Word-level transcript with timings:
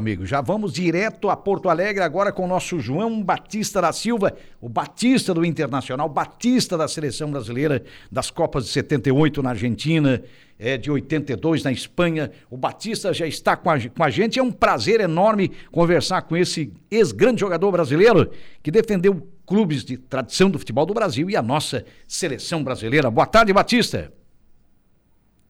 amigo. 0.00 0.26
Já 0.26 0.40
vamos 0.40 0.72
direto 0.72 1.30
a 1.30 1.36
Porto 1.36 1.68
Alegre 1.68 2.02
agora 2.02 2.32
com 2.32 2.44
o 2.44 2.48
nosso 2.48 2.80
João 2.80 3.22
Batista 3.22 3.80
da 3.80 3.92
Silva, 3.92 4.36
o 4.60 4.68
Batista 4.68 5.32
do 5.32 5.44
Internacional, 5.44 6.08
Batista 6.08 6.76
da 6.76 6.88
seleção 6.88 7.30
brasileira 7.30 7.84
das 8.10 8.30
Copas 8.30 8.64
de 8.64 8.70
78 8.70 9.42
na 9.42 9.50
Argentina, 9.50 10.22
é, 10.58 10.76
de 10.76 10.90
82 10.90 11.62
na 11.62 11.70
Espanha. 11.70 12.32
O 12.50 12.56
Batista 12.56 13.12
já 13.12 13.26
está 13.26 13.56
com 13.56 13.70
a, 13.70 13.78
com 13.78 14.02
a 14.02 14.10
gente. 14.10 14.38
É 14.38 14.42
um 14.42 14.50
prazer 14.50 15.00
enorme 15.00 15.52
conversar 15.70 16.22
com 16.22 16.36
esse 16.36 16.72
ex-grande 16.90 17.40
jogador 17.40 17.70
brasileiro 17.70 18.30
que 18.62 18.70
defendeu 18.70 19.28
clubes 19.46 19.84
de 19.84 19.96
tradição 19.96 20.50
do 20.50 20.58
futebol 20.58 20.86
do 20.86 20.94
Brasil 20.94 21.28
e 21.28 21.36
a 21.36 21.42
nossa 21.42 21.84
seleção 22.08 22.64
brasileira. 22.64 23.10
Boa 23.10 23.26
tarde, 23.26 23.52
Batista. 23.52 24.12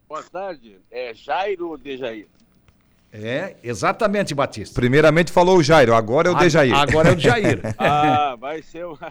Boa 0.08 0.22
tarde. 0.24 0.78
É 0.90 1.14
Jairo 1.14 1.78
de 1.78 1.96
Jair. 1.96 2.26
É, 3.12 3.56
exatamente, 3.62 4.34
Batista. 4.34 4.80
Primeiramente 4.80 5.32
falou 5.32 5.58
o 5.58 5.62
Jairo, 5.62 5.94
agora 5.94 6.28
é 6.28 6.30
o 6.32 6.34
Dejair. 6.36 6.74
Agora 6.74 7.10
é 7.10 7.16
o 7.16 7.18
Jair. 7.18 7.60
ah, 7.76 8.36
vai 8.38 8.62
ser 8.62 8.84
o. 8.84 8.96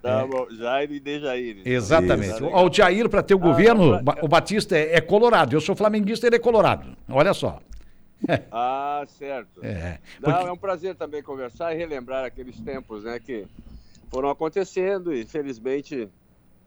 Tá 0.00 0.24
bom, 0.24 0.46
Jairo 0.50 0.94
e 0.94 1.00
Dejair. 1.00 1.58
Então. 1.58 1.72
Exatamente. 1.72 2.34
Isso. 2.34 2.46
O 2.46 2.72
Jair, 2.72 3.08
para 3.08 3.20
ter 3.20 3.34
o 3.34 3.38
ah, 3.38 3.40
governo, 3.40 4.00
o 4.22 4.28
Batista 4.28 4.78
é, 4.78 4.94
é, 4.94 5.00
colorado. 5.00 5.54
Eu 5.54 5.60
sou 5.60 5.74
flamenguista, 5.74 6.26
ele 6.26 6.36
é 6.36 6.38
colorado. 6.38 6.96
Olha 7.08 7.34
só. 7.34 7.60
ah, 8.50 9.04
certo. 9.18 9.60
É, 9.60 9.98
porque... 10.20 10.30
Não, 10.30 10.48
é 10.48 10.52
um 10.52 10.56
prazer 10.56 10.94
também 10.94 11.20
conversar 11.20 11.74
e 11.74 11.76
relembrar 11.76 12.24
aqueles 12.24 12.58
tempos 12.60 13.04
né, 13.04 13.18
que 13.18 13.44
foram 14.08 14.30
acontecendo 14.30 15.12
e, 15.12 15.24
felizmente, 15.24 16.08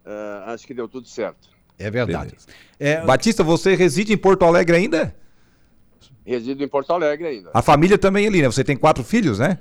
uh, 0.06 0.50
acho 0.50 0.68
que 0.68 0.74
deu 0.74 0.88
tudo 0.88 1.08
certo. 1.08 1.50
É 1.80 1.90
verdade. 1.90 2.36
É... 2.80 3.02
Batista, 3.02 3.44
você 3.44 3.76
reside 3.76 4.14
em 4.14 4.18
Porto 4.18 4.44
Alegre 4.46 4.76
ainda? 4.76 5.16
Resido 6.26 6.64
em 6.64 6.68
Porto 6.68 6.92
Alegre 6.92 7.28
ainda. 7.28 7.52
A 7.54 7.62
família 7.62 7.98
também 7.98 8.28
ali, 8.28 8.42
né? 8.42 8.48
Você 8.48 8.64
tem 8.64 8.78
quatro 8.78 9.04
filhos, 9.04 9.40
né? 9.40 9.58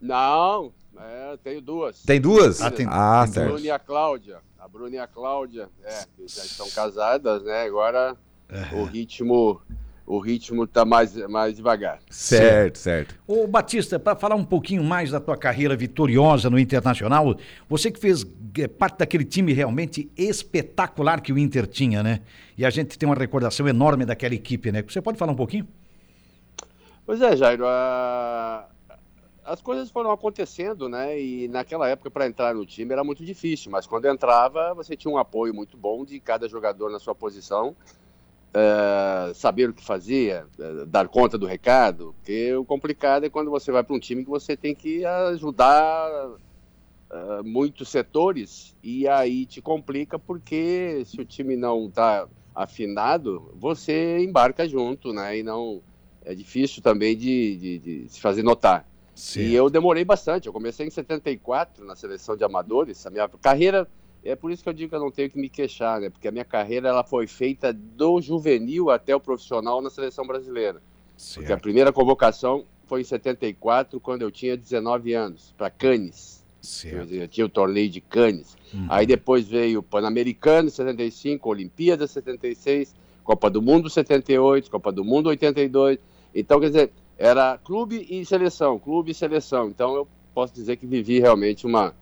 Não, 0.00 0.72
é, 0.98 1.36
tenho 1.42 1.60
duas. 1.60 2.02
Tem 2.02 2.20
duas? 2.20 2.60
Ah, 2.60 2.70
tem, 2.70 2.86
ah 2.88 3.22
tem 3.24 3.34
certo. 3.34 3.46
A 3.46 3.52
Bruna 3.52 3.66
e 3.66 3.70
a 3.70 3.78
Cláudia. 3.78 4.38
A 4.58 4.68
Bruna 4.68 4.96
e 4.96 4.98
a 4.98 5.06
Cláudia, 5.06 5.68
é, 5.84 6.04
já 6.26 6.44
estão 6.44 6.68
casadas, 6.70 7.42
né? 7.44 7.62
Agora 7.62 8.16
é. 8.48 8.74
o 8.74 8.84
ritmo 8.84 9.60
o 10.08 10.18
ritmo 10.18 10.64
está 10.64 10.86
mais, 10.86 11.14
mais 11.28 11.54
devagar. 11.54 12.00
Certo, 12.08 12.78
certo. 12.78 13.14
Ô 13.26 13.46
Batista, 13.46 13.98
para 13.98 14.16
falar 14.16 14.34
um 14.36 14.44
pouquinho 14.44 14.82
mais 14.82 15.10
da 15.10 15.20
tua 15.20 15.36
carreira 15.36 15.76
vitoriosa 15.76 16.48
no 16.48 16.58
Internacional, 16.58 17.36
você 17.68 17.90
que 17.90 18.00
fez 18.00 18.26
é, 18.58 18.66
parte 18.66 18.98
daquele 18.98 19.24
time 19.24 19.52
realmente 19.52 20.10
espetacular 20.16 21.20
que 21.20 21.30
o 21.30 21.38
Inter 21.38 21.66
tinha, 21.66 22.02
né? 22.02 22.20
E 22.56 22.64
a 22.64 22.70
gente 22.70 22.98
tem 22.98 23.06
uma 23.06 23.14
recordação 23.14 23.68
enorme 23.68 24.06
daquela 24.06 24.34
equipe, 24.34 24.72
né? 24.72 24.82
Você 24.82 25.02
pode 25.02 25.18
falar 25.18 25.32
um 25.32 25.36
pouquinho? 25.36 25.68
Pois 27.04 27.20
é, 27.20 27.36
Jairo, 27.36 27.66
a... 27.66 28.66
as 29.44 29.60
coisas 29.60 29.90
foram 29.90 30.10
acontecendo, 30.10 30.88
né? 30.88 31.20
E 31.20 31.48
naquela 31.48 31.86
época 31.86 32.10
para 32.10 32.26
entrar 32.26 32.54
no 32.54 32.64
time 32.64 32.92
era 32.92 33.04
muito 33.04 33.22
difícil, 33.22 33.70
mas 33.70 33.86
quando 33.86 34.06
entrava 34.06 34.72
você 34.72 34.96
tinha 34.96 35.12
um 35.12 35.18
apoio 35.18 35.52
muito 35.52 35.76
bom 35.76 36.02
de 36.02 36.18
cada 36.18 36.48
jogador 36.48 36.90
na 36.90 36.98
sua 36.98 37.14
posição 37.14 37.76
uh, 38.48 39.34
saber 39.34 39.70
o 39.70 39.72
que 39.72 39.84
fazia, 39.84 40.46
uh, 40.58 40.86
dar 40.86 41.08
conta 41.08 41.36
do 41.36 41.46
recado, 41.46 42.14
porque 42.18 42.54
o 42.54 42.64
complicado 42.64 43.24
é 43.24 43.30
quando 43.30 43.50
você 43.50 43.70
vai 43.70 43.82
para 43.82 43.94
um 43.94 44.00
time 44.00 44.24
que 44.24 44.30
você 44.30 44.56
tem 44.56 44.74
que 44.74 45.04
ajudar 45.04 46.30
uh, 46.30 47.44
muitos 47.44 47.88
setores 47.88 48.76
e 48.82 49.08
aí 49.08 49.46
te 49.46 49.60
complica 49.60 50.18
porque 50.18 51.02
se 51.04 51.20
o 51.20 51.24
time 51.24 51.56
não 51.56 51.86
está 51.86 52.26
afinado, 52.54 53.52
você 53.54 54.18
embarca 54.18 54.68
junto, 54.68 55.12
né? 55.12 55.38
E 55.38 55.42
não 55.42 55.80
é 56.24 56.34
difícil 56.34 56.82
também 56.82 57.16
de, 57.16 57.56
de, 57.56 57.78
de 57.78 58.08
se 58.08 58.20
fazer 58.20 58.42
notar. 58.42 58.86
Sim. 59.14 59.40
E 59.40 59.54
eu 59.54 59.70
demorei 59.70 60.04
bastante. 60.04 60.46
Eu 60.46 60.52
comecei 60.52 60.86
em 60.86 60.90
74 60.90 61.84
na 61.84 61.96
seleção 61.96 62.36
de 62.36 62.44
amadores. 62.44 63.04
A 63.06 63.10
minha 63.10 63.28
carreira 63.28 63.88
é 64.30 64.36
por 64.36 64.50
isso 64.50 64.62
que 64.62 64.68
eu 64.68 64.72
digo 64.72 64.90
que 64.90 64.96
eu 64.96 65.00
não 65.00 65.10
tenho 65.10 65.30
que 65.30 65.38
me 65.38 65.48
queixar, 65.48 66.00
né? 66.00 66.10
Porque 66.10 66.28
a 66.28 66.30
minha 66.30 66.44
carreira 66.44 66.88
ela 66.88 67.04
foi 67.04 67.26
feita 67.26 67.72
do 67.72 68.20
juvenil 68.20 68.90
até 68.90 69.14
o 69.14 69.20
profissional 69.20 69.80
na 69.80 69.90
seleção 69.90 70.26
brasileira. 70.26 70.82
Certo. 71.16 71.40
Porque 71.40 71.52
a 71.52 71.58
primeira 71.58 71.92
convocação 71.92 72.64
foi 72.86 73.00
em 73.00 73.04
74, 73.04 74.00
quando 74.00 74.22
eu 74.22 74.30
tinha 74.30 74.56
19 74.56 75.12
anos, 75.12 75.54
para 75.56 75.70
Cannes. 75.70 76.44
Certo. 76.60 77.12
Eu 77.12 77.28
tinha 77.28 77.46
o 77.46 77.48
torneio 77.48 77.88
de 77.88 78.00
Cannes. 78.00 78.56
Uhum. 78.72 78.86
Aí 78.88 79.06
depois 79.06 79.46
veio 79.46 79.80
o 79.80 79.82
Pan-Americano 79.82 80.70
75, 80.70 81.48
Olimpíada 81.48 82.06
76, 82.06 82.94
Copa 83.24 83.50
do 83.50 83.60
Mundo 83.60 83.90
78, 83.90 84.70
Copa 84.70 84.90
do 84.90 85.04
Mundo 85.04 85.28
82. 85.28 85.98
Então, 86.34 86.60
quer 86.60 86.66
dizer, 86.66 86.92
era 87.18 87.58
clube 87.58 88.06
e 88.08 88.24
seleção, 88.24 88.78
clube 88.78 89.10
e 89.10 89.14
seleção. 89.14 89.68
Então 89.68 89.94
eu 89.94 90.08
posso 90.32 90.54
dizer 90.54 90.76
que 90.76 90.86
vivi 90.86 91.18
realmente 91.18 91.66
uma, 91.66 91.94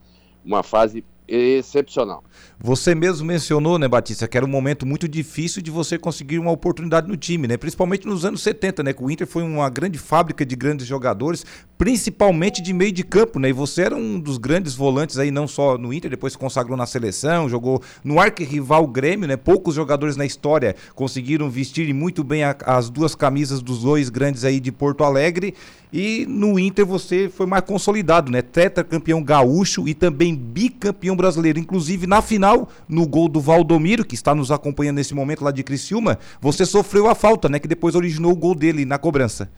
uma 0.44 0.62
fase 0.62 1.02
excepcional. 1.28 2.22
Você 2.58 2.94
mesmo 2.94 3.26
mencionou, 3.26 3.78
né, 3.78 3.86
Batista, 3.86 4.26
que 4.26 4.36
era 4.36 4.46
um 4.46 4.48
momento 4.48 4.86
muito 4.86 5.06
difícil 5.06 5.60
de 5.60 5.70
você 5.70 5.98
conseguir 5.98 6.38
uma 6.38 6.50
oportunidade 6.50 7.06
no 7.06 7.16
time, 7.16 7.46
né? 7.46 7.56
Principalmente 7.56 8.06
nos 8.06 8.24
anos 8.24 8.42
70, 8.42 8.82
né? 8.82 8.92
Que 8.92 9.02
o 9.02 9.10
Inter 9.10 9.26
foi 9.26 9.42
uma 9.42 9.68
grande 9.68 9.98
fábrica 9.98 10.44
de 10.44 10.56
grandes 10.56 10.86
jogadores, 10.86 11.44
principalmente 11.76 12.62
de 12.62 12.72
meio 12.72 12.92
de 12.92 13.04
campo, 13.04 13.38
né? 13.38 13.50
E 13.50 13.52
você 13.52 13.82
era 13.82 13.94
um 13.94 14.18
dos 14.18 14.38
grandes 14.38 14.74
volantes 14.74 15.18
aí, 15.18 15.30
não 15.30 15.46
só 15.46 15.76
no 15.76 15.92
Inter, 15.92 16.10
depois 16.10 16.32
se 16.32 16.38
consagrou 16.38 16.76
na 16.76 16.86
seleção, 16.86 17.48
jogou 17.48 17.82
no 18.02 18.18
arquirrival 18.18 18.86
Grêmio, 18.86 19.28
né? 19.28 19.36
Poucos 19.36 19.74
jogadores 19.74 20.16
na 20.16 20.24
história 20.24 20.74
conseguiram 20.94 21.50
vestir 21.50 21.92
muito 21.92 22.24
bem 22.24 22.42
a, 22.42 22.56
as 22.64 22.88
duas 22.88 23.14
camisas 23.14 23.60
dos 23.60 23.82
dois 23.82 24.08
grandes 24.08 24.44
aí 24.44 24.60
de 24.60 24.72
Porto 24.72 25.04
Alegre. 25.04 25.54
E 25.92 26.26
no 26.26 26.58
Inter 26.58 26.84
você 26.84 27.28
foi 27.28 27.46
mais 27.46 27.64
consolidado, 27.64 28.30
né? 28.30 28.42
Tetracampeão 28.42 29.22
gaúcho 29.22 29.88
e 29.88 29.94
também 29.94 30.34
bicampeão 30.34 31.16
brasileiro. 31.16 31.58
Inclusive 31.58 32.06
na 32.06 32.20
final, 32.20 32.68
no 32.88 33.06
gol 33.06 33.28
do 33.28 33.40
Valdomiro, 33.40 34.04
que 34.04 34.14
está 34.14 34.34
nos 34.34 34.50
acompanhando 34.50 34.96
nesse 34.96 35.14
momento 35.14 35.44
lá 35.44 35.50
de 35.50 35.62
Criciúma, 35.62 36.18
você 36.40 36.66
sofreu 36.66 37.08
a 37.08 37.14
falta, 37.14 37.48
né? 37.48 37.58
Que 37.58 37.68
depois 37.68 37.94
originou 37.94 38.32
o 38.32 38.36
gol 38.36 38.54
dele 38.54 38.84
na 38.84 38.98
cobrança. 38.98 39.50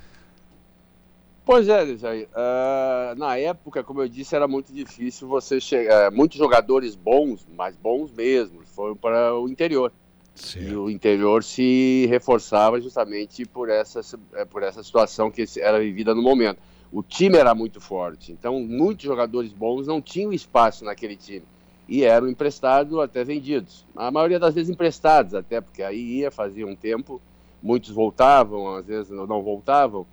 Pois 1.48 1.66
é, 1.66 1.96
Jair. 1.96 2.28
Uh, 2.28 3.18
na 3.18 3.38
época, 3.38 3.82
como 3.82 4.02
eu 4.02 4.08
disse, 4.08 4.36
era 4.36 4.46
muito 4.46 4.70
difícil 4.70 5.26
você 5.26 5.58
chegar. 5.58 6.12
Uh, 6.12 6.14
muitos 6.14 6.36
jogadores 6.36 6.94
bons, 6.94 7.46
mas 7.56 7.74
bons 7.74 8.12
mesmo, 8.12 8.60
foram 8.66 8.94
para 8.94 9.34
o 9.34 9.48
interior. 9.48 9.90
Certo. 10.38 10.68
E 10.68 10.76
o 10.76 10.88
interior 10.88 11.42
se 11.42 12.06
reforçava 12.08 12.80
justamente 12.80 13.44
por 13.44 13.68
essa, 13.68 14.00
eh, 14.34 14.44
por 14.44 14.62
essa 14.62 14.82
situação 14.82 15.30
que 15.30 15.44
era 15.58 15.80
vivida 15.80 16.14
no 16.14 16.22
momento. 16.22 16.58
O 16.92 17.02
time 17.02 17.36
era 17.36 17.54
muito 17.54 17.80
forte, 17.80 18.32
então 18.32 18.60
muitos 18.60 19.04
jogadores 19.04 19.52
bons 19.52 19.86
não 19.86 20.00
tinham 20.00 20.32
espaço 20.32 20.84
naquele 20.84 21.16
time 21.16 21.44
e 21.88 22.04
eram 22.04 22.28
emprestados 22.28 22.98
até 22.98 23.24
vendidos. 23.24 23.84
A 23.96 24.10
maioria 24.10 24.38
das 24.38 24.54
vezes 24.54 24.70
emprestados, 24.70 25.34
até 25.34 25.60
porque 25.60 25.82
aí 25.82 26.18
ia, 26.18 26.30
fazia 26.30 26.66
um 26.66 26.76
tempo, 26.76 27.20
muitos 27.62 27.90
voltavam, 27.90 28.76
às 28.76 28.86
vezes 28.86 29.10
não 29.10 29.42
voltavam, 29.42 30.06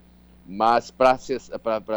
mas 0.48 0.90
para 0.90 1.18
ser, 1.18 1.42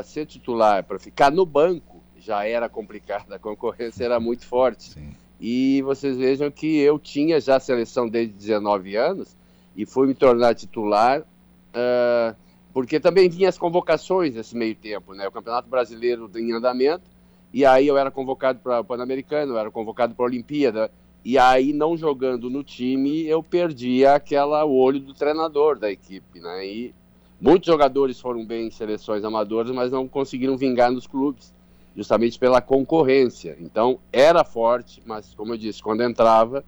ser 0.04 0.26
titular, 0.26 0.84
para 0.84 0.98
ficar 0.98 1.30
no 1.30 1.46
banco, 1.46 2.02
já 2.18 2.44
era 2.44 2.68
complicado, 2.68 3.32
a 3.32 3.38
concorrência 3.38 4.04
era 4.04 4.18
muito 4.18 4.44
forte. 4.46 4.90
Sim. 4.90 5.14
E 5.40 5.82
vocês 5.82 6.16
vejam 6.16 6.50
que 6.50 6.78
eu 6.78 6.98
tinha 6.98 7.40
já 7.40 7.56
a 7.56 7.60
seleção 7.60 8.08
desde 8.08 8.34
19 8.34 8.96
anos 8.96 9.36
e 9.76 9.86
fui 9.86 10.08
me 10.08 10.14
tornar 10.14 10.54
titular, 10.54 11.20
uh, 11.20 12.36
porque 12.72 12.98
também 12.98 13.28
vinha 13.28 13.48
as 13.48 13.56
convocações 13.56 14.34
nesse 14.34 14.56
meio 14.56 14.74
tempo, 14.74 15.14
né? 15.14 15.28
O 15.28 15.32
Campeonato 15.32 15.68
Brasileiro 15.68 16.28
em 16.34 16.52
andamento, 16.52 17.04
e 17.52 17.64
aí 17.64 17.86
eu 17.86 17.96
era 17.96 18.10
convocado 18.10 18.58
para 18.58 18.80
o 18.80 18.84
Pan-Americano, 18.84 19.52
eu 19.52 19.58
era 19.58 19.70
convocado 19.70 20.14
para 20.14 20.24
a 20.24 20.28
Olimpíada, 20.28 20.90
e 21.24 21.38
aí 21.38 21.72
não 21.72 21.96
jogando 21.96 22.50
no 22.50 22.64
time, 22.64 23.24
eu 23.26 23.42
perdi 23.42 24.04
aquela 24.04 24.64
olho 24.64 24.98
do 24.98 25.14
treinador 25.14 25.78
da 25.78 25.90
equipe, 25.90 26.40
né? 26.40 26.66
E 26.66 26.94
muitos 27.40 27.68
jogadores 27.68 28.18
foram 28.18 28.44
bem 28.44 28.66
em 28.66 28.70
seleções 28.70 29.24
amadoras, 29.24 29.70
mas 29.70 29.92
não 29.92 30.08
conseguiram 30.08 30.56
vingar 30.56 30.90
nos 30.90 31.06
clubes 31.06 31.52
justamente 31.96 32.38
pela 32.38 32.60
concorrência. 32.60 33.56
Então, 33.60 33.98
era 34.12 34.44
forte, 34.44 35.02
mas, 35.04 35.34
como 35.34 35.54
eu 35.54 35.58
disse, 35.58 35.82
quando 35.82 36.02
entrava, 36.02 36.64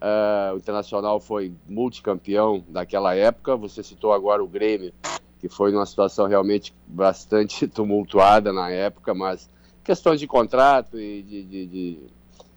uh, 0.00 0.54
o 0.54 0.58
Internacional 0.58 1.20
foi 1.20 1.52
multicampeão 1.68 2.64
daquela 2.68 3.14
época. 3.14 3.56
Você 3.56 3.82
citou 3.82 4.12
agora 4.12 4.42
o 4.42 4.48
Grêmio, 4.48 4.92
que 5.38 5.48
foi 5.48 5.72
numa 5.72 5.86
situação 5.86 6.26
realmente 6.26 6.74
bastante 6.86 7.66
tumultuada 7.68 8.52
na 8.52 8.70
época, 8.70 9.14
mas 9.14 9.48
questões 9.84 10.20
de 10.20 10.26
contrato 10.26 10.98
e 10.98 11.22
de, 11.22 11.42
de, 11.44 11.66
de 11.66 11.98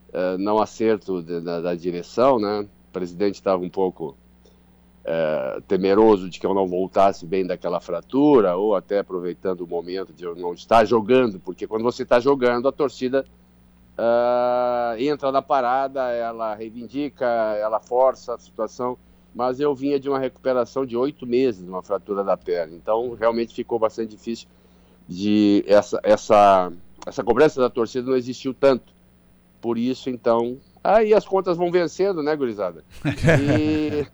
uh, 0.10 0.38
não 0.38 0.60
acerto 0.60 1.22
de, 1.22 1.42
da, 1.42 1.62
da, 1.62 1.76
direção, 1.76 2.40
né? 2.40 2.62
O 2.62 2.94
presidente 2.94 3.36
estava 3.36 3.62
um 3.62 3.70
pouco 3.70 4.16
é, 5.06 5.62
temeroso 5.68 6.30
de 6.30 6.40
que 6.40 6.46
eu 6.46 6.54
não 6.54 6.68
voltasse 6.68 7.26
bem 7.26 7.46
daquela 7.46 7.80
fratura, 7.80 8.56
ou 8.56 8.76
até 8.76 9.00
aproveitando 9.00 9.62
o 9.62 9.68
momento 9.68 10.14
de 10.14 10.24
eu 10.24 10.36
não 10.36 10.54
estar 10.54 10.86
jogando, 10.86 11.40
porque 11.40 11.68
quando 11.68 11.84
você 11.84 12.04
está 12.04 12.20
jogando, 12.20 12.68
a 12.68 12.72
torcida 12.72 13.26
uh, 13.98 14.98
entra 14.98 15.32
na 15.32 15.42
parada, 15.42 16.10
ela 16.12 16.56
reivindica, 16.56 17.26
ela 17.26 17.80
força 17.80 18.36
a 18.36 18.40
situação. 18.40 18.98
mas 19.36 19.60
eu 19.60 19.74
vinha 19.74 20.00
de 20.00 20.08
uma 20.08 20.20
recuperação 20.20 20.86
de 20.86 20.96
oito 20.96 21.26
meses, 21.26 21.68
uma 21.68 21.82
fratura 21.82 22.24
da 22.24 22.38
perna. 22.38 22.76
Então, 22.76 23.16
realmente 23.20 23.54
ficou 23.54 23.80
bastante 23.80 24.12
difícil 24.12 24.48
de 25.08 25.66
essa 25.68 26.00
essa 26.04 26.72
essa 27.06 27.24
cobrança 27.24 27.60
da 27.60 27.70
torcida 27.70 28.10
não 28.10 28.16
existiu 28.16 28.54
tanto. 28.54 28.94
Por 29.60 29.78
isso, 29.78 30.10
então, 30.10 30.58
aí 30.84 31.14
as 31.14 31.26
contas 31.26 31.58
vão 31.58 31.72
vencendo, 31.72 32.22
né, 32.22 32.36
gurizada? 32.36 32.84
E, 33.60 34.06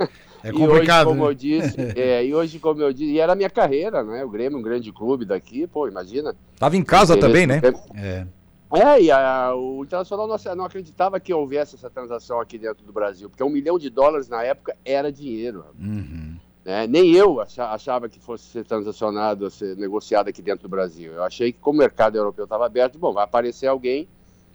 é 0.43 0.51
complicado. 0.51 1.07
E 1.07 1.09
hoje, 1.09 1.17
como 1.17 1.23
né? 1.23 1.29
eu 1.29 1.33
disse, 1.33 1.77
é, 1.99 2.25
e 2.25 2.33
hoje, 2.33 2.59
como 2.59 2.81
eu 2.81 2.93
disse, 2.93 3.11
e 3.11 3.19
era 3.19 3.33
a 3.33 3.35
minha 3.35 3.49
carreira, 3.49 4.03
né? 4.03 4.23
O 4.23 4.29
Grêmio, 4.29 4.57
um 4.57 4.61
grande 4.61 4.91
clube 4.91 5.25
daqui, 5.25 5.67
pô, 5.67 5.87
imagina. 5.87 6.35
Tava 6.57 6.75
em 6.77 6.83
casa 6.83 7.17
também, 7.17 7.45
né? 7.45 7.61
É. 7.95 8.25
É, 8.71 9.01
e 9.01 9.09
a, 9.09 9.51
o 9.55 9.83
Internacional 9.83 10.27
não, 10.27 10.55
não, 10.55 10.65
acreditava 10.65 11.19
que 11.19 11.33
houvesse 11.33 11.75
essa 11.75 11.89
transação 11.89 12.39
aqui 12.39 12.57
dentro 12.59 12.85
do 12.85 12.93
Brasil, 12.93 13.27
porque 13.27 13.43
um 13.43 13.49
milhão 13.49 13.79
de 13.79 13.89
dólares 13.89 14.29
na 14.29 14.43
época 14.43 14.77
era 14.85 15.11
dinheiro. 15.11 15.65
Uhum. 15.79 16.35
Né? 16.63 16.85
Nem 16.85 17.11
eu 17.15 17.41
achava 17.41 18.07
que 18.07 18.19
fosse 18.19 18.43
ser 18.45 18.63
transacionado, 18.63 19.49
ser 19.49 19.75
negociado 19.75 20.27
aqui 20.27 20.39
dentro 20.39 20.63
do 20.63 20.69
Brasil. 20.69 21.13
Eu 21.13 21.23
achei 21.23 21.51
que, 21.51 21.59
como 21.59 21.79
o 21.79 21.81
mercado 21.81 22.15
europeu 22.15 22.43
estava 22.43 22.67
aberto, 22.67 22.99
bom, 22.99 23.11
vai 23.11 23.23
aparecer 23.23 23.65
alguém. 23.65 24.07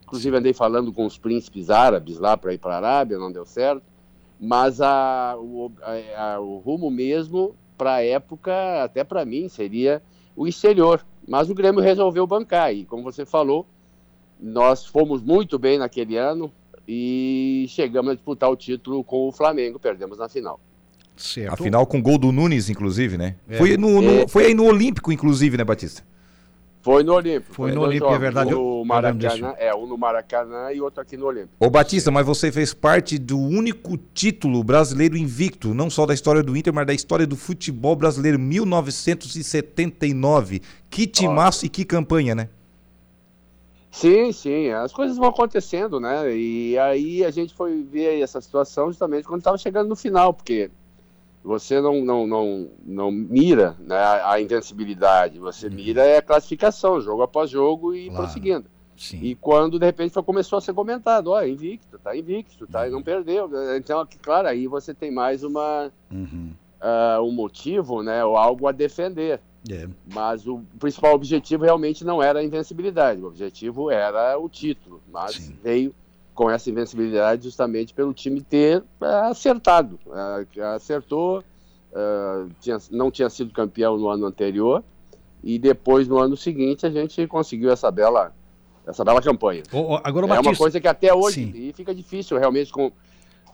Inclusive, 0.05 0.37
andei 0.37 0.53
falando 0.53 0.93
com 0.93 1.07
os 1.07 1.19
príncipes 1.19 1.69
árabes 1.69 2.19
lá 2.19 2.37
para 2.37 2.55
ir 2.55 2.59
para 2.59 2.75
a 2.75 2.77
Arábia, 2.77 3.19
não 3.19 3.33
deu 3.33 3.45
certo. 3.45 3.83
Mas 4.41 4.81
a, 4.81 5.37
o, 5.39 5.73
a, 5.83 6.35
a, 6.35 6.41
o 6.41 6.59
rumo 6.59 6.91
mesmo, 6.91 7.55
para 7.77 7.95
a 7.95 8.05
época, 8.05 8.83
até 8.83 9.05
para 9.05 9.25
mim, 9.25 9.49
seria 9.49 10.03
o 10.37 10.47
exterior. 10.47 11.05
Mas 11.27 11.49
o 11.49 11.55
Grêmio 11.55 11.81
resolveu 11.81 12.27
bancar. 12.27 12.75
E, 12.75 12.85
como 12.85 13.03
você 13.03 13.25
falou, 13.25 13.67
nós 14.39 14.85
fomos 14.85 15.23
muito 15.23 15.59
bem 15.59 15.79
naquele 15.79 16.17
ano 16.17 16.53
e 16.87 17.67
chegamos 17.69 18.13
a 18.13 18.15
disputar 18.15 18.51
o 18.51 18.57
título 18.57 19.03
com 19.03 19.29
o 19.29 19.33
Flamengo, 19.33 19.79
perdemos 19.79 20.19
na 20.19 20.29
final. 20.29 20.61
Certo. 21.17 21.53
A 21.53 21.57
final 21.57 21.87
com 21.87 22.03
gol 22.03 22.19
do 22.19 22.33
Nunes, 22.33 22.69
inclusive, 22.69 23.17
né? 23.17 23.37
É. 23.49 23.57
Foi, 23.57 23.77
no, 23.77 24.03
no 24.03 24.11
é. 24.23 24.29
foi 24.29 24.47
aí 24.47 24.55
no 24.55 24.65
Olímpico, 24.65 25.13
inclusive, 25.13 25.57
né, 25.57 25.65
Batista? 25.65 26.03
Foi 26.85 27.03
no 27.03 27.15
Olímpico. 27.15 27.53
Foi, 27.55 27.71
foi 27.71 27.75
no 27.75 27.81
Olímpico, 27.87 28.13
é 28.13 28.19
verdade. 28.19 28.55
Um 28.55 28.81
no 28.81 28.85
Maracanã, 28.85 29.55
é, 29.57 29.75
um 29.75 29.87
no 29.87 29.97
Maracanã 29.97 30.71
e 30.71 30.83
outro 30.83 31.01
aqui 31.01 31.17
no 31.17 31.25
Olímpico. 31.25 31.55
Ô 31.59 31.71
Batista, 31.71 32.11
mas 32.11 32.27
você 32.27 32.53
fez 32.53 32.75
parte 32.75 33.19
do 33.19 33.39
único 33.39 33.97
título 34.13 34.63
brasileiro 34.63 35.17
invicto, 35.17 35.73
não 35.73 35.89
só 35.89 36.05
da 36.05 36.13
história 36.13 36.43
do 36.43 36.55
Inter, 36.55 36.75
mas 36.75 36.87
da 36.87 36.93
história 36.93 37.27
do 37.27 37.37
futebol 37.37 37.97
brasileiro, 37.97 38.39
1979. 38.39 40.61
Que 40.91 41.07
timaço 41.07 41.65
e 41.65 41.71
que 41.71 41.87
campanha, 41.87 42.35
né? 42.35 42.51
Sim, 43.91 44.31
sim, 44.31 44.69
as 44.69 44.93
coisas 44.93 45.17
vão 45.17 45.29
acontecendo, 45.29 45.99
né? 45.99 46.37
E 46.37 46.79
aí 46.79 47.25
a 47.25 47.31
gente 47.31 47.55
foi 47.55 47.83
ver 47.83 48.21
essa 48.21 48.43
situação 48.43 48.89
justamente 48.89 49.27
quando 49.27 49.41
estava 49.41 49.57
chegando 49.57 49.89
no 49.89 49.97
final, 49.97 50.35
porque 50.35 50.71
você 51.45 51.79
não, 51.79 52.03
não, 52.03 52.27
não, 52.27 52.71
não 52.83 53.11
mira 53.11 53.77
né, 53.79 53.99
a 54.25 54.41
invencibilidade, 54.41 55.39
você 55.39 55.67
uhum. 55.67 55.75
mira 55.75 56.03
é 56.03 56.17
a 56.17 56.23
classificação, 56.23 57.03
jogo 57.03 57.21
após 57.21 57.51
jogo 57.51 57.95
e 57.95 58.07
claro. 58.07 58.25
prosseguindo. 58.25 58.65
Sim. 58.97 59.21
E 59.23 59.35
quando 59.35 59.79
de 59.79 59.85
repente 59.85 60.15
começou 60.23 60.57
a 60.57 60.61
ser 60.63 60.73
comentado, 60.73 61.29
ó, 61.29 61.45
invicto, 61.45 61.99
tá 61.99 62.17
invicto, 62.17 62.67
tá, 62.67 62.85
uhum. 62.85 62.93
não 62.93 63.03
perdeu. 63.03 63.51
Então, 63.77 64.07
claro, 64.23 64.49
aí 64.49 64.67
você 64.67 64.95
tem 64.95 65.11
mais 65.11 65.45
uma 65.45 65.93
uhum. 66.11 66.53
uh, 66.81 67.23
um 67.23 67.33
motivo, 67.33 68.03
né, 68.03 68.25
ou 68.25 68.39
algo 68.39 68.67
a 68.67 68.73
defender. 68.73 69.39
É. 69.71 69.87
Mas 70.15 70.47
o 70.47 70.63
principal 70.79 71.15
objetivo 71.15 71.65
realmente 71.65 72.05
não 72.05 72.23
era 72.23 72.39
a 72.39 72.45
invencibilidade, 72.45 73.21
o 73.21 73.27
objetivo 73.27 73.91
era 73.91 74.39
o 74.39 74.49
título, 74.49 75.03
mas 75.11 75.37
Sim. 75.37 75.59
veio 75.63 75.95
com 76.35 76.51
essa 76.51 76.69
invencibilidade 76.69 77.45
justamente 77.45 77.95
pelo 77.95 78.13
time 78.13 78.43
ter 78.43 78.83
é, 79.01 79.07
acertado. 79.31 79.99
É, 80.57 80.63
acertou, 80.63 81.45
é, 81.93 82.77
não 82.91 83.11
tinha 83.11 83.31
sido 83.31 83.53
campeão 83.53 83.97
no 83.97 84.09
ano 84.09 84.27
anterior, 84.27 84.83
e 85.43 85.59
depois 85.59 86.09
no 86.09 86.19
ano 86.19 86.37
seguinte 86.37 86.87
a 86.87 86.91
gente 86.91 87.27
conseguiu 87.27 87.71
essa 87.71 87.91
bela, 87.91 88.35
essa 88.87 89.05
bela 89.05 89.23
campanha. 89.23 89.63
agora, 90.03 90.27
é 90.27 90.29
Batista... 90.29 90.51
uma 90.51 90.57
coisa 90.57 90.81
que 90.81 90.89
até 90.89 91.15
hoje 91.15 91.53
e 91.55 91.73
fica 91.73 91.95
difícil 91.95 92.39
realmente 92.39 92.73
com 92.73 92.91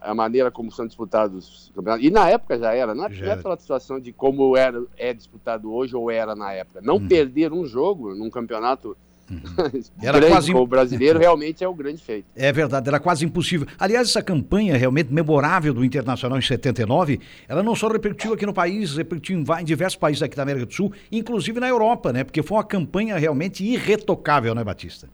a 0.00 0.14
maneira 0.14 0.50
como 0.50 0.72
são 0.72 0.86
disputados 0.86 1.48
os 1.48 1.72
campeonatos. 1.74 2.06
E 2.06 2.10
na 2.10 2.28
época 2.30 2.58
já 2.58 2.72
era, 2.72 2.94
não 2.94 3.04
é, 3.04 3.12
já 3.12 3.36
pela 3.36 3.56
situação 3.56 4.00
de 4.00 4.12
como 4.12 4.56
era, 4.56 4.82
é 4.96 5.12
disputado 5.12 5.70
hoje 5.72 5.94
ou 5.94 6.10
era 6.10 6.34
na 6.34 6.52
época. 6.52 6.80
Não 6.80 6.94
uhum. 6.94 7.08
perder 7.08 7.52
um 7.52 7.66
jogo 7.66 8.14
num 8.14 8.30
campeonato 8.30 8.96
uhum. 9.30 9.82
era 10.02 10.18
grande 10.18 10.34
quase... 10.34 10.54
o 10.54 10.66
brasileiro 10.66 11.18
realmente 11.20 11.62
é 11.62 11.68
o 11.68 11.74
grande 11.74 12.02
feito. 12.02 12.26
É 12.34 12.52
verdade, 12.52 12.88
era 12.88 12.98
quase 12.98 13.24
impossível. 13.24 13.66
Aliás, 13.78 14.08
essa 14.08 14.22
campanha 14.22 14.76
realmente 14.76 15.12
memorável 15.12 15.72
do 15.72 15.84
Internacional 15.84 16.38
em 16.38 16.42
79, 16.42 17.20
ela 17.48 17.62
não 17.62 17.74
só 17.74 17.88
repercutiu 17.88 18.34
aqui 18.34 18.44
no 18.44 18.52
país, 18.52 18.96
repercutiu 18.96 19.38
em, 19.38 19.64
diversos 19.64 19.98
países 19.98 20.22
aqui 20.22 20.36
da 20.36 20.42
América 20.42 20.66
do 20.66 20.74
Sul, 20.74 20.92
inclusive 21.10 21.60
na 21.60 21.68
Europa, 21.68 22.12
né? 22.12 22.24
Porque 22.24 22.42
foi 22.42 22.56
uma 22.56 22.64
campanha 22.64 23.16
realmente 23.16 23.64
irretocável, 23.64 24.54
né, 24.54 24.64
Batista? 24.64 25.08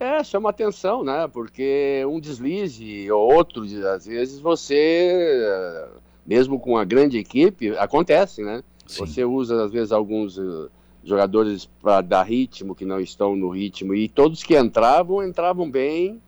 É, 0.00 0.22
chama 0.22 0.50
atenção, 0.50 1.02
né? 1.02 1.28
Porque 1.32 2.04
um 2.08 2.20
deslize 2.20 3.10
ou 3.10 3.34
outro, 3.34 3.64
às 3.94 4.06
vezes 4.06 4.38
você, 4.38 5.88
mesmo 6.24 6.60
com 6.60 6.72
uma 6.72 6.84
grande 6.84 7.18
equipe, 7.18 7.70
acontece, 7.76 8.42
né? 8.42 8.62
Sim. 8.86 9.04
Você 9.04 9.24
usa, 9.24 9.64
às 9.64 9.72
vezes, 9.72 9.92
alguns 9.92 10.38
uh, 10.38 10.70
jogadores 11.08 11.66
para 11.80 12.00
dar 12.00 12.22
ritmo 12.22 12.74
que 12.74 12.84
não 12.84 13.00
estão 13.00 13.34
no 13.34 13.48
ritmo 13.48 13.94
e 13.94 14.08
todos 14.08 14.42
que 14.42 14.56
entravam, 14.56 15.24
entravam 15.24 15.70
bem 15.70 16.20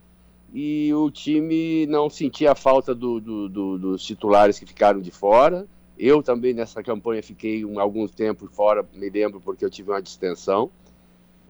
e 0.53 0.93
o 0.94 1.11
time 1.11 1.87
não 1.87 2.11
sentia 2.11 2.53
a 2.53 2.55
falta 2.55 2.94
do, 2.94 3.21
do, 3.21 3.49
do, 3.49 3.79
dos 3.79 4.03
titulares 4.03 4.59
que 4.59 4.67
ficaram 4.67 5.00
de 5.00 5.11
fora. 5.11 5.67
Eu 5.99 6.23
também 6.23 6.55
nessa 6.55 6.82
campanha 6.82 7.23
fiquei 7.23 7.65
um, 7.65 7.79
algum 7.79 8.09
tempo 8.09 8.49
fora, 8.49 8.85
me 8.94 9.11
lembro, 9.11 9.41
porque 9.41 9.65
eu 9.65 9.71
tive 9.71 9.91
uma 9.91 10.03
distensão 10.03 10.71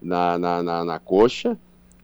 na, 0.02 0.36
na, 0.38 0.62
na, 0.62 0.84
na 0.84 0.98
coxa. 0.98 1.56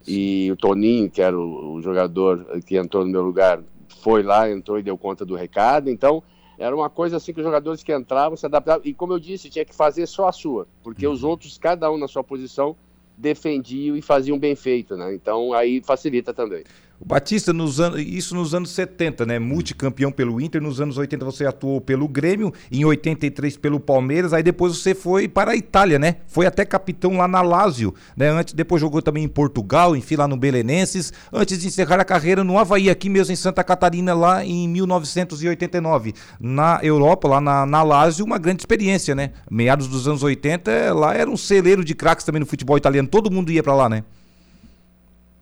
E 0.07 0.51
o 0.53 0.57
Toninho, 0.57 1.11
que 1.11 1.21
era 1.21 1.37
o, 1.37 1.75
o, 1.75 1.83
jogador 1.83 2.61
que 2.65 2.77
entrou 2.77 3.05
no 3.05 3.11
meu 3.11 3.23
lugar, 3.23 3.61
foi 4.01 4.23
lá, 4.23 4.51
entrou 4.51 4.79
e 4.79 4.83
deu 4.83 4.97
conta 4.97 5.25
do 5.25 5.35
recado. 5.35 5.91
Então, 5.91 6.23
era 6.59 6.75
uma 6.75 6.89
coisa 6.89 7.17
assim 7.17 7.33
que 7.33 7.41
os 7.41 7.45
jogadores 7.45 7.83
que 7.83 7.95
entravam 7.95 8.37
se 8.37 8.47
adaptavam. 8.47 8.83
E 8.85 8.95
como 8.95 9.13
eu 9.13 9.19
disse, 9.19 9.51
tinha 9.51 9.65
que 9.65 9.75
fazer 9.75 10.07
só 10.07 10.29
a 10.29 10.33
sua, 10.33 10.67
porque 10.83 11.07
uhum. 11.07 11.13
os 11.13 11.25
outros, 11.25 11.59
cada 11.59 11.91
um 11.91 11.99
na 11.99 12.09
sua 12.09 12.25
posição, 12.25 12.77
defendiam 13.17 13.97
e 13.97 14.03
faziam 14.03 14.39
bem 14.39 14.55
feito, 14.55 14.97
né? 14.97 15.15
Então, 15.15 15.53
aí 15.53 15.83
facilita 15.83 16.35
também. 16.35 16.65
O 16.99 17.05
Batista, 17.05 17.53
nos 17.53 17.79
anos, 17.79 18.01
isso 18.01 18.35
nos 18.35 18.55
anos 18.55 18.71
70, 18.71 19.27
né? 19.27 19.39
Multicampeão 19.39 20.11
pelo 20.11 20.41
Inter, 20.41 20.63
nos 20.63 20.81
anos 20.81 20.97
80 20.97 21.25
você 21.27 21.45
atuou 21.45 21.79
pelo 21.79 22.09
Grêmio, 22.09 22.53
em 22.73 22.87
83 22.87 23.59
pelo 23.59 23.79
Palmeiras, 23.79 24.33
aí 24.33 24.43
depois 24.43 24.79
você 24.79 24.95
foi 24.95 25.29
para 25.29 25.51
a 25.51 25.57
Itália, 25.57 25.99
né? 25.99 26.17
Foi 26.27 26.47
até 26.47 26.65
capitão 26.65 27.19
lá 27.19 27.29
na 27.29 27.43
Lazio, 27.43 27.95
né? 28.17 28.31
Antes, 28.31 28.55
depois 28.55 28.81
jogou 28.81 29.03
também 29.03 29.25
em 29.25 29.29
Portugal, 29.29 29.95
enfim, 29.95 30.17
lá 30.17 30.27
no 30.27 30.39
Belenenses, 30.39 31.13
antes 31.31 31.59
de 31.59 31.67
encerrar 31.67 32.01
a 32.01 32.05
carreira 32.05 32.43
no 32.43 32.59
Havaí, 32.59 32.89
aqui 32.89 33.11
mesmo 33.11 33.33
em 33.33 33.37
Santa 33.37 33.63
Catarina, 33.63 34.15
lá 34.15 34.43
em 34.43 34.67
1989. 34.67 36.15
Na 36.41 36.81
Europa, 36.83 37.29
lá 37.29 37.41
na, 37.43 37.67
na 37.67 37.83
Lazio, 37.83 38.25
uma 38.25 38.39
grande 38.39 38.63
experiência, 38.63 39.15
né? 39.15 39.33
Meados 39.51 39.87
dos 39.87 40.09
anos 40.09 40.23
80, 40.23 40.95
lá 40.95 41.15
era 41.15 41.31
um 41.31 41.37
celeiro 41.37 41.85
de 41.85 41.95
craques 41.95 42.25
também 42.25 42.41
no 42.41 42.47
futebol 42.47 42.79
italiano, 42.79 43.07
todo 43.07 43.31
mundo 43.31 43.53
ia 43.53 43.63
para 43.63 43.75
lá, 43.75 43.89
né? 43.89 44.03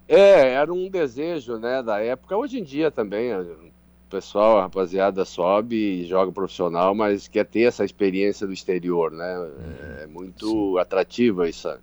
É, 0.09 0.53
era 0.53 0.73
um 0.73 0.89
desejo, 0.89 1.57
né, 1.57 1.83
da 1.83 2.01
época. 2.01 2.37
Hoje 2.37 2.59
em 2.59 2.63
dia 2.63 2.91
também, 2.91 3.35
o 3.35 3.73
pessoal, 4.11 4.59
a 4.59 4.63
rapaziada 4.63 5.25
sobe 5.25 5.77
e 5.77 6.05
joga 6.05 6.31
profissional, 6.31 6.95
mas 6.95 7.27
quer 7.27 7.47
ter 7.47 7.63
essa 7.63 7.85
experiência 7.85 8.47
do 8.47 8.53
exterior, 8.53 9.11
né? 9.11 9.39
Uhum. 9.39 10.03
É 10.03 10.07
muito 10.07 10.47
Sim. 10.47 10.79
atrativa 10.79 11.49
essa, 11.49 11.81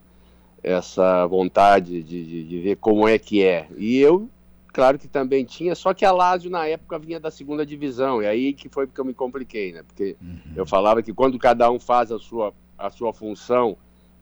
essa 0.64 1.26
vontade 1.26 2.04
de, 2.04 2.26
de, 2.26 2.44
de, 2.44 2.60
ver 2.60 2.76
como 2.78 3.08
é 3.08 3.18
que 3.18 3.44
é. 3.44 3.68
E 3.76 3.98
eu, 3.98 4.30
claro 4.72 5.00
que 5.00 5.08
também 5.08 5.44
tinha, 5.44 5.74
só 5.74 5.94
que 5.94 6.06
a 6.06 6.12
Lazio 6.12 6.52
na 6.52 6.68
época 6.68 7.00
vinha 7.00 7.20
da 7.20 7.32
segunda 7.32 7.66
divisão, 7.66 8.22
e 8.22 8.28
aí 8.28 8.54
que 8.54 8.70
foi 8.70 8.86
porque 8.86 9.02
eu 9.02 9.06
me 9.06 9.16
compliquei, 9.16 9.74
né? 9.74 9.84
Porque 9.84 10.16
uhum. 10.22 10.54
eu 10.56 10.66
falava 10.66 11.02
que 11.02 11.12
quando 11.12 11.40
cada 11.40 11.72
um 11.72 11.80
faz 11.80 12.12
a 12.12 12.20
sua, 12.20 12.54
a 12.78 12.92
sua 12.92 13.12
função, 13.12 13.76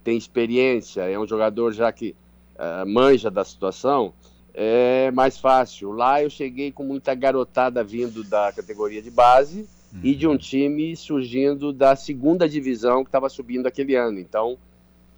tem 0.06 0.18
experiência, 0.18 1.02
é 1.02 1.20
um 1.20 1.28
jogador 1.28 1.74
já 1.74 1.92
que 1.92 2.16
uh, 2.60 2.86
manja 2.88 3.32
da 3.32 3.44
situação, 3.44 4.14
é 4.54 5.10
mais 5.12 5.38
fácil. 5.38 5.92
Lá 5.92 6.22
eu 6.22 6.30
cheguei 6.30 6.72
com 6.72 6.84
muita 6.84 7.16
garotada 7.16 7.84
vindo 7.84 8.24
da 8.24 8.52
categoria 8.52 9.02
de 9.02 9.10
base 9.10 9.62
uhum. 9.94 10.02
e 10.04 10.14
de 10.14 10.28
um 10.28 10.38
time 10.38 10.96
surgindo 10.96 11.72
da 11.72 11.96
segunda 11.96 12.48
divisão 12.48 13.04
que 13.04 13.08
estava 13.08 13.30
subindo 13.30 13.68
aquele 13.68 13.96
ano. 13.96 14.20
Então 14.20 14.58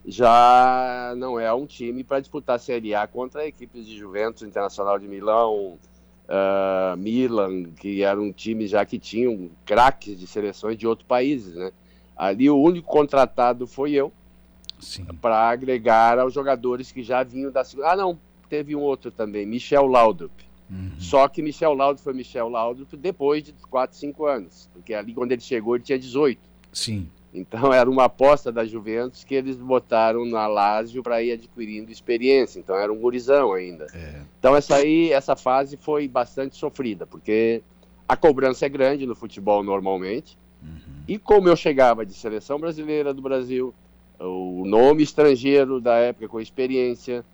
já 0.05 1.13
não 1.17 1.39
é 1.39 1.53
um 1.53 1.65
time 1.65 2.03
para 2.03 2.19
disputar 2.19 2.55
a 2.55 2.59
Série 2.59 2.93
A 2.95 3.05
contra 3.07 3.47
equipes 3.47 3.85
de 3.85 3.97
Juventus, 3.97 4.41
Internacional 4.43 4.97
de 4.97 5.07
Milão, 5.07 5.77
uh, 6.27 6.97
Milan, 6.97 7.65
que 7.65 8.03
era 8.03 8.19
um 8.19 8.31
time 8.31 8.67
já 8.67 8.85
que 8.85 8.97
tinham 8.97 9.49
craques 9.65 10.19
de 10.19 10.25
seleções 10.25 10.77
de 10.77 10.87
outros 10.87 11.07
países, 11.07 11.55
né? 11.55 11.71
Ali 12.15 12.49
o 12.49 12.57
único 12.57 12.87
contratado 12.87 13.65
foi 13.65 13.91
eu 13.91 14.11
para 15.21 15.49
agregar 15.49 16.19
aos 16.19 16.33
jogadores 16.33 16.91
que 16.91 17.03
já 17.03 17.23
vinham 17.23 17.51
da 17.51 17.63
segunda. 17.63 17.91
Ah, 17.91 17.95
não, 17.95 18.17
teve 18.49 18.75
um 18.75 18.81
outro 18.81 19.11
também, 19.11 19.45
Michel 19.45 19.87
Laudrup. 19.87 20.31
Uhum. 20.69 20.91
Só 20.97 21.27
que 21.27 21.41
Michel 21.41 21.73
Laudrup 21.73 22.03
foi 22.03 22.13
Michel 22.13 22.49
Laudrup 22.49 22.93
depois 22.95 23.43
de 23.43 23.53
4, 23.69 23.97
5 23.97 24.25
anos, 24.25 24.69
porque 24.73 24.93
ali 24.93 25.13
quando 25.13 25.31
ele 25.31 25.41
chegou 25.41 25.75
ele 25.75 25.83
tinha 25.83 25.99
18. 25.99 26.39
Sim. 26.71 27.09
Então 27.33 27.71
era 27.73 27.89
uma 27.89 28.05
aposta 28.05 28.51
da 28.51 28.65
Juventus 28.65 29.23
que 29.23 29.35
eles 29.35 29.55
botaram 29.55 30.25
na 30.25 30.47
Lazio 30.47 31.01
para 31.01 31.21
ir 31.23 31.33
adquirindo 31.33 31.91
experiência. 31.91 32.59
Então 32.59 32.75
era 32.75 32.91
um 32.91 32.99
gurizão 32.99 33.53
ainda. 33.53 33.87
É. 33.93 34.21
Então 34.37 34.55
essa 34.55 34.75
aí, 34.75 35.11
essa 35.11 35.35
fase 35.35 35.77
foi 35.77 36.07
bastante 36.07 36.57
sofrida, 36.57 37.05
porque 37.05 37.61
a 38.07 38.17
cobrança 38.17 38.65
é 38.65 38.69
grande 38.69 39.05
no 39.05 39.15
futebol 39.15 39.63
normalmente. 39.63 40.37
Uhum. 40.61 41.03
E 41.07 41.17
como 41.17 41.47
eu 41.47 41.55
chegava 41.55 42.05
de 42.05 42.13
seleção 42.13 42.59
brasileira 42.59 43.13
do 43.13 43.21
Brasil, 43.21 43.73
o 44.27 44.63
nome 44.65 45.03
estrangeiro 45.03 45.81
da 45.81 45.95
época 45.95 46.27
com 46.27 46.39
experiência, 46.39 47.25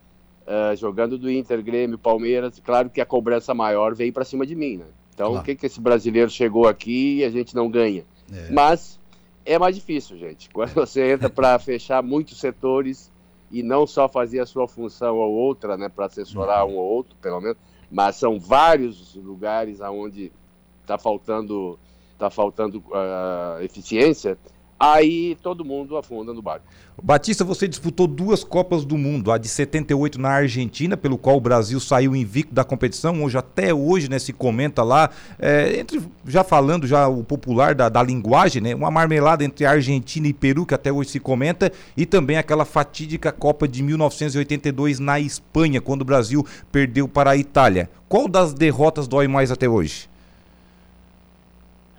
uh, 0.46 0.75
jogando 0.75 1.17
do 1.17 1.29
Inter, 1.29 1.62
Grêmio, 1.63 1.98
Palmeiras, 1.98 2.62
claro 2.63 2.89
que 2.89 3.01
a 3.01 3.06
cobrança 3.06 3.53
maior 3.53 3.94
veio 3.94 4.13
para 4.13 4.25
cima 4.25 4.46
de 4.46 4.56
mim, 4.56 4.77
né? 4.77 4.86
Então, 5.13 5.29
claro. 5.29 5.41
o 5.41 5.46
que 5.46 5.56
que 5.56 5.65
esse 5.65 5.82
brasileiro 5.82 6.29
chegou 6.29 6.67
aqui 6.67 7.17
e 7.17 7.24
a 7.24 7.29
gente 7.29 7.56
não 7.56 7.70
ganha? 7.70 8.06
É. 8.32 8.51
Mas 8.51 9.00
é 9.46 9.58
mais 9.58 9.75
difícil, 9.75 10.17
gente. 10.17 10.50
Quando 10.53 10.74
você 10.74 11.12
entra 11.12 11.29
para 11.29 11.58
fechar 11.60 12.03
muitos 12.03 12.39
setores 12.39 13.12
e 13.51 13.63
não 13.63 13.88
só 13.88 14.08
fazer 14.08 14.39
a 14.39 14.46
sua 14.46 14.67
função 14.67 15.17
ou 15.17 15.32
outra, 15.34 15.77
né, 15.77 15.89
para 15.89 16.06
assessorar 16.06 16.65
uhum. 16.65 16.74
um 16.74 16.77
ou 16.77 16.86
outro, 16.86 17.15
pelo 17.22 17.41
menos, 17.41 17.58
mas 17.89 18.17
são 18.17 18.39
vários 18.39 19.15
lugares 19.15 19.82
aonde 19.82 20.32
está 20.82 20.98
faltando, 20.98 21.79
tá 22.17 22.29
faltando 22.29 22.79
uh, 22.79 23.62
eficiência 23.62 24.38
aí 24.79 25.38
todo 25.41 25.65
mundo 25.65 25.98
afunda 25.98 26.34
no 26.34 26.41
barco. 26.41 26.65
Batista, 27.01 27.43
você 27.43 27.67
disputou 27.67 28.07
duas 28.07 28.43
Copas 28.43 28.84
do 28.84 28.98
Mundo, 28.98 29.31
a 29.31 29.38
de 29.38 29.48
78 29.48 30.19
na 30.19 30.29
Argentina, 30.29 30.98
pelo 30.98 31.17
qual 31.17 31.38
o 31.38 31.41
Brasil 31.41 31.79
saiu 31.79 32.15
invicto 32.15 32.53
da 32.53 32.63
competição, 32.63 33.24
hoje 33.24 33.38
até 33.38 33.72
hoje 33.72 34.10
né, 34.10 34.17
se 34.17 34.34
comenta 34.34 34.84
lá, 34.84 35.12
é, 35.38 35.79
entre, 35.79 36.01
já 36.25 36.43
falando 36.43 36.88
já 36.88 37.07
o 37.07 37.24
popular 37.24 37.75
da, 37.75 37.88
da, 37.88 38.01
linguagem, 38.01 38.63
né, 38.63 38.74
uma 38.74 38.89
marmelada 38.89 39.43
entre 39.43 39.65
Argentina 39.65 40.27
e 40.27 40.34
Peru, 40.34 40.65
que 40.65 40.74
até 40.74 40.91
hoje 40.91 41.12
se 41.12 41.19
comenta, 41.19 41.72
e 41.96 42.05
também 42.05 42.38
aquela 42.38 42.65
fatídica 42.65 43.31
Copa 43.31 43.67
de 43.67 43.84
1982 43.84 45.00
na 45.00 45.19
Espanha, 45.19 45.79
quando 45.79 46.01
o 46.01 46.05
Brasil 46.05 46.43
perdeu 46.72 47.07
para 47.07 47.31
a 47.31 47.38
Itália. 47.38 47.89
Qual 48.10 48.27
das 48.27 48.53
derrotas 48.53 49.07
dói 49.07 49.27
mais 49.27 49.51
até 49.51 49.69
hoje? 49.69 50.10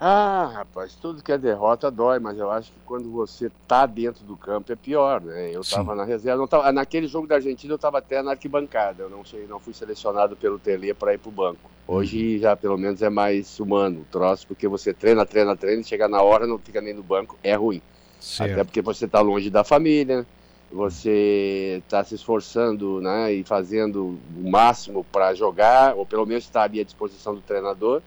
Ah, 0.00 0.52
rapaz, 0.55 0.95
tudo 0.95 1.23
que 1.25 1.33
é 1.33 1.37
derrota 1.37 1.90
dói, 1.90 2.21
mas 2.21 2.38
eu 2.38 2.49
acho 2.52 2.71
que 2.71 2.78
quando 2.87 3.11
você 3.11 3.50
tá 3.67 3.85
dentro 3.85 4.25
do 4.25 4.37
campo 4.37 4.73
é 4.73 4.76
pior, 4.76 5.21
né? 5.21 5.50
Eu 5.52 5.62
estava 5.62 5.93
na 5.93 6.05
reserva, 6.05 6.47
tava, 6.47 6.71
naquele 6.71 7.09
jogo 7.09 7.26
da 7.26 7.35
Argentina 7.35 7.73
eu 7.73 7.76
estava 7.76 7.99
até 7.99 8.23
na 8.23 8.31
arquibancada, 8.31 9.02
eu 9.02 9.11
não 9.11 9.25
sei, 9.25 9.47
não 9.49 9.59
fui 9.59 9.75
selecionado 9.75 10.37
pelo 10.37 10.57
Tele 10.57 10.95
para 10.95 11.14
ir 11.14 11.19
pro 11.19 11.33
banco. 11.33 11.69
Hoje 11.87 12.35
uhum. 12.35 12.40
já 12.40 12.55
pelo 12.55 12.78
menos 12.78 13.02
é 13.02 13.11
mais 13.11 13.59
humano 13.59 14.02
o 14.02 14.05
troço, 14.05 14.47
porque 14.47 14.69
você 14.69 14.95
treina, 14.95 15.26
treina, 15.26 15.57
treina, 15.57 15.81
e 15.81 15.85
chega 15.85 16.07
na 16.07 16.23
hora 16.23 16.47
não 16.47 16.59
fica 16.59 16.81
nem 16.81 16.95
no 16.95 17.02
banco, 17.02 17.37
é 17.43 17.55
ruim. 17.55 17.83
Certo. 18.21 18.52
Até 18.52 18.62
porque 18.62 18.81
você 18.81 19.07
está 19.07 19.21
longe 19.21 19.50
da 19.50 19.64
família, 19.64 20.25
você 20.71 21.83
está 21.83 22.05
se 22.05 22.14
esforçando, 22.14 23.00
né, 23.00 23.33
e 23.33 23.43
fazendo 23.43 24.17
o 24.37 24.49
máximo 24.49 25.02
para 25.02 25.35
jogar, 25.35 25.97
ou 25.97 26.07
pelo 26.07 26.25
menos 26.25 26.45
estar 26.45 26.62
ali 26.62 26.81
à 26.81 26.85
disposição 26.85 27.35
do 27.35 27.40
treinador 27.40 28.00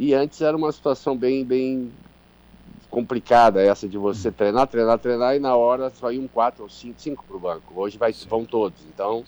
e 0.00 0.14
antes 0.14 0.40
era 0.40 0.56
uma 0.56 0.72
situação 0.72 1.14
bem, 1.14 1.44
bem 1.44 1.92
complicada 2.88 3.60
essa 3.60 3.86
de 3.86 3.98
você 3.98 4.30
hum. 4.30 4.32
treinar, 4.32 4.66
treinar, 4.66 4.98
treinar 4.98 5.36
e 5.36 5.38
na 5.38 5.54
hora 5.54 5.90
só 5.90 6.08
um 6.08 6.26
quatro 6.26 6.62
ou 6.62 6.70
cinco, 6.70 6.98
cinco 6.98 7.22
para 7.22 7.36
o 7.36 7.38
banco. 7.38 7.74
Hoje 7.76 7.98
vai, 7.98 8.10
vão 8.26 8.46
todos. 8.46 8.80
Então 8.94 9.22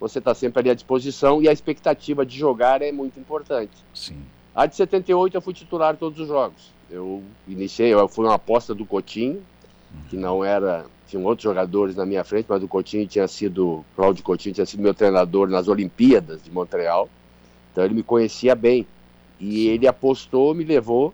você 0.00 0.18
está 0.18 0.34
sempre 0.34 0.58
ali 0.58 0.70
à 0.70 0.74
disposição 0.74 1.40
e 1.40 1.48
a 1.48 1.52
expectativa 1.52 2.26
de 2.26 2.36
jogar 2.36 2.82
é 2.82 2.90
muito 2.90 3.20
importante. 3.20 3.70
Sim. 3.94 4.20
A 4.52 4.66
de 4.66 4.74
78 4.74 5.36
eu 5.36 5.40
fui 5.40 5.54
titular 5.54 5.96
todos 5.96 6.18
os 6.18 6.26
jogos. 6.26 6.72
Eu 6.90 7.22
iniciei, 7.46 7.94
eu 7.94 8.08
fui 8.08 8.24
uma 8.24 8.34
aposta 8.34 8.74
do 8.74 8.84
Coutinho, 8.84 9.40
que 10.10 10.16
não 10.16 10.44
era. 10.44 10.86
Tinham 11.06 11.24
outros 11.24 11.44
jogadores 11.44 11.94
na 11.94 12.04
minha 12.04 12.24
frente, 12.24 12.46
mas 12.48 12.64
o 12.64 12.68
Coutinho 12.68 13.06
tinha 13.06 13.28
sido. 13.28 13.84
Cláudio 13.94 14.24
Coutinho 14.24 14.56
tinha 14.56 14.66
sido 14.66 14.82
meu 14.82 14.92
treinador 14.92 15.48
nas 15.48 15.68
Olimpíadas 15.68 16.42
de 16.42 16.50
Montreal. 16.50 17.08
Então 17.70 17.84
ele 17.84 17.94
me 17.94 18.02
conhecia 18.02 18.56
bem. 18.56 18.84
E 19.38 19.68
ele 19.68 19.86
apostou, 19.86 20.54
me 20.54 20.64
levou 20.64 21.12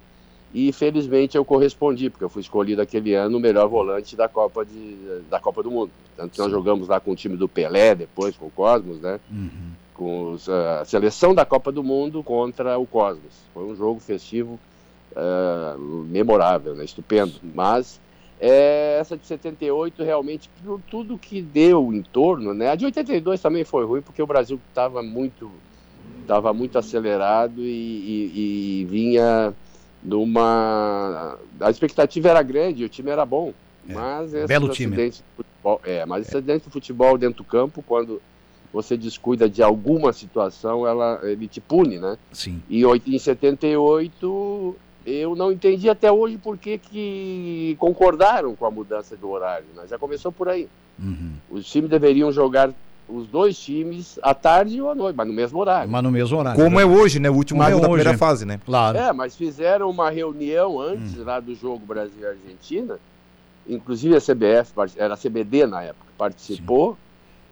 e 0.55 0.71
felizmente 0.71 1.37
eu 1.37 1.45
correspondi, 1.45 2.11
porque 2.11 2.25
eu 2.25 2.29
fui 2.29 2.43
escolhido 2.43 2.83
aquele 2.83 3.15
ano 3.15 3.39
o 3.39 3.41
melhor 3.41 3.69
volante 3.69 4.15
da 4.15 4.29
Copa, 4.29 4.65
de, 4.67 4.97
da 5.31 5.41
Copa 5.41 5.63
do 5.63 5.71
Mundo. 5.71 5.91
Tanto 6.15 6.33
que 6.33 6.39
nós 6.39 6.51
jogamos 6.51 6.89
lá 6.89 7.01
com 7.01 7.13
o 7.13 7.17
time 7.17 7.37
do 7.37 7.49
Pelé, 7.49 7.95
depois 7.95 8.37
com 8.37 8.47
o 8.47 8.51
Cosmos, 8.51 9.01
né? 9.01 9.19
Uhum. 9.31 9.73
Com 9.95 10.33
os, 10.33 10.49
a 10.49 10.85
seleção 10.85 11.35
da 11.35 11.47
Copa 11.47 11.73
do 11.73 11.83
Mundo 11.83 12.23
contra 12.23 12.79
o 12.79 12.87
Cosmos. 12.87 13.33
Foi 13.55 13.65
um 13.65 13.75
jogo 13.75 13.99
festivo 13.99 14.61
uh, 15.13 15.79
memorável, 15.79 16.75
né? 16.75 16.85
estupendo. 16.85 17.33
Mas 17.55 17.99
é, 18.39 18.99
essa 19.01 19.17
de 19.17 19.27
78 19.27 20.03
realmente, 20.03 20.51
por 20.63 20.83
tudo 20.91 21.17
que 21.17 21.41
deu 21.41 21.95
em 21.95 22.03
torno, 22.03 22.53
né? 22.53 22.69
A 22.69 22.75
de 22.75 22.85
82 22.85 23.41
também 23.41 23.65
foi 23.65 23.87
ruim, 23.87 24.03
porque 24.03 24.23
o 24.23 24.27
Brasil 24.27 24.61
estava 24.69 25.03
muito 25.03 25.51
estava 26.23 26.53
muito 26.53 26.79
acelerado 26.79 27.61
e, 27.61 27.65
e, 27.67 28.81
e, 28.81 28.85
vinha 28.87 29.55
numa. 30.03 31.39
A 31.61 31.71
expectativa 31.71 32.31
era 32.31 32.43
grande, 32.43 32.85
o 32.85 32.89
time 32.89 33.11
era 33.11 33.25
bom. 33.25 33.53
É, 33.89 33.95
mas 33.95 34.35
esse 34.35 34.47
belo 34.47 34.69
time. 34.69 35.13
Futebol, 35.37 35.81
é, 35.85 36.07
mas 36.07 36.27
esse 36.27 36.37
acidente 36.37 36.65
do 36.65 36.71
futebol 36.71 37.19
dentro 37.19 37.43
do 37.43 37.45
campo, 37.45 37.83
quando 37.87 38.21
você 38.73 38.97
descuida 38.97 39.49
de 39.49 39.63
alguma 39.63 40.13
situação, 40.13 40.87
ela, 40.87 41.21
ele 41.23 41.47
te 41.47 41.61
pune, 41.61 41.99
né? 41.99 42.17
Sim. 42.33 42.63
E 42.71 42.83
em 42.85 43.19
78 43.19 44.77
eu 45.05 45.35
não 45.35 45.51
entendi 45.51 45.89
até 45.89 46.11
hoje 46.11 46.39
por 46.39 46.57
que, 46.57 46.79
que 46.79 47.77
concordaram 47.79 48.55
com 48.55 48.65
a 48.65 48.71
mudança 48.71 49.17
do 49.17 49.29
horário. 49.31 49.67
Né? 49.75 49.85
Já 49.89 49.99
começou 49.99 50.31
por 50.31 50.49
aí. 50.49 50.69
Uhum. 50.99 51.33
Os 51.51 51.67
times 51.67 51.91
deveriam 51.91 52.31
jogar 52.31 52.71
os 53.13 53.27
dois 53.27 53.59
times 53.59 54.19
à 54.23 54.35
tarde 54.35 54.81
ou 54.81 54.91
à 54.91 54.95
noite, 54.95 55.15
mas 55.15 55.27
no 55.27 55.33
mesmo 55.33 55.59
horário. 55.61 55.91
Mas 55.91 56.03
no 56.03 56.11
mesmo 56.11 56.39
horário. 56.39 56.63
Como 56.63 56.77
né? 56.77 56.83
é 56.83 56.87
hoje, 56.87 57.21
né? 57.21 57.29
O 57.29 57.35
último 57.35 57.61
Como 57.61 57.71
jogo 57.71 57.85
é 57.85 57.89
da 57.89 57.95
primeira 57.95 58.19
fase, 58.19 58.47
né? 58.47 58.59
Claro. 58.65 58.97
É, 58.97 59.13
mas 59.13 59.37
fizeram 59.37 59.91
uma 59.91 60.11
reunião 60.11 60.81
antes 60.81 61.19
hum. 61.19 61.25
lá 61.25 61.39
do 61.39 61.55
jogo 61.55 61.85
Brasil-Argentina, 61.85 62.99
inclusive 63.69 64.17
a 64.17 64.21
CBF, 64.21 64.73
era 64.97 65.15
a 65.15 65.17
CBD 65.17 65.67
na 65.67 65.83
época, 65.83 66.07
participou. 66.17 66.93
Sim. 66.93 66.97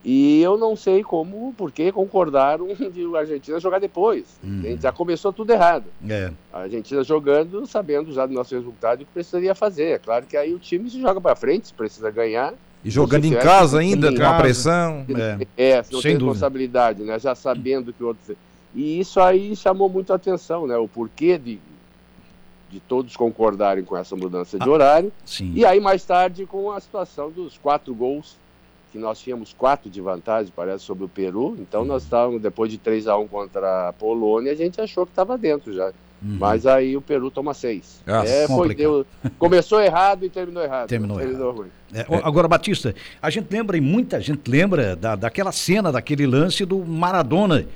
E 0.03 0.41
eu 0.41 0.57
não 0.57 0.75
sei 0.77 1.03
como, 1.03 1.55
porque 1.59 1.93
concordaram 1.93 2.69
de 2.91 3.05
a 3.15 3.19
Argentina 3.19 3.61
jogar 3.61 3.79
depois. 3.79 4.41
Hum. 4.43 4.63
Já 4.81 4.91
começou 4.91 5.31
tudo 5.31 5.53
errado. 5.53 5.85
É. 6.09 6.33
A 6.51 6.61
Argentina 6.61 7.05
jogando, 7.05 7.67
sabendo 7.67 8.11
já 8.13 8.25
do 8.25 8.33
nosso 8.33 8.55
resultado 8.55 9.03
o 9.03 9.05
que 9.05 9.13
precisaria 9.13 9.55
fazer. 9.55 9.91
É 9.91 9.99
claro 9.99 10.25
que 10.25 10.39
aí 10.39 10.55
o 10.55 10.59
time 10.59 10.89
se 10.89 10.99
joga 10.99 11.21
para 11.21 11.37
frente, 11.37 11.69
se 11.69 11.75
precisa 11.75 12.11
ganhar. 12.11 12.55
E 12.85 12.91
jogando 12.91 13.25
em 13.27 13.35
casa 13.35 13.79
ainda, 13.79 14.15
com 14.15 14.25
a 14.25 14.39
pressão. 14.39 15.05
É, 15.57 15.77
é 15.77 15.83
tem 15.83 16.13
responsabilidade, 16.13 17.03
né? 17.03 17.19
Já 17.19 17.35
sabendo 17.35 17.93
que 17.93 18.03
o 18.03 18.09
outro. 18.09 18.37
E 18.75 18.99
isso 19.01 19.21
aí 19.21 19.55
chamou 19.55 19.89
muito 19.89 20.13
a 20.13 20.17
atenção, 20.17 20.67
né? 20.67 20.77
O 20.77 20.89
porquê 20.89 21.37
de, 21.37 21.59
de 22.71 22.81
todos 22.81 23.17
concordarem 23.17 23.85
com 23.85 23.97
essa 23.97 24.17
mudança 24.17 24.59
de 24.59 24.67
ah, 24.67 24.73
horário. 24.73 25.13
Sim. 25.25 25.53
E 25.55 25.65
aí, 25.65 25.81
mais 25.81 26.05
tarde, 26.05 26.47
com 26.47 26.71
a 26.71 26.81
situação 26.81 27.31
dos 27.31 27.59
quatro 27.59 27.95
gols, 27.95 28.37
que 28.91 28.99
nós 28.99 29.21
tínhamos 29.21 29.53
quatro 29.53 29.89
de 29.89 30.01
vantagem, 30.01 30.53
parece, 30.55 30.85
sobre 30.85 31.05
o 31.05 31.09
Peru. 31.09 31.57
Então, 31.59 31.85
nós 31.85 32.03
estávamos, 32.03 32.43
depois 32.43 32.71
de 32.71 32.79
3 32.79 33.07
a 33.07 33.17
1 33.17 33.29
contra 33.29 33.89
a 33.89 33.93
Polônia, 33.93 34.53
a 34.53 34.55
gente 34.57 34.81
achou 34.81 35.07
que 35.07 35.13
estava 35.13 35.39
dentro 35.39 35.73
já. 35.73 35.93
Uhum. 36.23 36.37
Mas 36.39 36.67
aí 36.67 36.97
o 36.97 37.01
Peru 37.01 37.31
toma 37.31 37.55
seis. 37.55 38.03
Ah, 38.07 38.23
é, 38.27 38.47
foi, 38.47 38.75
deu, 38.75 39.07
começou 39.39 39.81
errado 39.81 40.25
e 40.25 40.29
terminou 40.29 40.63
errado. 40.63 40.89
Terminou, 40.89 41.19
terminou 41.19 41.55
errado. 41.55 41.71
É, 41.95 42.05
agora, 42.23 42.47
Batista, 42.47 42.95
a 43.23 43.31
gente 43.31 43.51
lembra, 43.51 43.77
e 43.77 43.81
muita 43.81 44.21
gente 44.21 44.51
lembra, 44.51 44.95
da, 44.95 45.17
daquela 45.17 45.51
cena, 45.51 45.91
daquele 45.91 46.27
lance 46.27 46.65
do 46.67 46.85
Maradona, 46.85 47.67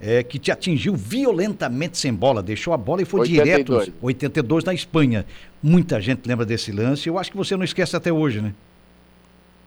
é, 0.00 0.22
que 0.24 0.36
te 0.36 0.50
atingiu 0.50 0.96
violentamente 0.96 1.96
sem 1.96 2.12
bola, 2.12 2.42
deixou 2.42 2.74
a 2.74 2.76
bola 2.76 3.02
e 3.02 3.04
foi 3.04 3.20
82. 3.20 3.84
direto. 3.84 3.98
82 4.02 4.64
na 4.64 4.74
Espanha. 4.74 5.24
Muita 5.62 6.00
gente 6.00 6.26
lembra 6.26 6.44
desse 6.44 6.72
lance, 6.72 7.08
eu 7.08 7.18
acho 7.18 7.30
que 7.30 7.36
você 7.36 7.56
não 7.56 7.62
esquece 7.62 7.94
até 7.94 8.12
hoje, 8.12 8.40
né? 8.40 8.52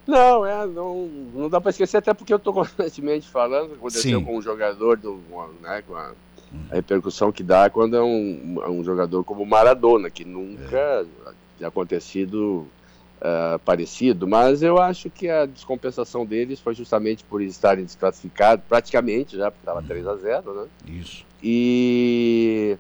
Não, 0.07 0.45
é, 0.45 0.65
não, 0.67 1.07
não 1.33 1.49
dá 1.49 1.59
para 1.59 1.71
esquecer, 1.71 1.97
até 1.97 2.13
porque 2.13 2.33
eu 2.33 2.37
estou 2.37 2.53
constantemente 2.53 3.27
falando, 3.27 3.73
aconteceu 3.73 4.19
Sim. 4.19 4.25
com 4.25 4.37
um 4.37 4.41
jogador 4.41 4.97
do, 4.97 5.19
né, 5.61 5.83
com 5.87 5.95
a 5.95 6.11
a 6.69 6.75
repercussão 6.75 7.31
que 7.31 7.43
dá 7.43 7.69
quando 7.69 7.95
é 7.95 8.01
um, 8.01 8.57
um 8.67 8.83
jogador 8.83 9.23
como 9.23 9.45
Maradona, 9.45 10.09
que 10.09 10.25
nunca 10.25 10.77
é. 10.77 11.05
tinha 11.57 11.67
acontecido 11.67 12.67
uh, 13.21 13.59
parecido, 13.63 14.27
mas 14.27 14.63
eu 14.63 14.79
acho 14.79 15.09
que 15.09 15.29
a 15.29 15.45
descompensação 15.45 16.25
deles 16.25 16.59
foi 16.59 16.73
justamente 16.73 17.23
por 17.23 17.41
estarem 17.41 17.85
desclassificados, 17.85 18.65
praticamente 18.67 19.37
já, 19.37 19.51
porque 19.51 19.61
estava 19.61 19.81
3 19.83 20.07
a 20.07 20.15
0 20.15 20.53
né? 20.53 20.67
Isso. 20.87 21.25
E 21.43 22.77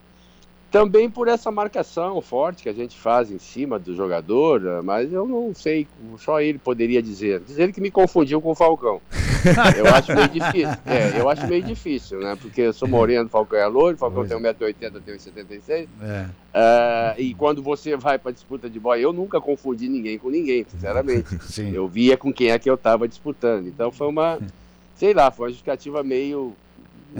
também 0.75 1.09
por 1.09 1.29
essa 1.29 1.49
marcação 1.49 2.21
forte 2.21 2.63
que 2.63 2.67
a 2.67 2.73
gente 2.73 2.99
faz 2.99 3.31
em 3.31 3.39
cima 3.39 3.79
do 3.79 3.95
jogador, 3.95 4.83
mas 4.83 5.09
eu 5.13 5.25
não 5.25 5.53
sei, 5.55 5.87
só 6.17 6.41
ele 6.41 6.59
poderia 6.59 7.01
dizer. 7.01 7.39
Dizer 7.39 7.71
que 7.71 7.79
me 7.79 7.89
confundiu 7.89 8.41
com 8.41 8.51
o 8.51 8.55
Falcão. 8.55 9.01
Eu 9.77 9.85
acho 9.95 10.13
meio 10.13 10.27
difícil. 10.27 10.77
É, 10.85 11.19
eu 11.19 11.29
acho 11.29 11.47
meio 11.47 11.61
difícil, 11.61 12.19
né? 12.19 12.35
Porque 12.41 12.61
eu 12.61 12.73
sou 12.73 12.87
moreno, 12.87 13.29
Falcão 13.29 13.59
é 13.59 13.67
loiro, 13.67 13.95
Falcão 13.95 14.27
tem 14.27 14.35
1,80m, 14.35 14.95
eu 14.95 15.01
tenho 15.01 15.17
1,76m. 15.17 15.87
É. 16.01 16.25
Uh, 16.25 17.21
e 17.21 17.33
quando 17.35 17.61
você 17.61 17.95
vai 17.95 18.17
para 18.17 18.31
disputa 18.31 18.67
de 18.67 18.79
bola, 18.79 18.97
eu 18.97 19.13
nunca 19.13 19.39
confundi 19.39 19.87
ninguém 19.87 20.17
com 20.17 20.31
ninguém, 20.31 20.65
sinceramente. 20.67 21.37
Sim. 21.45 21.71
Eu 21.73 21.87
via 21.87 22.17
com 22.17 22.33
quem 22.33 22.49
é 22.49 22.57
que 22.57 22.69
eu 22.69 22.73
estava 22.73 23.07
disputando. 23.07 23.67
Então 23.67 23.91
foi 23.91 24.07
uma, 24.07 24.39
sei 24.97 25.13
lá, 25.13 25.29
foi 25.29 25.45
uma 25.45 25.49
justificativa 25.49 26.03
meio 26.03 26.55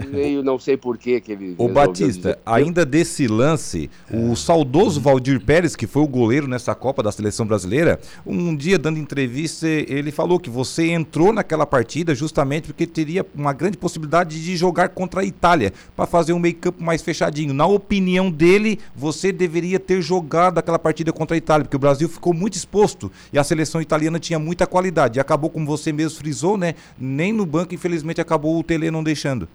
meio 0.08 0.42
não 0.42 0.58
sei 0.58 0.76
por 0.76 0.98
que 0.98 1.22
ele. 1.28 1.54
O 1.58 1.68
Batista, 1.68 2.30
dizer. 2.30 2.38
ainda 2.44 2.84
desse 2.84 3.26
lance, 3.26 3.90
é. 4.10 4.16
o 4.16 4.36
saudoso 4.36 5.00
Valdir 5.00 5.40
Pérez, 5.40 5.74
que 5.74 5.86
foi 5.86 6.02
o 6.02 6.06
goleiro 6.06 6.46
nessa 6.46 6.74
Copa 6.74 7.02
da 7.02 7.10
Seleção 7.10 7.46
Brasileira, 7.46 7.98
um 8.26 8.54
dia 8.54 8.78
dando 8.78 8.98
entrevista, 8.98 9.66
ele 9.66 10.10
falou 10.10 10.38
que 10.38 10.50
você 10.50 10.90
entrou 10.90 11.32
naquela 11.32 11.66
partida 11.66 12.14
justamente 12.14 12.66
porque 12.66 12.86
teria 12.86 13.24
uma 13.34 13.52
grande 13.52 13.76
possibilidade 13.76 14.42
de 14.42 14.56
jogar 14.56 14.90
contra 14.90 15.20
a 15.20 15.24
Itália, 15.24 15.72
para 15.94 16.06
fazer 16.06 16.32
um 16.32 16.38
meio-campo 16.38 16.82
mais 16.82 17.02
fechadinho. 17.02 17.54
Na 17.54 17.66
opinião 17.66 18.30
dele, 18.30 18.78
você 18.94 19.32
deveria 19.32 19.78
ter 19.78 20.02
jogado 20.02 20.58
aquela 20.58 20.78
partida 20.78 21.12
contra 21.12 21.36
a 21.36 21.38
Itália, 21.38 21.64
porque 21.64 21.76
o 21.76 21.80
Brasil 21.80 22.08
ficou 22.08 22.34
muito 22.34 22.54
exposto 22.54 23.10
e 23.32 23.38
a 23.38 23.44
seleção 23.44 23.80
italiana 23.80 24.18
tinha 24.18 24.38
muita 24.38 24.66
qualidade. 24.66 25.18
E 25.18 25.20
acabou, 25.20 25.50
como 25.50 25.66
você 25.66 25.92
mesmo 25.92 26.18
frisou, 26.18 26.56
né? 26.56 26.74
Nem 26.98 27.32
no 27.32 27.46
banco, 27.46 27.74
infelizmente, 27.74 28.20
acabou 28.20 28.58
o 28.58 28.62
Tele 28.62 28.90
não 28.90 29.02
deixando. 29.02 29.48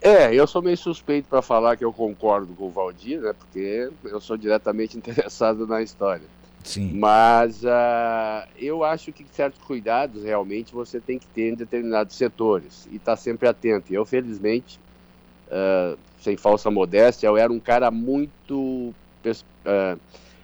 É, 0.00 0.32
eu 0.32 0.46
sou 0.46 0.62
meio 0.62 0.76
suspeito 0.76 1.28
para 1.28 1.42
falar 1.42 1.76
que 1.76 1.84
eu 1.84 1.92
concordo 1.92 2.54
com 2.54 2.66
o 2.66 2.70
Valdir, 2.70 3.20
né? 3.20 3.32
Porque 3.32 3.90
eu 4.04 4.20
sou 4.20 4.36
diretamente 4.36 4.96
interessado 4.98 5.66
na 5.66 5.82
história. 5.82 6.26
Sim. 6.64 6.92
Mas 6.94 7.62
uh, 7.62 8.46
eu 8.58 8.84
acho 8.84 9.12
que 9.12 9.24
certos 9.32 9.60
cuidados 9.62 10.22
realmente 10.22 10.72
você 10.72 11.00
tem 11.00 11.18
que 11.18 11.26
ter 11.26 11.52
em 11.52 11.54
determinados 11.54 12.14
setores 12.14 12.86
e 12.90 12.96
estar 12.96 13.12
tá 13.12 13.16
sempre 13.16 13.48
atento. 13.48 13.92
Eu, 13.92 14.04
felizmente, 14.04 14.78
uh, 15.48 15.98
sem 16.20 16.36
falsa 16.36 16.70
modéstia, 16.70 17.26
eu 17.26 17.36
era 17.36 17.52
um 17.52 17.60
cara 17.60 17.90
muito 17.90 18.92
uh, 19.24 20.00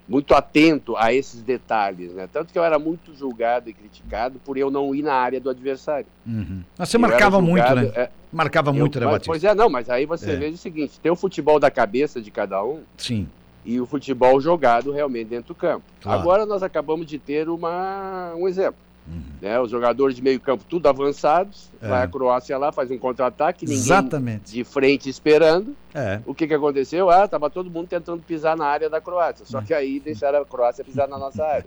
muito 0.06 0.34
atento 0.34 0.96
a 0.96 1.12
esses 1.12 1.42
detalhes, 1.42 2.12
né? 2.12 2.28
Tanto 2.30 2.52
que 2.52 2.58
eu 2.58 2.64
era 2.64 2.78
muito 2.78 3.14
julgado 3.14 3.70
e 3.70 3.73
criticado 3.73 4.38
por 4.44 4.58
eu 4.58 4.70
não 4.70 4.94
ir 4.94 5.02
na 5.02 5.14
área 5.14 5.40
do 5.40 5.49
adversário. 5.49 6.06
Uhum. 6.26 6.62
Mas 6.76 6.88
você 6.88 6.96
eu 6.96 7.00
marcava 7.00 7.40
julgado, 7.40 7.80
muito, 7.80 7.96
né? 7.96 8.02
É, 8.02 8.11
marcava 8.30 8.70
eu, 8.70 8.75
muito, 8.75 9.00
né, 9.00 9.06
Batista? 9.06 9.30
Pois 9.30 9.44
é, 9.44 9.54
não, 9.54 9.70
mas 9.70 9.88
aí 9.88 10.04
você 10.04 10.32
é. 10.32 10.37
vê 10.37 10.49
o 10.49 10.56
seguinte, 10.56 11.00
tem 11.00 11.11
o 11.11 11.16
futebol 11.16 11.58
da 11.58 11.70
cabeça 11.70 12.20
de 12.20 12.30
cada 12.30 12.62
um. 12.62 12.82
Sim. 12.99 13.28
E 13.64 13.80
o 13.80 13.87
futebol 13.87 14.38
jogado 14.40 14.92
realmente 14.92 15.28
dentro 15.28 15.49
do 15.49 15.54
campo. 15.54 15.84
Claro. 16.02 16.20
Agora 16.20 16.46
nós 16.46 16.62
acabamos 16.62 17.06
de 17.06 17.18
ter 17.18 17.49
uma, 17.49 18.34
um 18.37 18.46
exemplo. 18.46 18.76
Uhum. 19.06 19.23
Né, 19.42 19.61
os 19.61 19.70
jogadores 19.70 20.16
de 20.16 20.23
meio 20.23 20.40
campo 20.40 20.64
tudo 20.68 20.88
avançados, 20.88 21.70
é. 21.82 21.88
vai 21.88 22.02
a 22.02 22.08
Croácia 22.08 22.56
lá, 22.56 22.73
faz 22.73 22.90
um 22.90 22.96
contra-ataque, 22.96 23.66
ninguém 23.66 23.78
Exatamente. 23.78 24.52
de 24.52 24.64
frente 24.64 25.11
esperando. 25.11 25.76
É. 25.94 26.20
O 26.25 26.34
que, 26.34 26.46
que 26.46 26.54
aconteceu? 26.54 27.11
Ah, 27.11 27.28
tava 27.28 27.50
todo 27.50 27.70
mundo 27.70 27.87
tentando 27.88 28.23
pisar 28.23 28.56
na 28.56 28.66
área 28.66 28.88
da 28.88 29.00
Croácia, 29.00 29.44
só 29.44 29.61
que 29.61 29.75
aí 29.75 30.00
deixaram 30.04 30.40
a 30.40 30.44
Croácia 30.46 30.84
pisar 30.84 31.06
na 31.06 31.18
nossa 31.18 31.44
área. 31.44 31.66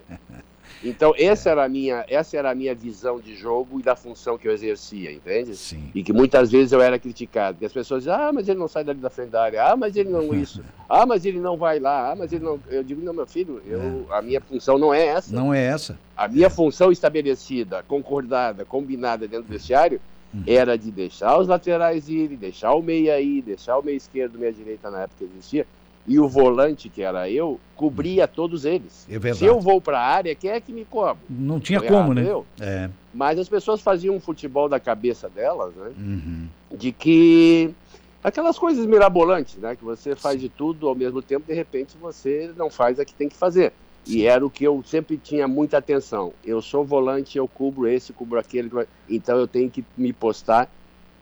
Então, 0.84 1.14
essa 1.18 1.50
era, 1.50 1.66
a 1.66 1.70
minha, 1.70 2.06
essa 2.08 2.38
era 2.38 2.52
a 2.52 2.56
minha 2.56 2.76
visão 2.76 3.20
de 3.20 3.36
jogo 3.36 3.80
e 3.80 3.84
da 3.84 3.96
função 3.96 4.38
que 4.38 4.48
eu 4.48 4.52
exercia, 4.52 5.12
entende? 5.12 5.56
Sim. 5.56 5.92
E 5.94 6.04
que 6.04 6.14
muitas 6.14 6.52
vezes 6.52 6.72
eu 6.72 6.82
era 6.82 7.00
criticado. 7.00 7.58
E 7.62 7.66
as 7.66 7.74
pessoas 7.74 8.04
diziam, 8.04 8.16
ah, 8.16 8.32
mas 8.32 8.48
ele 8.48 8.60
não 8.60 8.68
sai 8.68 8.84
dali 8.84 9.00
da 9.00 9.10
frente 9.10 9.30
da 9.30 9.44
área, 9.44 9.72
ah, 9.72 9.76
mas 9.76 9.96
ele 9.96 10.10
não 10.10 10.34
isso, 10.36 10.64
ah, 10.88 11.06
mas 11.06 11.26
ele 11.26 11.40
não 11.40 11.58
vai 11.58 11.80
lá, 11.80 12.12
ah, 12.12 12.16
mas 12.16 12.32
ele 12.32 12.44
não. 12.44 12.60
Eu 12.70 12.84
digo, 12.84 13.02
não, 13.02 13.14
meu 13.14 13.26
filho, 13.26 13.62
eu, 13.66 14.06
é. 14.10 14.18
a 14.18 14.22
minha 14.22 14.40
função 14.40 14.78
não 14.78 14.94
é 14.94 15.06
essa. 15.06 15.36
Não 15.36 15.54
é 15.54 15.64
essa. 15.64 15.98
A 16.16 16.28
minha 16.28 16.50
função 16.50 16.92
estabelecida, 16.92 17.84
concordada, 17.88 18.64
combinada 18.64 19.28
dentro 19.28 19.48
do 19.48 19.52
vestiário, 19.52 20.00
uhum. 20.34 20.44
era 20.46 20.78
de 20.78 20.92
deixar 20.92 21.38
os 21.40 21.48
laterais 21.48 22.08
irem, 22.08 22.38
deixar 22.38 22.74
o 22.74 22.82
meia 22.82 23.20
ir, 23.20 23.42
deixar 23.42 23.78
o 23.78 23.84
meia 23.84 23.96
esquerdo, 23.96 24.38
meia 24.38 24.54
direita 24.54 24.90
na 24.90 25.02
época 25.02 25.26
que 25.26 25.26
existia, 25.26 25.66
e 26.08 26.18
o 26.20 26.28
volante, 26.28 26.88
que 26.88 27.02
era 27.02 27.30
eu, 27.30 27.60
cobria 27.76 28.28
todos 28.28 28.64
eles. 28.64 29.06
É 29.10 29.34
Se 29.34 29.44
eu 29.44 29.60
vou 29.60 29.82
para 29.82 30.00
a 30.00 30.06
área, 30.06 30.34
quem 30.34 30.52
é 30.52 30.62
que 30.62 30.72
me 30.72 30.86
cobre? 30.86 31.22
Não 31.30 31.60
tinha 31.60 31.82
como, 31.82 31.94
errado, 31.94 32.14
né? 32.14 32.26
Eu. 32.26 32.46
É. 32.62 32.90
Mas 33.14 33.38
as 33.38 33.50
pessoas 33.50 33.82
faziam 33.82 34.16
um 34.16 34.20
futebol 34.20 34.70
da 34.70 34.80
cabeça 34.80 35.28
delas, 35.28 35.76
né? 35.76 35.92
Uhum. 35.98 36.48
De 36.78 36.94
que 36.94 37.76
aquelas 38.24 38.58
coisas 38.58 38.86
mirabolantes, 38.86 39.58
né? 39.58 39.76
Que 39.76 39.84
você 39.84 40.16
faz 40.16 40.40
de 40.40 40.48
tudo 40.48 40.88
ao 40.88 40.96
mesmo 40.96 41.22
tempo, 41.22 41.46
de 41.46 41.54
repente 41.54 41.98
você 42.00 42.52
não 42.56 42.70
faz 42.70 43.02
a 43.02 43.06
que 43.06 43.14
tem 43.14 43.28
que 43.28 43.36
fazer. 43.36 43.74
E 44.06 44.26
era 44.26 44.46
o 44.46 44.50
que 44.50 44.64
eu 44.64 44.82
sempre 44.88 45.18
tinha 45.18 45.46
muita 45.50 45.78
atenção. 45.78 46.32
Eu 46.42 46.62
sou 46.62 46.86
volante, 46.86 47.38
eu 47.38 47.46
cubro 47.46 47.86
esse, 47.86 48.14
cubro 48.14 48.40
aquele, 48.40 48.72
então 49.10 49.38
eu 49.38 49.46
tenho 49.46 49.70
que 49.70 49.84
me 49.98 50.14
postar 50.14 50.72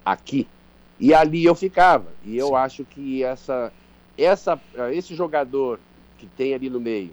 aqui. 0.06 0.48
E 1.00 1.12
ali 1.12 1.43
eu 1.43 1.56
ficava. 1.56 2.06
E 2.24 2.38
eu 2.38 2.50
Sim. 2.50 2.56
acho 2.56 2.86
que 2.86 3.24
essa 3.24 3.74
essa, 4.17 4.60
esse 4.91 5.15
jogador 5.15 5.80
que 6.17 6.25
tem 6.25 6.54
ali 6.54 6.69
no 6.69 6.80
meio, 6.80 7.12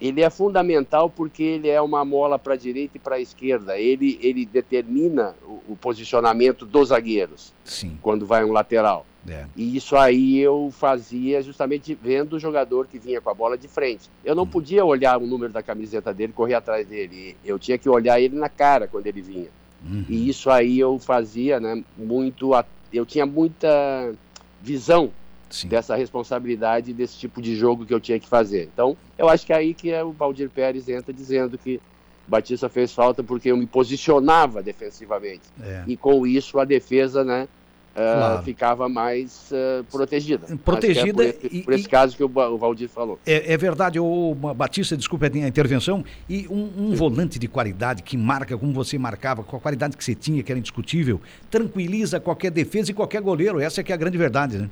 ele 0.00 0.22
é 0.22 0.30
fundamental 0.30 1.10
porque 1.10 1.42
ele 1.42 1.68
é 1.68 1.80
uma 1.80 2.04
mola 2.04 2.38
para 2.38 2.54
a 2.54 2.56
direita 2.56 2.96
e 2.96 3.00
para 3.00 3.16
a 3.16 3.20
esquerda. 3.20 3.78
Ele, 3.78 4.18
ele 4.22 4.46
determina 4.46 5.34
o, 5.44 5.72
o, 5.72 5.76
posicionamento 5.76 6.64
dos 6.64 6.88
zagueiros 6.88 7.52
Sim. 7.64 7.98
quando 8.00 8.24
vai 8.24 8.42
um 8.42 8.52
lateral. 8.52 9.04
É. 9.28 9.44
E 9.54 9.76
isso 9.76 9.96
aí 9.96 10.38
eu 10.38 10.70
fazia 10.72 11.42
justamente 11.42 11.94
vendo 11.94 12.34
o 12.36 12.40
jogador 12.40 12.86
que 12.86 12.98
vinha 12.98 13.20
com 13.20 13.28
a 13.28 13.34
bola 13.34 13.58
de 13.58 13.68
frente. 13.68 14.08
Eu 14.24 14.34
não 14.34 14.44
hum. 14.44 14.46
podia 14.46 14.82
olhar 14.82 15.18
o 15.18 15.26
número 15.26 15.52
da 15.52 15.62
camiseta 15.62 16.14
dele, 16.14 16.32
correr 16.32 16.54
atrás 16.54 16.86
dele. 16.86 17.36
Eu 17.44 17.58
tinha 17.58 17.76
que 17.76 17.88
olhar 17.88 18.18
ele 18.18 18.36
na 18.36 18.48
cara 18.48 18.88
quando 18.88 19.06
ele 19.06 19.20
vinha. 19.20 19.48
Uhum. 19.84 20.04
E 20.08 20.28
isso 20.28 20.50
aí 20.50 20.78
eu 20.78 20.98
fazia, 20.98 21.60
né? 21.60 21.84
Muito. 21.96 22.52
Eu 22.92 23.04
tinha 23.04 23.26
muita 23.26 24.14
visão 24.62 25.10
Sim. 25.50 25.68
dessa 25.68 25.96
responsabilidade 25.96 26.92
desse 26.92 27.18
tipo 27.18 27.42
de 27.42 27.56
jogo 27.56 27.84
que 27.84 27.92
eu 27.92 28.00
tinha 28.00 28.18
que 28.18 28.28
fazer. 28.28 28.70
Então, 28.72 28.96
eu 29.18 29.28
acho 29.28 29.44
que 29.44 29.52
é 29.52 29.56
aí 29.56 29.74
que 29.74 29.90
é 29.90 30.02
o 30.02 30.12
Valdir 30.12 30.48
Pérez 30.48 30.88
entra 30.88 31.12
dizendo 31.12 31.58
que 31.58 31.80
Batista 32.26 32.68
fez 32.68 32.92
falta 32.92 33.24
porque 33.24 33.50
eu 33.50 33.56
me 33.56 33.66
posicionava 33.66 34.62
defensivamente. 34.62 35.42
É. 35.60 35.82
E 35.86 35.96
com 35.96 36.24
isso 36.26 36.58
a 36.60 36.64
defesa, 36.64 37.24
né, 37.24 37.48
uh, 37.90 37.94
claro. 37.94 38.42
ficava 38.42 38.88
mais 38.88 39.50
uh, 39.50 39.84
protegida. 39.90 40.46
Protegida. 40.64 41.24
É 41.24 41.32
por, 41.32 41.46
esse, 41.46 41.56
e, 41.56 41.62
por 41.62 41.72
esse 41.74 41.86
e, 41.86 41.88
caso 41.88 42.16
que 42.16 42.22
o, 42.22 42.26
o 42.28 42.58
Valdir 42.58 42.88
falou. 42.88 43.18
É, 43.26 43.52
é, 43.52 43.56
verdade, 43.56 43.98
o 43.98 44.34
Batista, 44.54 44.96
desculpe 44.96 45.26
a 45.26 45.48
intervenção, 45.48 46.04
e 46.28 46.46
um, 46.48 46.70
um 46.90 46.94
volante 46.94 47.38
de 47.38 47.48
qualidade 47.48 48.02
que 48.02 48.16
marca 48.16 48.56
como 48.56 48.72
você 48.72 48.96
marcava, 48.96 49.42
com 49.42 49.56
a 49.56 49.60
qualidade 49.60 49.96
que 49.96 50.04
você 50.04 50.14
tinha, 50.14 50.42
que 50.42 50.52
era 50.52 50.58
indiscutível, 50.58 51.20
tranquiliza 51.50 52.20
qualquer 52.20 52.50
defesa 52.50 52.92
e 52.92 52.94
qualquer 52.94 53.20
goleiro. 53.20 53.60
Essa 53.60 53.80
é 53.80 53.84
que 53.84 53.90
é 53.90 53.94
a 53.94 53.98
grande 53.98 54.16
verdade, 54.16 54.58
né? 54.58 54.70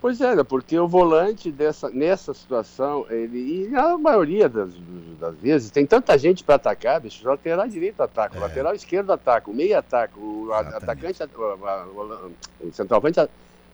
Pois 0.00 0.20
é, 0.20 0.36
né, 0.36 0.44
porque 0.44 0.78
o 0.78 0.86
volante 0.86 1.50
dessa, 1.50 1.90
nessa 1.90 2.32
situação, 2.32 3.04
ele, 3.10 3.68
e 3.68 3.74
a 3.74 3.98
maioria 3.98 4.48
das, 4.48 4.70
das 5.18 5.34
vezes, 5.36 5.70
tem 5.70 5.84
tanta 5.84 6.16
gente 6.16 6.44
para 6.44 6.54
atacar, 6.54 7.00
bicho, 7.00 7.26
o 7.26 7.30
lateral 7.30 7.66
direito 7.66 8.00
ataca, 8.00 8.36
é. 8.36 8.38
o 8.38 8.42
lateral 8.42 8.74
esquerdo 8.74 9.12
ataca, 9.12 9.50
o 9.50 9.54
meio 9.54 9.76
ataca, 9.76 10.12
o 10.16 10.46
Exatamente. 10.46 10.76
atacante, 10.76 11.22
o, 11.36 12.66
o 12.68 12.72
centroavante, 12.72 13.20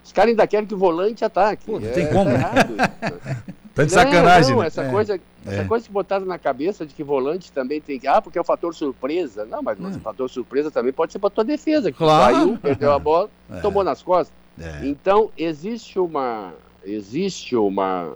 os 0.05 0.11
caras 0.11 0.29
ainda 0.29 0.45
querem 0.45 0.67
que 0.67 0.73
o 0.75 0.77
volante 0.77 1.25
ataque. 1.25 1.65
Pô, 1.65 1.79
não 1.79 1.87
é, 1.87 1.91
tem 1.91 2.07
como. 2.07 2.29
Tá 2.29 3.41
tá 3.73 3.83
de 3.83 3.91
sacanagem. 3.91 4.51
Não, 4.51 4.61
né? 4.61 4.67
essa, 4.67 4.83
é. 4.83 4.91
coisa, 4.91 5.19
essa 5.43 5.61
é. 5.61 5.63
coisa 5.65 5.85
que 5.87 5.91
botaram 5.91 6.25
na 6.27 6.37
cabeça 6.37 6.85
de 6.85 6.93
que 6.93 7.03
volante 7.03 7.51
também 7.51 7.81
tem 7.81 7.99
que. 7.99 8.07
Ah, 8.07 8.21
porque 8.21 8.37
é 8.37 8.41
o 8.41 8.45
fator 8.45 8.73
surpresa. 8.75 9.45
Não, 9.45 9.63
mas, 9.63 9.79
mas 9.79 9.95
hum. 9.95 9.97
o 9.97 10.01
fator 10.01 10.29
surpresa 10.29 10.69
também 10.69 10.93
pode 10.93 11.11
ser 11.11 11.17
para 11.17 11.31
tua 11.31 11.43
defesa, 11.43 11.91
que 11.91 11.97
claro. 11.97 12.35
saiu, 12.35 12.57
perdeu 12.59 12.93
a 12.93 12.99
bola, 12.99 13.31
é. 13.51 13.59
tomou 13.61 13.83
nas 13.83 14.03
costas. 14.03 14.31
É. 14.59 14.85
Então, 14.85 15.31
existe 15.37 15.99
uma, 15.99 16.53
existe 16.83 17.55
uma, 17.55 18.13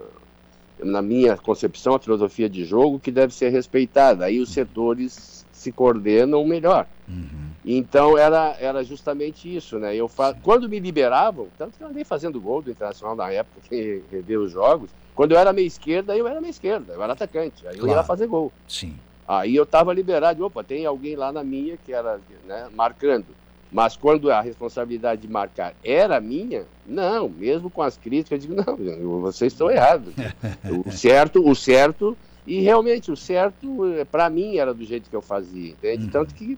na 0.80 1.02
minha 1.02 1.38
concepção, 1.38 1.96
a 1.96 2.00
filosofia 2.00 2.50
de 2.50 2.64
jogo 2.64 3.00
que 3.00 3.12
deve 3.12 3.34
ser 3.34 3.50
respeitada. 3.50 4.26
Aí 4.26 4.40
os 4.40 4.50
setores 4.50 5.46
se 5.52 5.72
coordenam 5.74 6.46
melhor. 6.46 6.88
Uhum. 7.08 7.50
Então 7.66 8.18
era, 8.18 8.56
era 8.60 8.82
justamente 8.82 9.54
isso, 9.54 9.78
né? 9.78 9.94
Eu 9.94 10.08
fa... 10.08 10.34
Quando 10.34 10.70
me 10.70 10.80
liberavam, 10.80 11.48
tanto 11.58 11.78
que 11.78 11.84
eu 11.84 11.88
andei 11.88 12.06
fazendo 12.06 12.40
gol 12.40 12.62
do 12.62 12.72
Internacional 12.72 13.16
na 13.16 13.30
época, 13.30 13.60
que 13.68 14.02
revê 14.10 14.38
os 14.38 14.52
jogos, 14.52 14.90
quando 15.14 15.34
eu 15.34 15.38
era 15.38 15.52
meia 15.52 15.68
esquerda, 15.68 16.16
eu 16.16 16.28
era 16.28 16.40
meia 16.40 16.52
esquerda, 16.52 16.94
eu 16.94 17.04
era 17.04 17.12
atacante, 17.12 17.68
aí 17.68 17.76
claro. 17.76 17.92
eu 17.92 17.98
ia 17.98 18.04
fazer 18.04 18.28
gol. 18.28 18.54
Sim. 18.68 18.96
Aí 19.28 19.54
eu 19.54 19.64
estava 19.64 19.94
liberado, 19.94 20.46
opa, 20.46 20.64
tem 20.64 20.86
alguém 20.86 21.16
lá 21.16 21.32
na 21.32 21.44
minha 21.44 21.78
que 21.78 21.92
era 21.92 22.20
né, 22.48 22.70
marcando. 22.74 23.28
Mas 23.72 23.96
quando 23.96 24.32
a 24.32 24.42
responsabilidade 24.42 25.22
de 25.22 25.28
marcar 25.28 25.76
era 25.84 26.20
minha, 26.20 26.66
não, 26.86 27.30
mesmo 27.30 27.70
com 27.70 27.84
as 27.84 27.98
críticas, 27.98 28.44
eu 28.44 28.56
digo, 28.56 28.56
não, 28.56 29.22
vocês 29.22 29.54
estão 29.54 29.70
errados. 29.70 30.14
o 30.86 30.92
certo, 30.92 31.48
o 31.48 31.56
certo, 31.56 32.18
e 32.48 32.62
realmente 32.62 33.12
o 33.12 33.16
certo, 33.16 33.86
eh, 33.94 34.06
para 34.06 34.28
mim, 34.30 34.58
era 34.58 34.74
do 34.74 34.84
jeito 34.84 35.08
que 35.08 35.16
eu 35.16 35.22
fazia, 35.22 35.70
entende? 35.70 36.06
Uhum. 36.06 36.10
Tanto 36.10 36.34
que 36.34 36.58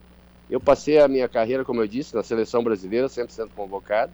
eu 0.50 0.60
passei 0.60 1.00
a 1.00 1.08
minha 1.08 1.28
carreira, 1.28 1.66
como 1.66 1.82
eu 1.82 1.88
disse, 1.88 2.16
na 2.16 2.24
seleção 2.24 2.64
brasileira, 2.64 3.10
sempre 3.10 3.34
sendo 3.34 3.52
convocado, 3.52 4.12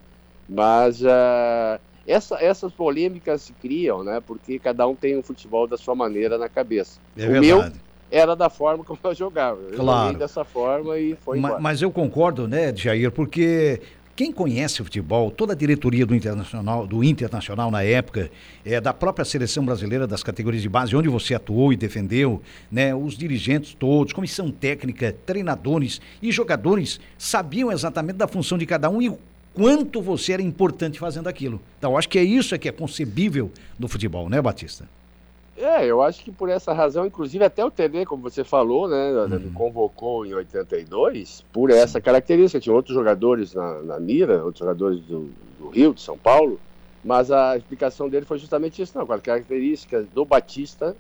mas 0.50 1.02
uh, 1.02 1.80
essa, 2.08 2.42
essas 2.42 2.72
polêmicas 2.72 3.44
se 3.44 3.54
criam, 3.54 4.04
né? 4.04 4.22
Porque 4.26 4.58
cada 4.58 4.88
um 4.88 4.96
tem 4.96 5.18
um 5.18 5.22
futebol 5.22 5.68
da 5.68 5.78
sua 5.78 5.94
maneira 5.94 6.38
na 6.38 6.50
cabeça. 6.50 7.00
É 7.16 7.26
o 7.26 7.32
verdade. 7.32 7.48
meu 7.48 7.87
era 8.10 8.36
da 8.36 8.50
forma 8.50 8.84
como 8.84 9.00
eu 9.04 9.16
jogava. 9.16 9.60
Eu 9.62 9.78
claro. 9.78 10.18
dessa 10.18 10.44
forma 10.44 10.98
e 10.98 11.16
foi 11.16 11.40
mas, 11.40 11.62
mas 11.62 11.82
eu 11.82 11.92
concordo, 11.92 12.48
né, 12.48 12.74
Jair, 12.76 13.12
porque 13.12 13.82
quem 14.18 14.32
conhece 14.32 14.82
o 14.82 14.84
futebol, 14.84 15.30
toda 15.30 15.54
a 15.54 15.56
diretoria 15.56 16.04
do 16.04 16.16
Internacional, 16.16 16.88
do 16.88 17.04
Internacional 17.04 17.70
na 17.70 17.84
época, 17.84 18.32
é, 18.66 18.82
da 18.82 18.92
própria 18.92 19.24
seleção 19.24 19.64
brasileira 19.64 20.08
das 20.08 20.24
categorias 20.24 20.64
de 20.64 20.68
base, 20.68 20.96
onde 20.96 21.08
você 21.08 21.36
atuou 21.36 21.72
e 21.72 21.78
defendeu, 21.78 22.42
né, 22.72 22.96
os 22.96 23.16
dirigentes 23.16 23.76
todos, 23.76 24.14
comissão 24.14 24.50
técnica, 24.50 25.16
treinadores 25.24 26.02
e 26.20 26.32
jogadores 26.32 27.00
sabiam 27.16 27.72
exatamente 27.72 28.16
da 28.16 28.28
função 28.28 28.58
de 28.58 28.66
cada 28.66 28.90
um 28.90 29.00
e 29.00 29.10
o 29.10 29.20
quanto 29.54 30.02
você 30.02 30.34
era 30.34 30.42
importante 30.42 30.98
fazendo 30.98 31.28
aquilo. 31.28 31.62
Então, 31.78 31.96
acho 31.96 32.10
que 32.10 32.18
é 32.18 32.24
isso 32.24 32.56
é 32.56 32.58
que 32.58 32.68
é 32.68 32.72
concebível 32.72 33.52
no 33.78 33.88
futebol, 33.88 34.30
né, 34.30 34.42
Batista? 34.42 34.90
É, 35.58 35.86
eu 35.86 36.04
acho 36.04 36.24
que 36.24 36.32
por 36.32 36.50
essa 36.50 36.72
razão, 36.72 37.06
inclusive 37.06 37.44
até 37.44 37.66
o 37.66 37.72
TD, 37.72 38.06
como 38.06 38.22
você 38.22 38.44
falou, 38.44 38.88
né, 38.88 39.12
uhum. 39.12 39.40
me 39.40 39.50
convocou 39.52 40.24
em 40.24 40.34
82 40.34 41.44
por 41.52 41.72
essa 41.72 42.00
característica. 42.00 42.60
Tinha 42.60 42.76
outros 42.76 42.94
jogadores 42.94 43.56
na, 43.56 43.82
na 43.82 44.00
mira, 44.00 44.44
outros 44.44 44.60
jogadores 44.60 45.00
do, 45.02 45.32
do, 45.60 45.70
Rio, 45.70 45.96
de 45.96 46.02
São 46.02 46.16
Paulo, 46.16 46.60
mas 47.04 47.32
a 47.32 47.58
explicação 47.58 48.08
dele 48.08 48.26
foi 48.26 48.38
justamente 48.38 48.82
isso. 48.82 48.96
Não, 48.96 49.12
a 49.12 49.20
característica 49.20 50.04
do 50.14 50.24
Batista 50.24 50.96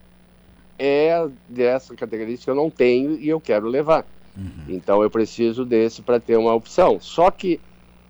é 0.80 1.28
dessa 1.48 1.96
característica 1.96 2.46
que 2.46 2.50
eu 2.50 2.56
não 2.56 2.72
tenho 2.72 3.12
e 3.20 3.30
eu 3.30 3.39
quero 3.39 3.67
levar. 3.67 4.06
Uhum. 4.36 4.65
Então 4.70 5.04
eu 5.04 5.10
preciso 5.10 5.63
desse 5.63 6.02
para 6.02 6.20
ter 6.20 6.36
uma 6.36 6.54
opção. 6.54 7.00
Só 7.00 7.30
que 7.30 7.60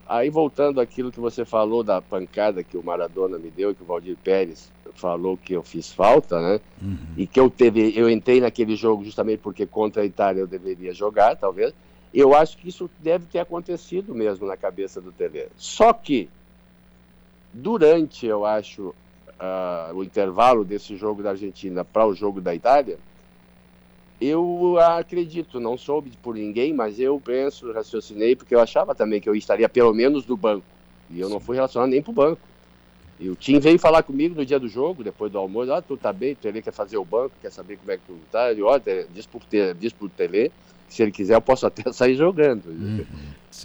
Aí 0.08 0.30
voltando 0.30 0.80
àquilo 0.80 1.12
que 1.12 1.20
você 1.20 1.44
falou 1.44 1.84
da 1.84 2.02
pancada 2.02 2.64
que 2.64 2.78
o 2.78 2.84
Maradona 2.84 3.38
me 3.38 3.50
deu, 3.50 3.76
que 3.76 3.84
o 3.84 3.86
Valdir 3.86 4.16
Pérez 4.24 4.72
falou 4.96 5.38
que 5.38 5.54
eu 5.54 5.62
fiz 5.62 5.92
falta, 5.92 6.42
né? 6.42 6.62
Uhum. 6.82 6.98
E 7.18 7.28
que 7.28 7.40
eu 7.40 7.50
teve, 7.50 7.94
eu 7.96 8.10
entrei 8.10 8.40
naquele 8.40 8.76
jogo 8.76 9.04
justamente 9.04 9.40
porque 9.40 9.66
contra 9.66 10.02
a 10.02 10.06
Itália 10.06 10.42
eu 10.42 10.48
deveria 10.48 10.94
jogar, 10.94 11.36
talvez. 11.36 11.74
Eu 12.14 12.34
acho 12.34 12.58
que 12.58 12.70
isso 12.70 12.90
deve 13.00 13.26
ter 13.26 13.40
acontecido 13.40 14.16
mesmo 14.16 14.48
na 14.48 14.56
cabeça 14.56 15.02
do 15.02 15.12
Tele. 15.12 15.48
Só 15.58 15.92
que 15.92 16.30
durante, 17.54 18.26
eu 18.26 18.46
acho, 18.46 18.94
uh, 19.40 19.94
o 19.94 20.04
intervalo 20.04 20.64
desse 20.64 20.96
jogo 20.96 21.22
da 21.22 21.32
Argentina 21.32 21.84
para 21.84 22.08
o 22.08 22.14
jogo 22.14 22.42
da 22.42 22.56
Itália, 22.56 22.98
eu 24.20 24.78
acredito, 24.80 25.60
não 25.60 25.78
soube 25.78 26.12
por 26.22 26.36
ninguém, 26.36 26.74
mas 26.74 27.00
eu 27.00 27.22
penso, 27.24 27.72
raciocinei, 27.72 28.36
porque 28.36 28.56
eu 28.56 28.60
achava 28.60 28.96
também 28.96 29.22
que 29.22 29.30
eu 29.30 29.36
estaria 29.36 29.70
pelo 29.70 29.94
menos 29.94 30.26
no 30.26 30.36
banco. 30.36 30.66
E 31.10 31.20
eu 31.20 31.30
não 31.30 31.40
fui 31.40 31.56
relacionado 31.56 31.90
nem 31.90 32.02
para 32.02 32.12
o 32.12 32.14
banco. 32.14 32.42
E 33.20 33.30
o 33.30 33.36
Tim 33.36 33.60
veio 33.60 33.80
falar 33.80 34.04
comigo 34.04 34.36
no 34.36 34.46
dia 34.46 34.60
do 34.60 34.68
jogo, 34.68 35.04
depois 35.04 35.32
do 35.32 35.38
almoço, 35.38 35.72
ah, 35.72 35.82
tu 35.82 35.98
tá 35.98 36.14
bem, 36.14 36.36
tu 36.36 36.52
quer 36.62 36.72
fazer 36.72 36.98
o 36.98 37.06
banco, 37.06 37.32
quer 37.42 37.52
saber 37.52 37.78
como 37.78 37.92
é 37.92 37.98
que 37.98 38.04
tu 38.06 38.18
tá. 38.32 38.52
Ele, 38.52 38.62
olha, 38.62 39.08
diz 39.12 39.26
pro, 39.26 39.40
diz 39.76 39.94
pro 39.94 40.10
TV 40.10 40.52
se 40.88 41.02
ele 41.02 41.12
quiser 41.12 41.36
eu 41.36 41.42
posso 41.42 41.66
até 41.68 41.92
sair 41.92 42.16
jogando. 42.16 42.68
Uhum, 42.68 43.06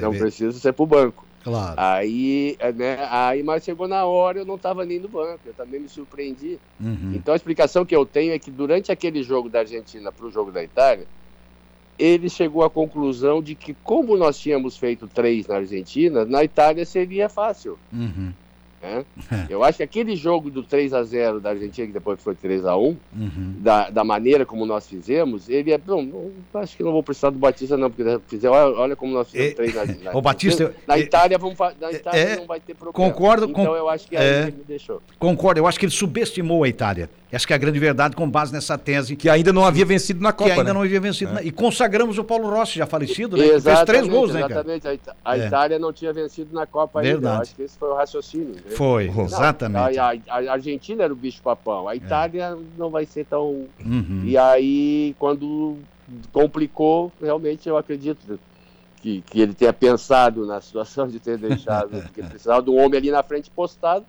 não 0.00 0.10
vê. 0.12 0.18
preciso 0.18 0.58
ser 0.58 0.72
pro 0.72 0.86
banco. 0.86 1.26
Claro. 1.42 1.74
Aí, 1.76 2.56
é, 2.58 2.72
né, 2.72 3.08
aí, 3.10 3.42
mas 3.42 3.64
chegou 3.64 3.88
na 3.88 4.04
hora, 4.04 4.38
eu 4.38 4.44
não 4.44 4.54
estava 4.54 4.84
nem 4.84 5.00
no 5.00 5.08
banco, 5.08 5.40
eu 5.44 5.54
também 5.54 5.80
me 5.80 5.88
surpreendi. 5.88 6.58
Uhum. 6.80 7.12
Então 7.14 7.34
a 7.34 7.36
explicação 7.36 7.84
que 7.84 7.94
eu 7.94 8.06
tenho 8.06 8.32
é 8.32 8.38
que 8.38 8.50
durante 8.50 8.92
aquele 8.92 9.22
jogo 9.22 9.48
da 9.48 9.60
Argentina 9.60 10.12
para 10.12 10.26
o 10.26 10.30
jogo 10.30 10.52
da 10.52 10.62
Itália, 10.62 11.06
ele 11.98 12.28
chegou 12.28 12.64
à 12.64 12.70
conclusão 12.70 13.42
de 13.42 13.54
que, 13.54 13.74
como 13.74 14.16
nós 14.16 14.38
tínhamos 14.38 14.76
feito 14.76 15.06
três 15.06 15.46
na 15.46 15.56
Argentina, 15.56 16.24
na 16.24 16.42
Itália 16.44 16.84
seria 16.84 17.28
fácil. 17.28 17.78
Uhum. 17.92 18.32
Né? 18.82 19.04
Eu 19.48 19.62
acho 19.62 19.76
que 19.76 19.84
aquele 19.84 20.16
jogo 20.16 20.50
do 20.50 20.62
3 20.62 20.92
a 20.92 21.04
0 21.04 21.40
da 21.40 21.50
Argentina, 21.50 21.86
que 21.86 21.92
depois 21.92 22.20
foi 22.20 22.34
3 22.34 22.66
a 22.66 22.76
1 22.76 22.80
uhum. 22.80 22.98
da, 23.58 23.88
da 23.90 24.02
maneira 24.02 24.44
como 24.44 24.66
nós 24.66 24.88
fizemos, 24.88 25.48
ele 25.48 25.72
é. 25.72 25.80
Não, 25.86 26.02
não, 26.02 26.32
acho 26.54 26.76
que 26.76 26.82
não 26.82 26.90
vou 26.90 27.02
precisar 27.02 27.30
do 27.30 27.38
Batista, 27.38 27.76
não, 27.76 27.88
porque 27.88 28.20
fizer, 28.26 28.48
olha, 28.48 28.76
olha 28.76 28.96
como 28.96 29.12
nós 29.14 29.30
fizemos 29.30 29.52
é, 29.52 29.54
3 29.54 29.74
na, 29.74 29.84
na, 30.10 30.16
o 30.18 30.20
Batista, 30.20 30.74
na 30.86 30.98
Itália, 30.98 31.38
vamos, 31.38 31.56
na 31.58 31.92
Itália 31.92 32.20
é, 32.20 32.36
não 32.36 32.46
vai 32.46 32.58
ter 32.58 32.74
problema. 32.74 33.12
Concordo 33.12 33.44
então 33.48 33.66
com, 33.66 33.76
eu 33.76 33.88
acho 33.88 34.08
que 34.08 34.16
é, 34.16 34.42
ele 34.42 34.52
me 34.52 34.64
deixou. 34.64 35.00
Concordo, 35.18 35.60
eu 35.60 35.66
acho 35.66 35.78
que 35.78 35.84
ele 35.84 35.92
subestimou 35.92 36.64
a 36.64 36.68
Itália. 36.68 37.08
Essa 37.32 37.46
que 37.46 37.54
é 37.54 37.56
a 37.56 37.58
grande 37.58 37.78
verdade, 37.78 38.14
com 38.14 38.28
base 38.28 38.52
nessa 38.52 38.76
tese. 38.76 39.16
Que 39.16 39.26
ainda 39.30 39.54
não 39.54 39.64
havia 39.64 39.86
vencido 39.86 40.20
na 40.20 40.34
Copa. 40.34 40.50
Que 40.50 40.58
ainda 40.58 40.64
né? 40.64 40.72
não 40.74 40.82
havia 40.82 41.00
vencido. 41.00 41.30
É. 41.30 41.34
Na... 41.36 41.42
E 41.42 41.50
consagramos 41.50 42.18
o 42.18 42.24
Paulo 42.24 42.50
Rossi, 42.50 42.78
já 42.78 42.84
falecido, 42.84 43.38
né? 43.38 43.46
Exatamente, 43.46 43.64
fez 43.64 43.86
três 43.86 44.06
gols, 44.06 44.34
né, 44.34 44.40
cara? 44.42 44.52
Exatamente. 44.52 45.00
A, 45.24 45.38
é. 45.38 45.46
Itália 45.46 45.78
não 45.78 45.94
tinha 45.94 46.12
vencido 46.12 46.54
na 46.54 46.66
Copa 46.66 47.00
Verdade. 47.00 47.24
ainda. 47.24 47.36
Eu 47.38 47.40
acho 47.40 47.54
que 47.54 47.62
esse 47.62 47.78
foi 47.78 47.88
o 47.88 47.94
raciocínio. 47.94 48.56
Né? 48.56 48.76
Foi, 48.76 49.10
não, 49.10 49.24
exatamente. 49.24 49.98
A, 49.98 50.10
a, 50.10 50.14
a, 50.28 50.52
Argentina 50.52 51.04
era 51.04 51.12
o 51.12 51.16
bicho-papão. 51.16 51.88
A 51.88 51.94
é. 51.94 51.96
Itália 51.96 52.54
é. 52.54 52.56
não 52.76 52.90
vai 52.90 53.06
ser 53.06 53.24
tão. 53.24 53.66
Uhum. 53.82 54.24
E 54.26 54.36
aí, 54.36 55.16
quando 55.18 55.78
complicou, 56.32 57.10
realmente 57.20 57.66
eu 57.66 57.78
acredito. 57.78 58.38
Que, 59.00 59.20
que 59.22 59.40
ele 59.40 59.52
tenha 59.52 59.72
pensado 59.72 60.46
na 60.46 60.60
situação 60.60 61.08
de 61.08 61.18
ter 61.18 61.36
deixado, 61.36 61.88
porque 62.02 62.22
precisava 62.22 62.62
de 62.62 62.70
um 62.70 62.78
homem 62.78 62.98
ali 62.98 63.10
na 63.10 63.20
frente 63.20 63.50
postado, 63.50 64.06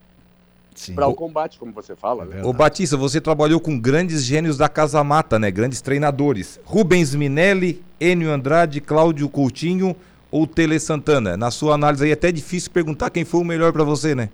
para 0.96 1.08
o 1.08 1.14
combate, 1.14 1.58
como 1.58 1.72
você 1.72 1.96
fala. 1.96 2.26
Né? 2.26 2.44
Ô 2.44 2.54
Batista, 2.54 2.98
você 2.98 3.20
trabalhou 3.22 3.60
com 3.60 3.80
grandes 3.80 4.24
gênios 4.24 4.58
da 4.58 4.70
Casa 4.70 5.04
Mata, 5.04 5.38
né? 5.40 5.52
Grandes 5.52 5.82
treinadores. 5.82 6.60
Rubens 6.64 7.14
Minelli, 7.16 7.84
Enio 8.00 8.32
Andrade, 8.32 8.82
Cláudio 8.82 9.30
Coutinho 9.30 9.96
ou 10.32 10.48
Tele 10.48 10.80
Santana? 10.80 11.38
Na 11.38 11.52
sua 11.52 11.76
análise 11.76 12.04
aí 12.04 12.10
é 12.10 12.14
até 12.14 12.32
difícil 12.32 12.72
perguntar 12.72 13.10
quem 13.10 13.24
foi 13.24 13.42
o 13.42 13.46
melhor 13.46 13.72
para 13.72 13.84
você, 13.84 14.16
né? 14.16 14.30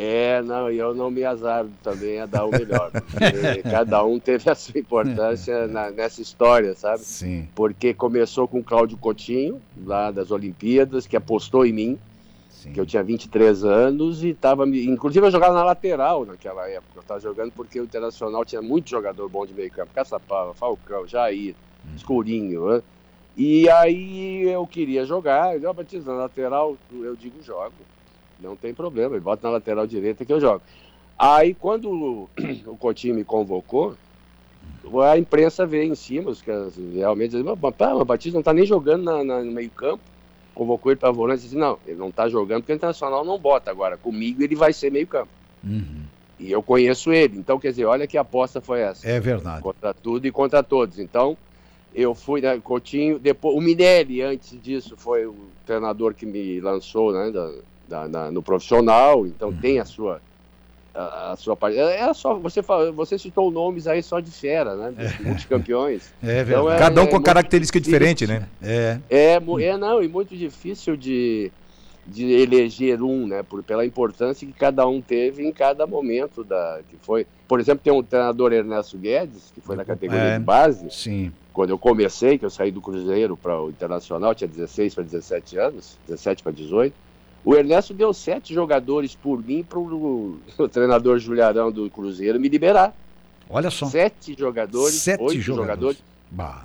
É, 0.00 0.40
não, 0.42 0.70
eu 0.70 0.94
não 0.94 1.10
me 1.10 1.24
azaro 1.24 1.70
também 1.82 2.20
a 2.20 2.26
dar 2.26 2.44
o 2.44 2.52
melhor. 2.52 2.92
cada 3.68 4.04
um 4.04 4.20
teve 4.20 4.48
a 4.48 4.54
sua 4.54 4.78
importância 4.78 5.66
na, 5.66 5.90
nessa 5.90 6.22
história, 6.22 6.72
sabe? 6.76 7.00
Sim. 7.00 7.48
Porque 7.52 7.92
começou 7.92 8.46
com 8.46 8.60
o 8.60 8.64
Cláudio 8.64 8.96
Coutinho, 8.96 9.60
lá 9.84 10.12
das 10.12 10.30
Olimpíadas, 10.30 11.04
que 11.04 11.16
apostou 11.16 11.66
em 11.66 11.72
mim 11.72 11.98
Sim. 12.58 12.72
que 12.72 12.80
eu 12.80 12.86
tinha 12.86 13.04
23 13.04 13.64
anos 13.64 14.24
e 14.24 14.30
estava. 14.30 14.66
Inclusive, 14.66 15.24
eu 15.24 15.30
jogava 15.30 15.54
na 15.54 15.62
lateral 15.62 16.26
naquela 16.26 16.68
época. 16.68 16.92
Eu 16.96 17.02
estava 17.02 17.20
jogando 17.20 17.52
porque 17.52 17.80
o 17.80 17.84
Internacional 17.84 18.44
tinha 18.44 18.60
muito 18.60 18.90
jogador 18.90 19.28
bom 19.28 19.46
de 19.46 19.54
meio 19.54 19.70
campo: 19.70 19.92
Caçapava, 19.94 20.52
Falcão, 20.54 21.06
Jair, 21.06 21.54
hum. 21.86 21.94
Escurinho. 21.94 22.68
Né? 22.68 22.82
E 23.36 23.70
aí 23.70 24.42
eu 24.42 24.66
queria 24.66 25.04
jogar. 25.04 25.60
Eu 25.60 25.72
batizo 25.72 26.06
na 26.06 26.14
lateral, 26.14 26.76
eu 26.90 27.14
digo 27.14 27.40
jogo. 27.44 27.74
Não 28.40 28.56
tem 28.56 28.74
problema, 28.74 29.14
ele 29.14 29.20
bota 29.20 29.46
na 29.46 29.54
lateral 29.54 29.86
direita 29.86 30.24
que 30.24 30.32
eu 30.32 30.40
jogo. 30.40 30.62
Aí 31.16 31.54
quando 31.54 32.28
o 32.66 32.76
Coutinho 32.76 33.14
me 33.14 33.24
convocou, 33.24 33.96
a 35.04 35.16
imprensa 35.16 35.64
veio 35.64 35.92
em 35.92 35.94
cima, 35.94 36.30
os 36.30 36.42
caras 36.42 36.76
realmente 36.76 37.30
dizem, 37.30 37.48
o 37.48 38.04
Batista 38.04 38.34
não 38.34 38.40
está 38.40 38.52
nem 38.52 38.66
jogando 38.66 39.04
na, 39.04 39.22
na, 39.22 39.44
no 39.44 39.52
meio 39.52 39.70
campo 39.70 40.02
convocou 40.58 40.90
ele 40.90 40.98
para 40.98 41.08
a 41.08 41.12
volante 41.12 41.40
e 41.40 41.42
disse, 41.44 41.56
não, 41.56 41.78
ele 41.86 41.96
não 41.96 42.08
está 42.08 42.28
jogando 42.28 42.62
porque 42.62 42.72
o 42.72 42.74
Internacional 42.74 43.24
não 43.24 43.38
bota 43.38 43.70
agora. 43.70 43.96
Comigo 43.96 44.42
ele 44.42 44.56
vai 44.56 44.72
ser 44.72 44.90
meio 44.90 45.06
campo. 45.06 45.28
Uhum. 45.62 46.02
E 46.40 46.50
eu 46.50 46.60
conheço 46.62 47.12
ele. 47.12 47.38
Então, 47.38 47.60
quer 47.60 47.70
dizer, 47.70 47.84
olha 47.84 48.08
que 48.08 48.18
aposta 48.18 48.60
foi 48.60 48.80
essa. 48.80 49.08
É 49.08 49.20
verdade. 49.20 49.62
Contra 49.62 49.94
tudo 49.94 50.26
e 50.26 50.32
contra 50.32 50.62
todos. 50.62 50.98
Então, 50.98 51.36
eu 51.94 52.12
fui, 52.12 52.40
né, 52.40 52.58
Coutinho, 52.58 53.20
depois, 53.20 53.56
o 53.56 53.60
Minelli, 53.60 54.20
antes 54.20 54.60
disso, 54.60 54.96
foi 54.96 55.26
o 55.26 55.36
treinador 55.64 56.12
que 56.12 56.26
me 56.26 56.60
lançou 56.60 57.12
né, 57.12 57.30
da, 57.30 57.52
da, 57.88 58.08
da 58.08 58.30
no 58.32 58.42
profissional. 58.42 59.26
Então, 59.26 59.50
uhum. 59.50 59.56
tem 59.58 59.78
a 59.78 59.84
sua 59.84 60.20
a, 60.98 61.32
a 61.32 61.36
sua 61.36 61.56
parte. 61.56 61.78
É, 61.78 62.00
é 62.00 62.14
só, 62.14 62.34
você, 62.34 62.60
você 62.94 63.18
citou 63.18 63.50
nomes 63.50 63.86
aí 63.86 64.02
só 64.02 64.20
de 64.20 64.30
fera, 64.30 64.74
né? 64.74 64.94
É. 64.98 65.22
Multicampeões. 65.22 66.12
É 66.22 66.42
verdade. 66.42 66.50
Então, 66.50 66.72
é, 66.72 66.78
Cada 66.78 67.02
um 67.02 67.06
com 67.06 67.16
é 67.16 67.22
característica 67.22 67.80
diferente, 67.80 68.26
né? 68.26 68.48
É. 68.62 68.98
é. 69.08 69.38
É, 69.62 69.76
não, 69.76 70.02
e 70.02 70.08
muito 70.08 70.36
difícil 70.36 70.96
de, 70.96 71.52
de 72.06 72.24
eleger 72.24 73.00
um, 73.02 73.26
né? 73.26 73.42
Por, 73.42 73.62
pela 73.62 73.86
importância 73.86 74.46
que 74.46 74.52
cada 74.52 74.86
um 74.86 75.00
teve 75.00 75.46
em 75.46 75.52
cada 75.52 75.86
momento 75.86 76.42
da 76.42 76.80
que 76.88 76.96
foi. 77.00 77.26
Por 77.46 77.60
exemplo, 77.60 77.82
tem 77.82 77.92
um 77.92 78.02
treinador 78.02 78.52
Ernesto 78.52 78.98
Guedes, 78.98 79.52
que 79.54 79.60
foi 79.60 79.76
na 79.76 79.84
categoria 79.84 80.22
é, 80.22 80.38
de 80.38 80.44
base. 80.44 80.90
Sim. 80.90 81.32
Quando 81.52 81.70
eu 81.70 81.78
comecei, 81.78 82.38
que 82.38 82.44
eu 82.44 82.50
saí 82.50 82.70
do 82.70 82.80
Cruzeiro 82.80 83.36
para 83.36 83.60
o 83.60 83.70
Internacional, 83.70 84.34
tinha 84.34 84.46
16 84.46 84.94
para 84.94 85.04
17 85.04 85.58
anos, 85.58 85.98
17 86.06 86.42
para 86.42 86.52
18 86.52 87.07
o 87.44 87.54
Ernesto 87.54 87.94
deu 87.94 88.12
sete 88.12 88.52
jogadores 88.52 89.14
por 89.14 89.42
mim 89.44 89.62
para 89.62 89.78
o 89.80 90.38
treinador 90.70 91.18
Juliarão 91.18 91.70
do 91.70 91.88
Cruzeiro 91.90 92.38
me 92.38 92.48
liberar. 92.48 92.94
Olha 93.48 93.70
só. 93.70 93.86
Sete 93.86 94.36
jogadores, 94.38 94.94
sete 94.94 95.22
oito 95.22 95.40
jogadores. 95.40 95.96
jogadores 95.96 96.08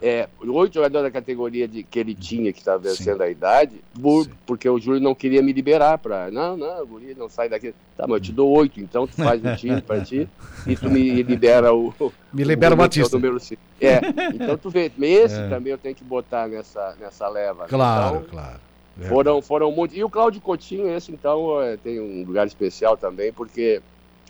é, 0.01 0.27
oito 0.41 0.73
jogadores 0.73 1.05
da 1.05 1.11
categoria 1.11 1.67
de, 1.67 1.83
que 1.83 1.97
ele 1.97 2.13
tinha, 2.13 2.51
que 2.51 2.59
estava 2.59 2.79
vencendo 2.79 3.17
Sim. 3.17 3.23
a 3.23 3.29
idade, 3.29 3.81
por, 3.99 4.27
porque 4.45 4.67
o 4.67 4.77
Júlio 4.77 4.99
não 4.99 5.15
queria 5.15 5.41
me 5.41 5.53
liberar 5.53 5.97
para. 5.97 6.29
Não, 6.29 6.57
não, 6.57 6.83
o 6.83 6.85
Guri 6.85 7.15
não 7.15 7.29
sai 7.29 7.47
daqui. 7.47 7.73
Tá, 7.95 8.05
mas 8.05 8.15
eu 8.15 8.19
te 8.19 8.31
dou 8.33 8.49
oito, 8.57 8.81
então 8.81 9.07
tu 9.07 9.15
faz 9.15 9.43
um 9.43 9.55
time 9.55 9.81
para 9.81 10.01
ti 10.01 10.27
e 10.67 10.75
tu 10.75 10.89
me 10.89 11.23
libera 11.23 11.73
o. 11.73 11.93
Me 12.33 12.43
libera 12.43 12.73
o, 12.73 12.75
o 12.75 12.77
Batista. 12.77 13.15
Número 13.15 13.39
cinco. 13.39 13.61
É, 13.79 14.01
então 14.33 14.57
tu 14.57 14.69
vê, 14.69 14.91
esse 14.99 15.39
é. 15.39 15.49
também 15.49 15.71
eu 15.71 15.77
tenho 15.77 15.95
que 15.95 16.03
botar 16.03 16.47
nessa, 16.47 16.95
nessa 16.99 17.27
leva. 17.29 17.65
Claro, 17.67 18.17
então, 18.17 18.29
claro. 18.29 18.59
Foram, 19.01 19.41
foram 19.41 19.71
muito. 19.71 19.95
E 19.95 20.03
o 20.03 20.09
Cláudio 20.09 20.39
Coutinho, 20.39 20.87
esse 20.87 21.11
então, 21.11 21.61
é, 21.61 21.77
tem 21.77 21.99
um 21.99 22.23
lugar 22.23 22.45
especial 22.45 22.95
também, 22.95 23.33
porque 23.33 23.81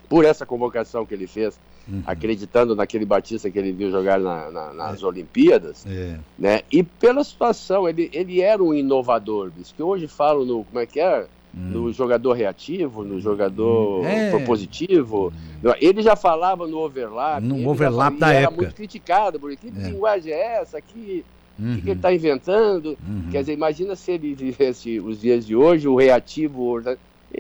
por 0.08 0.24
essa 0.24 0.46
convocação 0.46 1.06
que 1.06 1.14
ele 1.14 1.28
fez, 1.28 1.60
uhum. 1.88 2.04
acreditando 2.06 2.76
naquele 2.76 3.06
Batista 3.06 3.50
que 3.50 3.60
ele 3.60 3.72
viu 3.72 3.92
jogar 3.92 4.20
na, 4.20 4.50
na, 4.50 4.74
nas 4.74 5.02
é. 5.02 5.06
Olimpíadas, 5.06 5.86
é. 5.86 6.18
né? 6.38 6.62
E 6.72 6.84
pela 6.84 7.24
situação, 7.24 7.88
ele, 7.90 8.10
ele 8.14 8.42
era 8.42 8.64
um 8.64 8.74
inovador, 8.74 9.52
bicho, 9.52 9.74
que 9.76 9.84
hoje 9.84 10.08
falo 10.08 10.46
no, 10.46 10.64
como 10.64 10.80
é 10.80 10.86
que 10.86 11.00
é? 11.00 11.26
Hum. 11.56 11.70
No 11.70 11.94
jogador 11.94 12.34
reativo, 12.34 13.04
no 13.04 13.20
jogador 13.20 14.04
é. 14.06 14.32
propositivo. 14.32 15.32
Hum. 15.64 15.74
Ele 15.80 16.02
já 16.02 16.16
falava 16.16 16.66
no 16.66 16.80
overlap. 16.80 17.44
No 17.44 17.70
overlap 17.70 18.18
da 18.18 18.34
era 18.34 18.46
época. 18.46 18.62
muito 18.62 18.76
criticado, 18.76 19.40
porque 19.40 19.58
que 19.58 19.68
é. 19.68 19.90
linguagem 19.90 20.34
é 20.34 20.62
essa? 20.62 20.82
Que, 20.82 21.24
uhum. 21.60 21.76
que, 21.76 21.82
que 21.82 21.90
ele 21.90 22.00
está 22.00 22.14
inventando? 22.14 22.98
Uhum. 23.08 23.30
Quer 23.32 23.42
dizer, 23.42 23.54
imagina 23.54 23.96
se 23.96 24.12
ele 24.12 24.34
vivesse 24.34 25.00
os 25.00 25.22
dias 25.22 25.46
de 25.46 25.56
hoje, 25.56 25.88
o 25.88 25.96
reativo. 25.96 26.80
Ele 26.80 26.98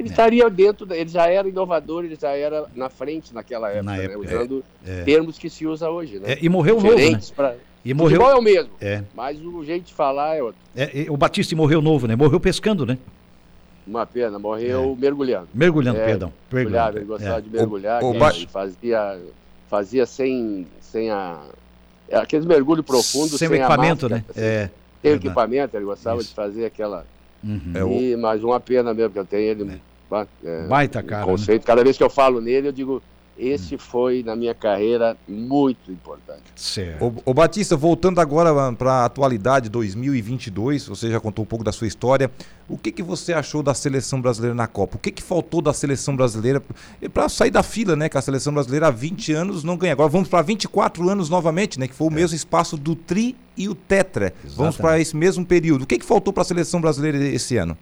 é. 0.07 0.11
estaria 0.11 0.49
dentro, 0.49 0.91
ele 0.91 1.09
já 1.09 1.27
era 1.27 1.47
inovador, 1.47 2.03
ele 2.03 2.17
já 2.19 2.31
era 2.31 2.65
na 2.75 2.89
frente 2.89 3.33
naquela 3.33 3.69
época, 3.69 3.83
na 3.83 3.97
né? 3.97 4.05
época 4.05 4.19
usando 4.19 4.63
é. 4.85 4.99
é. 4.99 5.03
termos 5.03 5.37
que 5.37 5.49
se 5.49 5.67
usa 5.67 5.89
hoje. 5.89 6.19
Né? 6.19 6.33
É, 6.33 6.37
e 6.41 6.49
morreu 6.49 6.77
Diferentes 6.77 7.29
novo. 7.29 7.43
Né? 7.43 7.55
Pra... 7.55 7.55
E 7.85 7.93
morreu... 7.93 8.21
Futebol 8.21 8.37
é 8.37 8.39
o 8.39 8.41
mesmo, 8.41 8.71
é. 8.79 9.03
mas 9.13 9.39
o 9.39 9.63
jeito 9.63 9.85
de 9.85 9.93
falar 9.93 10.35
é 10.35 10.41
outro. 10.41 10.59
o 11.09 11.17
Batista 11.17 11.55
morreu 11.55 11.81
novo, 11.81 12.07
né? 12.07 12.15
Morreu 12.15 12.39
pescando, 12.39 12.85
né? 12.85 12.97
Uma 13.85 14.05
pena, 14.05 14.39
morreu 14.39 14.95
mergulhando. 14.97 15.49
Mergulhando, 15.53 15.99
perdão. 15.99 16.33
Mergulhando, 16.51 16.97
ele 16.97 17.05
gostava 17.05 17.41
de 17.41 17.49
mergulhar, 17.49 18.01
o, 18.01 18.11
o 18.11 18.47
fazia, 18.47 19.19
fazia 19.69 20.05
sem, 20.05 20.65
sem 20.79 21.11
a. 21.11 21.41
Aqueles 22.11 22.45
mergulhos 22.45 22.85
profundos 22.85 23.39
sem, 23.39 23.47
sem 23.47 23.57
equipamento, 23.57 24.07
né? 24.07 24.23
É, 24.35 24.69
tem 25.01 25.13
equipamento, 25.13 25.75
ele 25.75 25.85
gostava 25.85 26.19
Isso. 26.19 26.29
de 26.29 26.35
fazer 26.35 26.65
aquela. 26.65 27.05
Uhum. 27.43 27.99
E, 27.99 28.15
mas 28.15 28.43
uma 28.43 28.59
pena 28.59 28.93
mesmo, 28.93 29.11
que 29.11 29.19
eu 29.19 29.25
tenho 29.25 29.43
ele 29.43 29.81
é, 30.43 30.67
Baita 30.67 31.01
cara. 31.01 31.25
Né? 31.25 31.31
Conceito. 31.31 31.61
Né? 31.61 31.65
Cada 31.65 31.83
vez 31.83 31.97
que 31.97 32.03
eu 32.03 32.09
falo 32.09 32.39
nele, 32.39 32.67
eu 32.67 32.71
digo, 32.71 33.01
esse 33.37 33.77
foi, 33.77 34.21
na 34.21 34.35
minha 34.35 34.53
carreira, 34.53 35.17
muito 35.27 35.91
importante. 35.91 36.43
Certo. 36.55 37.03
O, 37.03 37.31
o 37.31 37.33
Batista, 37.33 37.75
voltando 37.75 38.21
agora 38.21 38.51
para 38.73 38.93
a 38.93 39.05
atualidade 39.05 39.69
2022, 39.69 40.87
você 40.87 41.09
já 41.09 41.19
contou 41.19 41.43
um 41.43 41.47
pouco 41.47 41.65
da 41.65 41.71
sua 41.71 41.87
história. 41.87 42.29
O 42.69 42.77
que, 42.77 42.91
que 42.91 43.01
você 43.01 43.33
achou 43.33 43.63
da 43.63 43.73
seleção 43.73 44.21
brasileira 44.21 44.53
na 44.53 44.67
Copa? 44.67 44.97
O 44.97 44.99
que, 44.99 45.11
que 45.11 45.21
faltou 45.21 45.61
da 45.61 45.73
seleção 45.73 46.15
brasileira 46.15 46.61
para 47.11 47.27
sair 47.27 47.51
da 47.51 47.63
fila, 47.63 47.95
né? 47.95 48.07
Que 48.07 48.17
a 48.17 48.21
seleção 48.21 48.53
brasileira 48.53 48.87
há 48.87 48.91
20 48.91 49.33
anos 49.33 49.63
não 49.63 49.77
ganha. 49.77 49.93
Agora 49.93 50.09
vamos 50.09 50.29
para 50.29 50.41
24 50.43 51.09
anos 51.09 51.29
novamente, 51.29 51.79
né? 51.79 51.87
Que 51.87 51.95
foi 51.95 52.07
o 52.07 52.11
é. 52.11 52.15
mesmo 52.15 52.35
espaço 52.35 52.77
do 52.77 52.95
Tri 52.95 53.35
e 53.57 53.67
o 53.67 53.73
Tetra. 53.73 54.27
Exatamente. 54.27 54.57
Vamos 54.57 54.77
para 54.77 54.99
esse 54.99 55.15
mesmo 55.15 55.45
período. 55.45 55.83
O 55.83 55.87
que, 55.87 55.97
que 55.97 56.05
faltou 56.05 56.31
para 56.31 56.41
a 56.41 56.45
seleção 56.45 56.79
brasileira 56.79 57.17
esse 57.17 57.57
ano? 57.57 57.75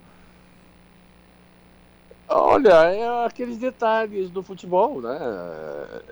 Olha, 2.34 2.90
é 2.90 3.26
aqueles 3.26 3.58
detalhes 3.58 4.30
do 4.30 4.42
futebol, 4.42 5.02
né? 5.02 5.18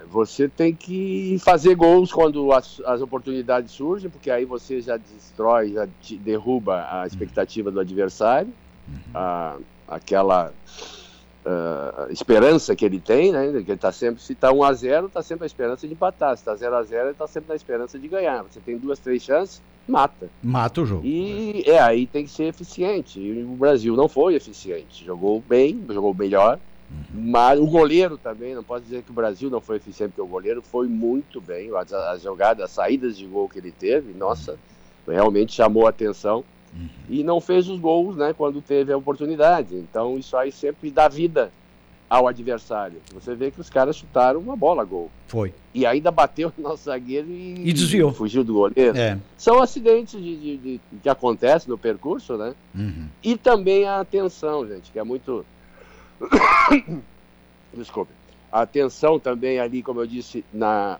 Você 0.08 0.48
tem 0.48 0.74
que 0.74 1.38
fazer 1.40 1.74
gols 1.74 2.12
quando 2.12 2.52
as, 2.52 2.80
as 2.84 3.00
oportunidades 3.00 3.72
surgem, 3.72 4.10
porque 4.10 4.30
aí 4.30 4.44
você 4.44 4.82
já 4.82 4.98
destrói, 4.98 5.72
já 5.72 5.88
derruba 6.18 6.86
a 6.90 7.06
expectativa 7.06 7.70
do 7.70 7.80
adversário, 7.80 8.52
uhum. 8.86 9.12
a, 9.14 9.56
aquela 9.88 10.52
uh, 11.44 12.12
esperança 12.12 12.74
que 12.74 12.84
ele 12.84 13.00
tem, 13.00 13.32
né? 13.32 13.62
Que 13.64 13.72
ele 13.72 13.76
tá 13.76 13.92
sempre, 13.92 14.22
se 14.22 14.32
está 14.32 14.52
1 14.52 14.64
a 14.64 14.72
0 14.72 15.06
está 15.06 15.22
sempre 15.22 15.44
a 15.44 15.46
esperança 15.46 15.86
de 15.86 15.92
empatar. 15.92 16.36
Se 16.36 16.42
está 16.42 16.54
0 16.54 16.76
a 16.76 16.82
0 16.82 17.02
ele 17.02 17.10
está 17.12 17.26
sempre 17.26 17.48
na 17.50 17.56
esperança 17.56 17.98
de 17.98 18.08
ganhar. 18.08 18.42
Você 18.42 18.60
tem 18.60 18.76
duas, 18.76 18.98
três 18.98 19.22
chances, 19.22 19.62
mata. 19.86 20.28
Mata 20.42 20.80
o 20.80 20.86
jogo. 20.86 21.04
E 21.04 21.62
é, 21.66 21.80
aí 21.80 22.06
tem 22.06 22.24
que 22.24 22.30
ser 22.30 22.44
eficiente. 22.44 23.20
E 23.20 23.42
o 23.42 23.56
Brasil 23.56 23.96
não 23.96 24.08
foi 24.08 24.34
eficiente. 24.34 25.04
Jogou 25.04 25.42
bem, 25.46 25.84
jogou 25.88 26.14
melhor. 26.14 26.58
Uhum. 26.90 27.30
Mas 27.30 27.60
o 27.60 27.66
goleiro 27.66 28.18
também, 28.18 28.54
não 28.54 28.64
posso 28.64 28.82
dizer 28.82 29.02
que 29.02 29.10
o 29.10 29.14
Brasil 29.14 29.48
não 29.48 29.60
foi 29.60 29.76
eficiente, 29.76 30.10
porque 30.10 30.28
o 30.28 30.32
goleiro 30.32 30.60
foi 30.60 30.88
muito 30.88 31.40
bem. 31.40 31.70
As, 31.76 31.92
as 31.92 32.22
jogadas, 32.22 32.64
as 32.64 32.70
saídas 32.70 33.16
de 33.16 33.26
gol 33.26 33.48
que 33.48 33.58
ele 33.58 33.70
teve, 33.70 34.12
nossa, 34.12 34.58
realmente 35.06 35.52
chamou 35.52 35.86
a 35.86 35.90
atenção. 35.90 36.44
Uhum. 36.72 36.88
E 37.08 37.24
não 37.24 37.40
fez 37.40 37.68
os 37.68 37.78
gols 37.78 38.16
né, 38.16 38.32
quando 38.32 38.60
teve 38.62 38.92
a 38.92 38.96
oportunidade. 38.96 39.74
Então 39.74 40.18
isso 40.18 40.36
aí 40.36 40.52
sempre 40.52 40.90
dá 40.90 41.08
vida 41.08 41.52
ao 42.10 42.26
adversário. 42.26 43.00
Você 43.14 43.36
vê 43.36 43.52
que 43.52 43.60
os 43.60 43.70
caras 43.70 43.96
chutaram 43.96 44.40
uma 44.40 44.56
bola 44.56 44.84
gol. 44.84 45.08
Foi. 45.28 45.54
E 45.72 45.86
ainda 45.86 46.10
bateu 46.10 46.52
no 46.58 46.64
nosso 46.64 46.84
zagueiro 46.84 47.28
e, 47.28 47.68
e 47.68 47.72
desviou. 47.72 48.12
Fugiu 48.12 48.42
do 48.42 48.54
goleiro. 48.54 48.98
É. 48.98 49.16
São 49.38 49.62
acidentes 49.62 50.20
de, 50.20 50.36
de, 50.36 50.56
de, 50.56 50.80
que 51.00 51.08
acontecem 51.08 51.68
no 51.68 51.78
percurso, 51.78 52.36
né? 52.36 52.54
Uhum. 52.74 53.06
E 53.22 53.36
também 53.36 53.86
a 53.86 54.00
atenção, 54.00 54.66
gente, 54.66 54.90
que 54.90 54.98
é 54.98 55.04
muito. 55.04 55.46
Desculpe. 57.72 58.12
A 58.50 58.62
atenção 58.62 59.20
também 59.20 59.60
ali, 59.60 59.80
como 59.80 60.00
eu 60.00 60.06
disse, 60.08 60.44
na 60.52 60.98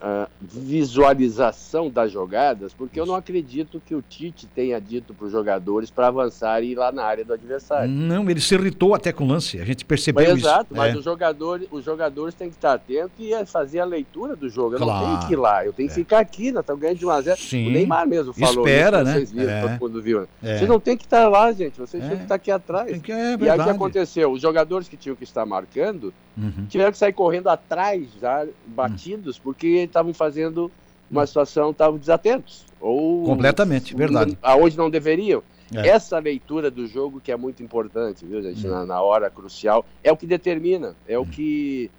uh, 0.00 0.28
visualização 0.40 1.90
das 1.90 2.12
jogadas, 2.12 2.72
porque 2.72 2.98
eu 2.98 3.06
não 3.06 3.14
acredito 3.14 3.80
que 3.84 3.94
o 3.94 4.02
Tite 4.02 4.46
tenha 4.46 4.80
dito 4.80 5.14
para 5.14 5.26
os 5.26 5.32
jogadores 5.32 5.90
para 5.90 6.08
avançar 6.08 6.62
e 6.62 6.72
ir 6.72 6.74
lá 6.76 6.90
na 6.92 7.04
área 7.04 7.24
do 7.24 7.32
adversário. 7.32 7.90
Não, 7.90 8.28
ele 8.28 8.40
se 8.40 8.54
irritou 8.54 8.94
até 8.94 9.12
com 9.12 9.24
o 9.24 9.28
lance, 9.28 9.60
a 9.60 9.64
gente 9.64 9.84
percebeu 9.84 10.24
mas, 10.24 10.38
isso. 10.38 10.46
Exato, 10.46 10.74
mas 10.74 10.94
é. 10.94 10.98
os, 10.98 11.04
jogadores, 11.04 11.68
os 11.70 11.84
jogadores 11.84 12.34
têm 12.34 12.48
que 12.48 12.56
estar 12.56 12.74
atentos 12.74 13.12
e 13.18 13.46
fazer 13.46 13.80
a 13.80 13.84
leitura 13.84 14.36
do 14.36 14.48
jogo. 14.48 14.74
Eu 14.74 14.78
claro. 14.78 15.06
não 15.06 15.16
tenho 15.16 15.26
que 15.26 15.32
ir 15.32 15.36
lá, 15.36 15.64
eu 15.64 15.72
tenho 15.72 15.88
que 15.88 15.94
é. 15.94 15.96
ficar 15.96 16.18
aqui, 16.18 16.52
nós 16.52 16.62
estamos 16.62 16.80
ganhando 16.80 16.98
de 16.98 17.06
1 17.06 17.10
a 17.10 17.20
0 17.20 17.40
Sim. 17.40 17.68
O 17.68 17.70
Neymar 17.70 18.06
mesmo 18.06 18.32
falou 18.32 18.66
Espera, 18.66 18.98
isso, 18.98 19.04
né? 19.04 19.12
vocês 19.12 19.32
viram, 19.32 19.50
é. 19.50 19.60
todo 19.62 19.80
mundo 19.80 20.02
viu. 20.02 20.20
Né? 20.20 20.26
É. 20.42 20.58
Você 20.58 20.66
não 20.66 20.80
tem 20.80 20.96
que 20.96 21.04
estar 21.04 21.28
lá, 21.28 21.52
gente, 21.52 21.78
vocês 21.78 22.02
é. 22.02 22.08
têm 22.08 22.16
que 22.16 22.22
estar 22.24 22.34
aqui 22.34 22.50
atrás. 22.50 23.00
Que, 23.02 23.12
é 23.12 23.36
e 23.38 23.48
aí 23.48 23.58
o 23.58 23.64
que 23.64 23.70
aconteceu? 23.70 24.32
Os 24.32 24.40
jogadores 24.40 24.88
que 24.88 24.96
tinham 24.96 25.16
que 25.16 25.24
estar 25.24 25.44
marcando 25.44 26.12
uhum. 26.38 26.66
tiveram 26.68 26.92
que 26.92 26.98
sair 26.98 27.12
correndo 27.12 27.48
atrás, 27.48 28.06
já 28.20 28.46
batidos, 28.66 29.36
uhum. 29.36 29.42
porque 29.42 29.66
estavam 29.66 30.14
fazendo 30.14 30.70
uma 31.10 31.26
situação 31.26 31.70
estavam 31.70 31.98
desatentos. 31.98 32.66
Ou 32.80 33.24
Completamente, 33.24 33.94
verdade. 33.94 34.38
Aonde 34.42 34.76
não 34.76 34.90
deveriam. 34.90 35.42
É. 35.74 35.88
Essa 35.88 36.18
leitura 36.18 36.70
do 36.70 36.86
jogo 36.86 37.20
que 37.20 37.30
é 37.30 37.36
muito 37.36 37.62
importante, 37.62 38.24
viu, 38.24 38.42
gente? 38.42 38.66
Hum. 38.66 38.70
Na, 38.70 38.86
na, 38.86 39.02
hora 39.02 39.28
crucial, 39.28 39.84
é 40.02 40.10
o 40.10 40.16
que 40.16 40.26
determina, 40.26 40.94
é 41.06 41.18
o 41.18 41.26
que 41.26 41.90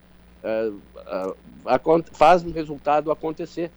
uh, 0.43 0.75
uh, 1.65 2.03
faz 2.13 2.43
o 2.43 2.51
resultado 2.51 3.11
acontecer. 3.11 3.69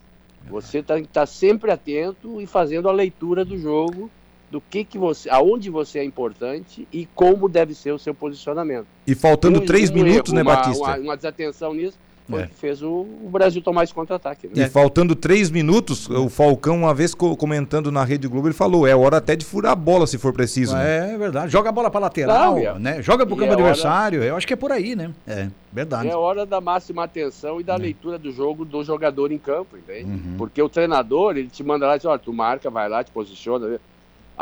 Você 0.48 0.78
está 0.78 1.00
tá 1.12 1.26
sempre 1.26 1.70
atento 1.70 2.40
e 2.40 2.46
fazendo 2.46 2.88
a 2.88 2.92
leitura 2.92 3.44
do 3.44 3.56
jogo, 3.58 4.10
do 4.52 4.60
que, 4.60 4.84
que 4.84 4.98
você, 4.98 5.30
aonde 5.30 5.70
você 5.70 6.00
é 6.00 6.04
importante 6.04 6.86
e 6.92 7.06
como 7.14 7.48
deve 7.48 7.74
ser 7.74 7.90
o 7.90 7.98
seu 7.98 8.14
posicionamento. 8.14 8.86
E 9.06 9.14
faltando 9.14 9.60
um, 9.60 9.64
três 9.64 9.90
um 9.90 9.94
minutos, 9.94 10.30
erro, 10.30 10.44
né, 10.44 10.44
Batista? 10.44 10.84
Uma, 10.84 10.98
uma 10.98 11.16
desatenção 11.16 11.72
nisso 11.72 11.96
foi 12.28 12.42
é. 12.42 12.46
que 12.46 12.54
fez 12.54 12.82
o, 12.82 12.88
o, 12.88 13.28
Brasil 13.30 13.60
tomar 13.60 13.84
esse 13.84 13.92
contra-ataque. 13.92 14.46
Né? 14.46 14.64
E 14.64 14.68
faltando 14.68 15.16
três 15.16 15.50
minutos, 15.50 16.08
o 16.08 16.28
Falcão, 16.28 16.76
uma 16.76 16.94
vez 16.94 17.14
comentando 17.14 17.90
na 17.90 18.04
Rede 18.04 18.28
Globo, 18.28 18.48
ele 18.48 18.54
falou: 18.54 18.86
é 18.86 18.94
hora 18.94 19.16
até 19.16 19.34
de 19.34 19.44
furar 19.44 19.72
a 19.72 19.76
bola 19.76 20.06
se 20.06 20.18
for 20.18 20.32
preciso. 20.32 20.74
Né? 20.74 21.14
É 21.14 21.18
verdade. 21.18 21.50
Joga 21.50 21.70
a 21.70 21.72
bola 21.72 21.90
para 21.90 22.00
lateral, 22.00 22.58
Não, 22.58 22.78
né? 22.78 23.02
Joga 23.02 23.26
pro 23.26 23.36
campo 23.36 23.52
é 23.52 23.54
adversário. 23.54 24.20
Hora... 24.20 24.28
Eu 24.28 24.36
acho 24.36 24.46
que 24.46 24.52
é 24.52 24.56
por 24.56 24.70
aí, 24.70 24.94
né? 24.94 25.12
É, 25.26 25.48
verdade. 25.72 26.08
É 26.08 26.16
hora 26.16 26.46
da 26.46 26.60
máxima 26.60 27.04
atenção 27.04 27.60
e 27.60 27.64
da 27.64 27.74
é. 27.74 27.78
leitura 27.78 28.18
do 28.18 28.30
jogo 28.30 28.64
do 28.64 28.84
jogador 28.84 29.32
em 29.32 29.38
campo, 29.38 29.76
entende? 29.76 30.10
Uhum. 30.10 30.34
Porque 30.38 30.62
o 30.62 30.68
treinador, 30.68 31.36
ele 31.36 31.48
te 31.48 31.64
manda 31.64 31.86
lá 31.86 31.96
e 31.96 31.98
diz: 31.98 32.06
olha, 32.06 32.18
tu 32.18 32.32
marca, 32.32 32.70
vai 32.70 32.88
lá, 32.88 33.02
te 33.02 33.10
posiciona. 33.10 33.80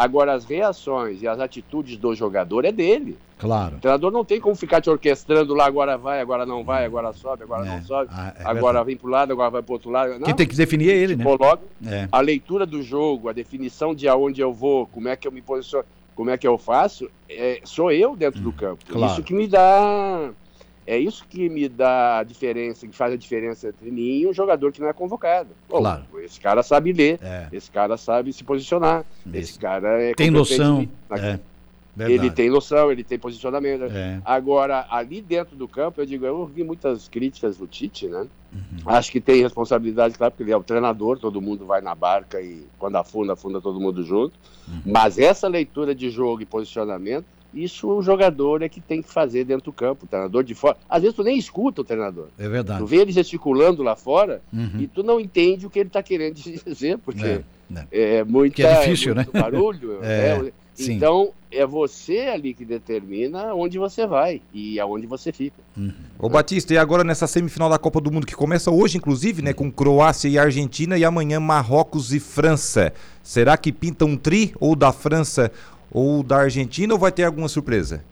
Agora, 0.00 0.32
as 0.32 0.46
reações 0.46 1.20
e 1.20 1.28
as 1.28 1.38
atitudes 1.38 1.98
do 1.98 2.14
jogador 2.14 2.64
é 2.64 2.72
dele. 2.72 3.18
Claro. 3.38 3.76
O 3.76 3.80
treinador 3.80 4.10
não 4.10 4.24
tem 4.24 4.40
como 4.40 4.54
ficar 4.56 4.80
te 4.80 4.88
orquestrando 4.88 5.52
lá, 5.52 5.66
agora 5.66 5.98
vai, 5.98 6.22
agora 6.22 6.46
não 6.46 6.64
vai, 6.64 6.86
agora 6.86 7.12
sobe, 7.12 7.42
agora 7.42 7.66
é. 7.66 7.68
não 7.68 7.82
sobe, 7.82 8.08
ah, 8.10 8.34
é 8.38 8.42
agora 8.46 8.82
vem 8.82 8.96
para 8.96 9.06
o 9.06 9.10
lado, 9.10 9.32
agora 9.34 9.50
vai 9.50 9.62
para 9.62 9.72
outro 9.74 9.90
lado. 9.90 10.12
Não. 10.14 10.20
Quem 10.20 10.34
tem 10.34 10.46
que 10.46 10.56
definir 10.56 10.88
é 10.88 10.96
ele, 10.96 11.16
né? 11.16 11.22
Logo, 11.22 11.64
é. 11.86 12.08
A 12.10 12.20
leitura 12.22 12.64
do 12.64 12.82
jogo, 12.82 13.28
a 13.28 13.34
definição 13.34 13.94
de 13.94 14.08
aonde 14.08 14.40
eu 14.40 14.54
vou, 14.54 14.86
como 14.86 15.06
é 15.06 15.16
que 15.16 15.28
eu 15.28 15.32
me 15.32 15.42
posiciono, 15.42 15.84
como 16.14 16.30
é 16.30 16.38
que 16.38 16.48
eu 16.48 16.56
faço, 16.56 17.10
é, 17.28 17.60
sou 17.64 17.92
eu 17.92 18.16
dentro 18.16 18.40
hum, 18.40 18.44
do 18.44 18.52
campo. 18.52 18.82
Claro. 18.88 19.12
Isso 19.12 19.22
que 19.22 19.34
me 19.34 19.46
dá 19.46 20.30
é 20.86 20.98
isso 20.98 21.24
que 21.28 21.48
me 21.48 21.68
dá 21.68 22.18
a 22.18 22.24
diferença, 22.24 22.86
que 22.86 22.96
faz 22.96 23.12
a 23.12 23.16
diferença 23.16 23.68
entre 23.68 23.90
mim 23.90 24.20
e 24.20 24.26
um 24.26 24.32
jogador 24.32 24.72
que 24.72 24.80
não 24.80 24.88
é 24.88 24.92
convocado. 24.92 25.50
Bom, 25.68 25.78
claro. 25.78 26.04
Esse 26.20 26.40
cara 26.40 26.62
sabe 26.62 26.92
ler, 26.92 27.18
é. 27.22 27.48
esse 27.52 27.70
cara 27.70 27.96
sabe 27.96 28.32
se 28.32 28.42
posicionar, 28.42 29.04
esse, 29.26 29.38
esse 29.38 29.58
cara 29.58 30.02
é 30.02 30.14
tem 30.14 30.30
noção. 30.30 30.88
É. 31.12 31.38
Ele 31.98 32.30
tem 32.30 32.48
noção, 32.48 32.90
ele 32.90 33.04
tem 33.04 33.18
posicionamento. 33.18 33.84
É. 33.84 34.20
Agora, 34.24 34.86
ali 34.90 35.20
dentro 35.20 35.56
do 35.56 35.68
campo, 35.68 36.00
eu 36.00 36.06
digo, 36.06 36.24
eu 36.24 36.38
ouvi 36.38 36.62
muitas 36.62 37.08
críticas 37.08 37.58
do 37.58 37.66
Tite, 37.66 38.06
né? 38.06 38.26
Uhum. 38.52 38.78
Acho 38.86 39.12
que 39.12 39.20
tem 39.20 39.42
responsabilidade, 39.42 40.16
claro, 40.16 40.32
porque 40.32 40.44
ele 40.44 40.52
é 40.52 40.56
o 40.56 40.62
treinador, 40.62 41.18
todo 41.18 41.40
mundo 41.40 41.66
vai 41.66 41.80
na 41.80 41.94
barca 41.94 42.40
e 42.40 42.66
quando 42.78 42.96
afunda, 42.96 43.34
afunda 43.34 43.60
todo 43.60 43.80
mundo 43.80 44.02
junto. 44.02 44.32
Uhum. 44.66 44.80
Mas 44.86 45.18
essa 45.18 45.46
leitura 45.46 45.94
de 45.94 46.10
jogo 46.10 46.42
e 46.42 46.46
posicionamento 46.46 47.26
isso 47.52 47.88
o 47.88 48.02
jogador 48.02 48.62
é 48.62 48.68
que 48.68 48.80
tem 48.80 49.02
que 49.02 49.10
fazer 49.10 49.44
dentro 49.44 49.66
do 49.66 49.72
campo, 49.72 50.04
o 50.04 50.08
treinador 50.08 50.44
de 50.44 50.54
fora. 50.54 50.76
Às 50.88 51.02
vezes 51.02 51.16
tu 51.16 51.22
nem 51.22 51.36
escuta 51.38 51.80
o 51.80 51.84
treinador. 51.84 52.28
É 52.38 52.48
verdade. 52.48 52.80
Tu 52.80 52.86
vê 52.86 52.96
ele 52.98 53.12
gesticulando 53.12 53.82
lá 53.82 53.96
fora 53.96 54.40
uhum. 54.52 54.80
e 54.80 54.86
tu 54.86 55.02
não 55.02 55.20
entende 55.20 55.66
o 55.66 55.70
que 55.70 55.78
ele 55.78 55.88
está 55.88 56.02
querendo 56.02 56.34
dizer, 56.64 56.98
porque 56.98 57.24
é, 57.24 57.42
é. 57.90 58.14
é 58.16 58.24
muita, 58.24 58.56
que 58.56 58.62
é 58.62 58.80
difícil, 58.80 59.12
é 59.12 59.16
né? 59.16 59.26
barulho. 59.32 59.98
é. 60.02 60.52
Então, 60.88 61.32
é 61.52 61.66
você 61.66 62.20
ali 62.20 62.54
que 62.54 62.64
determina 62.64 63.54
onde 63.54 63.78
você 63.78 64.06
vai 64.06 64.40
e 64.52 64.78
aonde 64.78 65.06
você 65.06 65.32
fica. 65.32 65.56
Uhum. 65.76 65.92
Ô 66.18 66.28
Batista, 66.28 66.72
e 66.72 66.78
agora 66.78 67.02
nessa 67.02 67.26
semifinal 67.26 67.68
da 67.68 67.78
Copa 67.78 68.00
do 68.00 68.10
Mundo 68.10 68.26
que 68.26 68.34
começa 68.34 68.70
hoje, 68.70 68.96
inclusive, 68.96 69.42
né, 69.42 69.52
com 69.52 69.70
Croácia 69.70 70.28
e 70.28 70.38
Argentina 70.38 70.96
e 70.96 71.04
amanhã 71.04 71.40
Marrocos 71.40 72.12
e 72.14 72.20
França. 72.20 72.92
Será 73.22 73.56
que 73.56 73.72
pinta 73.72 74.04
um 74.04 74.16
tri 74.16 74.54
ou 74.60 74.76
da 74.76 74.92
França 74.92 75.50
ou 75.90 76.22
da 76.22 76.38
Argentina 76.38 76.92
ou 76.92 76.98
vai 76.98 77.12
ter 77.12 77.24
alguma 77.24 77.48
surpresa? 77.48 78.02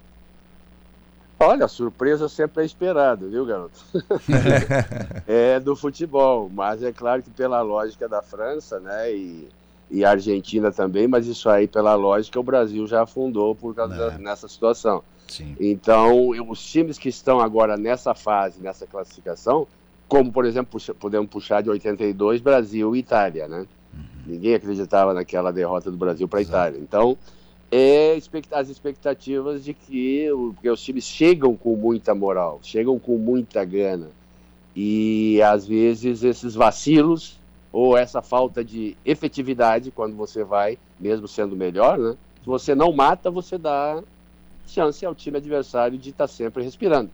Olha, 1.41 1.69
surpresa 1.69 2.29
sempre 2.29 2.65
é 2.65 2.67
esperada, 2.67 3.27
viu, 3.29 3.47
garoto? 3.47 3.79
é 5.27 5.61
do 5.61 5.77
futebol, 5.77 6.51
mas 6.53 6.83
é 6.83 6.93
claro 6.93 7.23
que 7.23 7.31
pela 7.31 7.61
lógica 7.61 8.09
da 8.09 8.21
França, 8.21 8.81
né, 8.81 9.13
e, 9.13 9.49
e 9.89 10.05
Argentina 10.05 10.73
também, 10.73 11.07
mas 11.07 11.27
isso 11.27 11.49
aí 11.49 11.69
pela 11.69 11.95
lógica 11.95 12.41
o 12.41 12.43
Brasil 12.43 12.87
já 12.89 13.03
afundou 13.03 13.55
por 13.55 13.75
causa 13.75 13.95
é. 13.95 13.99
da, 13.99 14.19
nessa 14.19 14.49
situação. 14.49 15.03
Sim. 15.29 15.55
Então, 15.61 16.31
os 16.49 16.61
times 16.61 16.99
que 16.99 17.09
estão 17.09 17.39
agora 17.39 17.77
nessa 17.77 18.15
fase, 18.15 18.61
nessa 18.61 18.87
classificação, 18.87 19.67
como 20.09 20.33
por 20.33 20.45
exemplo 20.45 20.73
puxa, 20.73 20.95
podemos 20.95 21.29
puxar 21.29 21.63
de 21.63 21.71
82 21.71 22.41
Brasil 22.41 22.97
e 22.97 23.01
Itália, 23.01 23.47
né? 23.47 23.67
Uhum. 23.93 24.05
Ninguém 24.27 24.55
acreditava 24.55 25.13
naquela 25.13 25.53
derrota 25.53 25.91
do 25.91 25.97
Brasil 25.97 26.27
para 26.27 26.39
a 26.39 26.43
Itália. 26.43 26.81
Então 26.81 27.17
é 27.71 28.19
as 28.53 28.69
expectativas 28.69 29.65
de 29.65 29.75
que 29.75 30.29
porque 30.55 30.71
os 30.71 30.83
times 30.83 31.05
chegam 31.05 31.57
com 31.57 31.77
muita 31.77 32.15
moral, 32.15 32.61
chegam 32.63 32.99
com 32.99 33.17
muita 33.19 33.65
gana. 33.65 34.09
E 34.75 35.41
às 35.43 35.67
vezes 35.67 36.23
esses 36.23 36.55
vacilos 36.55 37.39
ou 37.73 37.97
essa 37.97 38.23
falta 38.23 38.65
de 38.65 38.97
efetividade 39.05 39.91
quando 39.91 40.17
você 40.17 40.43
vai, 40.43 40.79
mesmo 40.99 41.29
sendo 41.29 41.55
melhor, 41.55 41.99
né? 41.99 42.17
Se 42.41 42.47
você 42.47 42.75
não 42.75 42.93
mata, 42.93 43.31
você 43.31 43.59
dá 43.59 44.03
chance 44.67 45.05
ao 45.05 45.15
time 45.15 45.39
adversário 45.39 45.99
de 45.99 46.11
estar 46.11 46.27
tá 46.27 46.33
sempre 46.33 46.63
respirando. 46.63 47.11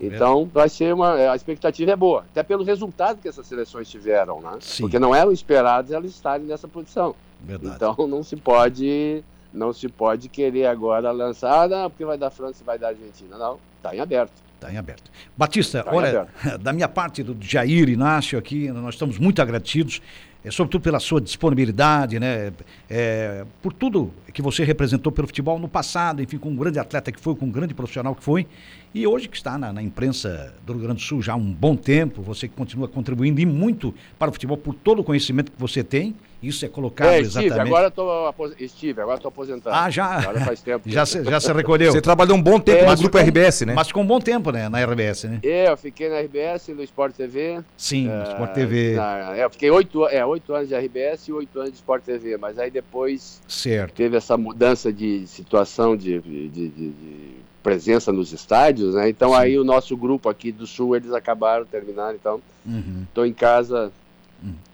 Então 0.00 0.48
vai 0.52 0.68
ser 0.68 0.94
uma. 0.94 1.32
A 1.32 1.34
expectativa 1.34 1.90
é 1.90 1.96
boa, 1.96 2.20
até 2.30 2.42
pelo 2.42 2.62
resultado 2.62 3.20
que 3.20 3.28
essas 3.28 3.46
seleções 3.46 3.90
tiveram, 3.90 4.40
né? 4.40 4.58
Sim. 4.60 4.84
Porque 4.84 4.98
não 4.98 5.14
eram 5.14 5.32
esperados 5.32 5.90
elas 5.90 6.10
estarem 6.10 6.46
nessa 6.46 6.68
posição. 6.68 7.14
Verdade. 7.40 7.74
Então 7.74 8.06
não 8.06 8.22
se 8.22 8.36
pode 8.36 9.24
não 9.52 9.72
se 9.72 9.88
pode 9.88 10.28
querer 10.28 10.66
agora 10.66 11.10
lançar, 11.10 11.64
ah, 11.64 11.68
não, 11.68 11.90
porque 11.90 12.04
vai 12.04 12.18
dar 12.18 12.30
França 12.30 12.62
e 12.62 12.66
vai 12.66 12.78
dar 12.78 12.88
Argentina. 12.88 13.36
Não, 13.36 13.58
está 13.76 13.94
em 13.94 14.00
aberto. 14.00 14.32
Está 14.54 14.72
em 14.72 14.76
aberto. 14.76 15.10
Batista, 15.36 15.84
tá 15.84 15.94
olha, 15.94 16.26
da 16.60 16.72
minha 16.72 16.88
parte, 16.88 17.22
do 17.22 17.36
Jair 17.40 17.88
Inácio 17.88 18.38
aqui, 18.38 18.70
nós 18.70 18.94
estamos 18.94 19.18
muito 19.18 19.40
agradecidos, 19.40 20.02
é, 20.44 20.50
sobretudo 20.50 20.82
pela 20.82 21.00
sua 21.00 21.20
disponibilidade, 21.20 22.18
né? 22.18 22.52
É, 22.88 23.44
por 23.62 23.72
tudo 23.72 24.12
que 24.32 24.42
você 24.42 24.64
representou 24.64 25.12
pelo 25.12 25.26
futebol 25.26 25.58
no 25.58 25.68
passado, 25.68 26.22
enfim, 26.22 26.38
com 26.38 26.50
um 26.50 26.56
grande 26.56 26.78
atleta 26.78 27.10
que 27.10 27.20
foi, 27.20 27.34
com 27.34 27.46
um 27.46 27.50
grande 27.50 27.74
profissional 27.74 28.14
que 28.14 28.22
foi, 28.22 28.46
e 28.94 29.06
hoje 29.06 29.28
que 29.28 29.36
está 29.36 29.58
na, 29.58 29.72
na 29.72 29.82
imprensa 29.82 30.54
do 30.64 30.72
Rio 30.72 30.82
Grande 30.82 31.00
do 31.00 31.06
Sul 31.06 31.22
já 31.22 31.32
há 31.34 31.36
um 31.36 31.52
bom 31.52 31.76
tempo, 31.76 32.22
você 32.22 32.48
que 32.48 32.54
continua 32.54 32.88
contribuindo 32.88 33.40
e 33.40 33.46
muito 33.46 33.94
para 34.18 34.30
o 34.30 34.32
futebol 34.32 34.56
por 34.56 34.74
todo 34.74 35.00
o 35.00 35.04
conhecimento 35.04 35.52
que 35.52 35.60
você 35.60 35.82
tem 35.84 36.14
isso 36.40 36.64
é 36.64 36.68
colocado 36.68 37.08
é, 37.08 37.24
Steve, 37.24 37.46
exatamente. 37.46 37.74
Agora 37.74 37.90
tô, 37.90 38.32
Steve, 38.68 39.00
agora 39.00 39.16
estou 39.16 39.28
aposentado. 39.28 39.74
Ah, 39.74 39.90
já. 39.90 40.18
Agora 40.18 40.40
faz 40.40 40.60
tempo. 40.60 40.82
já, 40.88 41.04
se, 41.04 41.24
já 41.24 41.40
se 41.40 41.52
recolheu. 41.52 41.90
Você 41.90 42.00
trabalhou 42.00 42.36
um 42.36 42.42
bom 42.42 42.60
tempo 42.60 42.84
é, 42.84 42.90
no 42.90 42.96
grupo 42.96 43.18
RBS, 43.18 43.62
né? 43.62 43.74
Mas 43.74 43.88
ficou 43.88 44.04
um 44.04 44.06
bom 44.06 44.20
tempo, 44.20 44.52
né? 44.52 44.68
Na 44.68 44.80
RBS, 44.84 45.24
né? 45.24 45.40
É, 45.42 45.68
eu 45.68 45.76
fiquei 45.76 46.08
na 46.08 46.20
RBS, 46.20 46.68
no 46.68 46.82
Sport 46.84 47.16
TV. 47.16 47.60
Sim, 47.76 48.06
no 48.06 48.20
uh, 48.20 48.22
Sport 48.22 48.52
TV. 48.52 48.94
Na, 48.94 49.36
é, 49.36 49.44
eu 49.44 49.50
fiquei 49.50 49.70
oito, 49.70 50.06
é, 50.06 50.24
oito 50.24 50.54
anos 50.54 50.68
de 50.68 50.76
RBS 50.76 51.26
e 51.26 51.32
oito 51.32 51.58
anos 51.58 51.72
de 51.72 51.76
Sport 51.78 52.04
TV. 52.04 52.36
Mas 52.36 52.56
aí 52.56 52.70
depois 52.70 53.42
certo. 53.48 53.94
teve 53.94 54.16
essa 54.16 54.36
mudança 54.36 54.92
de 54.92 55.26
situação 55.26 55.96
de, 55.96 56.20
de, 56.20 56.48
de, 56.48 56.68
de 56.68 57.34
presença 57.62 58.12
nos 58.12 58.32
estádios, 58.32 58.94
né? 58.94 59.08
Então 59.08 59.30
Sim. 59.30 59.36
aí 59.36 59.58
o 59.58 59.64
nosso 59.64 59.96
grupo 59.96 60.28
aqui 60.28 60.52
do 60.52 60.66
Sul, 60.66 60.96
eles 60.96 61.12
acabaram, 61.12 61.64
terminaram, 61.64 62.14
então 62.14 62.40
estou 63.08 63.24
uhum. 63.24 63.30
em 63.30 63.32
casa 63.32 63.92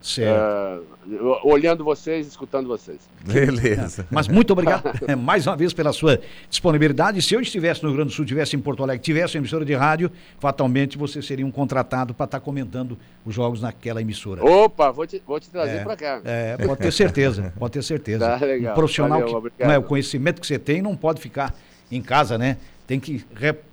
Certo. 0.02 0.84
Uh, 1.06 1.38
olhando 1.42 1.82
vocês, 1.82 2.26
escutando 2.26 2.68
vocês. 2.68 2.98
Beleza. 3.24 4.06
Mas 4.12 4.28
muito 4.28 4.52
obrigado 4.52 4.82
mais 5.18 5.46
uma 5.46 5.56
vez 5.56 5.72
pela 5.72 5.92
sua 5.92 6.20
disponibilidade. 6.50 7.22
Se 7.22 7.34
eu 7.34 7.40
estivesse 7.40 7.82
no 7.82 7.88
Rio 7.88 7.96
Grande 7.96 8.10
do 8.10 8.14
Sul, 8.14 8.26
estivesse 8.26 8.54
em 8.54 8.60
Porto 8.60 8.82
Alegre, 8.82 9.02
tivesse 9.02 9.36
uma 9.36 9.40
emissora 9.40 9.64
de 9.64 9.74
rádio, 9.74 10.10
fatalmente 10.38 10.98
você 10.98 11.22
seria 11.22 11.46
um 11.46 11.50
contratado 11.50 12.12
para 12.12 12.24
estar 12.24 12.38
tá 12.38 12.44
comentando 12.44 12.98
os 13.24 13.34
jogos 13.34 13.62
naquela 13.62 14.02
emissora. 14.02 14.44
Opa, 14.44 14.90
vou 14.90 15.06
te, 15.06 15.22
vou 15.26 15.40
te 15.40 15.48
trazer 15.48 15.78
é, 15.78 15.84
para 15.84 15.96
cá. 15.96 16.20
É, 16.24 16.56
pode 16.58 16.80
ter 16.80 16.92
certeza, 16.92 17.52
pode 17.58 17.72
ter 17.72 17.82
certeza. 17.82 18.24
Tá, 18.34 18.44
legal. 18.44 18.72
Um 18.72 18.74
profissional 18.74 19.20
Valeu, 19.20 19.50
que, 19.50 19.64
não 19.64 19.70
é, 19.70 19.78
o 19.78 19.82
conhecimento 19.82 20.40
que 20.40 20.46
você 20.46 20.58
tem 20.58 20.82
não 20.82 20.96
pode 20.96 21.20
ficar 21.20 21.54
em 21.90 22.02
casa, 22.02 22.36
né? 22.36 22.56
Tem 22.86 23.00
que 23.00 23.24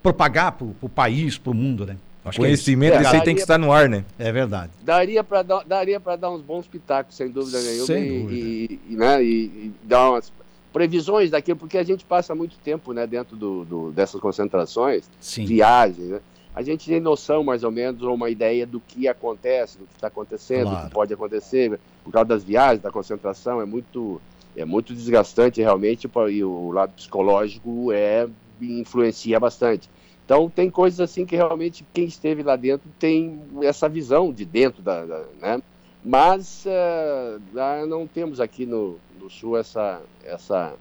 propagar 0.02 0.54
para 0.54 0.68
o 0.82 0.90
país, 0.90 1.38
para 1.38 1.52
o 1.52 1.54
mundo, 1.54 1.86
né? 1.86 1.98
Acho 2.24 2.40
Conhecimento, 2.40 2.98
é 2.98 3.02
isso 3.02 3.16
aí 3.16 3.24
tem 3.24 3.34
que 3.34 3.42
estar 3.42 3.58
no 3.58 3.72
ar, 3.72 3.90
né? 3.90 4.06
É 4.20 4.32
verdade. 4.32 4.72
Daria 4.84 5.24
para 5.24 5.42
dar, 5.42 5.64
daria 5.66 6.00
dar 6.00 6.30
uns 6.30 6.42
bons 6.42 6.68
pitacos, 6.68 7.16
sem 7.16 7.30
dúvida 7.30 7.60
nenhuma. 7.60 7.86
Sem 7.88 8.04
e, 8.04 8.20
dúvida. 8.20 8.34
E, 8.36 8.80
e, 8.90 8.96
né, 8.96 9.24
e, 9.24 9.46
e, 9.46 9.74
dar 9.84 10.12
umas 10.12 10.32
previsões 10.72 11.32
daquilo, 11.32 11.58
porque 11.58 11.80
a 11.80 11.84
gente 11.84 12.06
passa 12.06 12.36
muito 12.36 12.58
tempo 12.60 12.94
né, 12.94 13.08
dentro 13.08 13.36
do, 13.36 13.66
do 13.66 13.92
dessas 13.92 14.22
concentrações, 14.22 15.10
Sim. 15.20 15.46
viagens, 15.46 16.10
né? 16.10 16.20
A 16.54 16.62
gente 16.62 16.86
tem 16.86 17.00
noção, 17.00 17.44
mais 17.44 17.64
ou 17.64 17.72
menos, 17.72 18.04
ou 18.04 18.14
uma 18.14 18.30
ideia 18.30 18.68
do 18.68 18.80
que 18.80 19.08
acontece, 19.08 19.78
do 19.78 19.86
que 19.86 19.96
está 19.96 20.08
acontecendo, 20.08 20.64
claro. 20.70 20.84
do 20.84 20.88
que 20.90 20.94
pode 20.94 21.14
acontecer, 21.14 21.80
por 22.04 22.12
causa 22.12 22.28
das 22.28 22.44
viagens, 22.44 22.82
da 22.82 22.92
concentração, 22.92 23.62
é 23.62 23.66
muito, 23.66 24.22
é 24.56 24.66
muito 24.66 24.94
desgastante 24.94 25.62
realmente, 25.62 26.10
e 26.30 26.44
o 26.44 26.72
lado 26.72 26.92
psicológico 26.92 27.92
é 27.94 28.28
influencia 28.62 29.40
bastante. 29.40 29.90
Então 30.26 30.50
tem 30.50 30.70
coisas 30.70 31.00
assim 31.00 31.26
que 31.26 31.36
realmente 31.36 31.86
quem 31.94 32.06
esteve 32.06 32.44
lá 32.44 32.56
dentro 32.56 32.90
tem 33.00 33.42
essa 33.64 33.90
visão 33.90 34.32
de 34.32 34.46
dentro 34.46 34.82
da, 34.82 35.06
da 35.06 35.24
né? 35.42 35.62
Mas 36.04 36.66
uh, 36.66 37.86
não 37.86 38.08
temos 38.08 38.40
aqui 38.40 38.66
no, 38.66 38.98
no 39.20 39.30
sul 39.30 39.58
essa, 39.58 40.02
essa, 40.26 40.74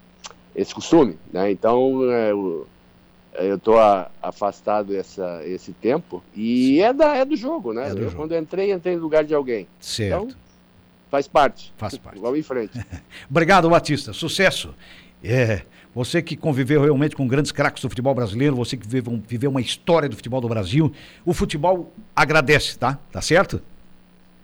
esse 0.55 0.73
costume, 0.73 1.17
né? 1.31 1.51
Então 1.51 1.97
uh, 1.97 2.65
eu 3.33 3.55
estou 3.55 3.75
afastado 4.21 4.95
essa, 4.95 5.41
esse 5.45 5.73
tempo 5.73 6.23
e 6.35 6.81
é, 6.81 6.91
da, 6.91 7.15
é 7.15 7.25
do 7.25 7.35
jogo, 7.35 7.73
né? 7.73 7.89
É 7.89 7.91
do 7.91 7.99
eu, 7.99 8.03
jogo. 8.05 8.15
Quando 8.15 8.35
entrei, 8.35 8.71
entrei 8.71 8.95
no 8.95 9.01
lugar 9.01 9.23
de 9.23 9.33
alguém. 9.33 9.67
Certo. 9.79 10.25
Então, 10.25 10.37
faz 11.09 11.27
parte. 11.27 11.73
Faz 11.77 11.97
parte. 11.97 12.19
Vamos 12.19 12.39
em 12.39 12.43
frente. 12.43 12.73
Obrigado, 13.29 13.69
Batista. 13.69 14.13
Sucesso. 14.13 14.73
É. 15.23 15.61
Você 15.93 16.21
que 16.21 16.37
conviveu 16.37 16.81
realmente 16.81 17.15
com 17.15 17.27
grandes 17.27 17.51
craques 17.51 17.81
do 17.81 17.89
futebol 17.89 18.15
brasileiro, 18.15 18.55
você 18.55 18.77
que 18.77 18.87
viveu, 18.87 19.21
viveu 19.27 19.51
uma 19.51 19.61
história 19.61 20.07
do 20.07 20.15
futebol 20.15 20.39
do 20.39 20.47
Brasil, 20.47 20.91
o 21.25 21.33
futebol 21.33 21.91
agradece, 22.15 22.77
tá? 22.77 22.97
Tá 23.11 23.21
certo? 23.21 23.61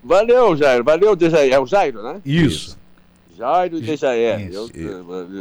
Valeu, 0.03 0.55
Jairo. 0.57 0.83
Valeu, 0.83 1.15
Dejair. 1.15 1.53
É 1.53 1.59
o 1.59 1.65
Jairo, 1.65 2.03
né? 2.03 2.21
Isso. 2.25 2.77
Jairo 3.37 3.77
e 3.77 3.81
Dejair. 3.81 4.49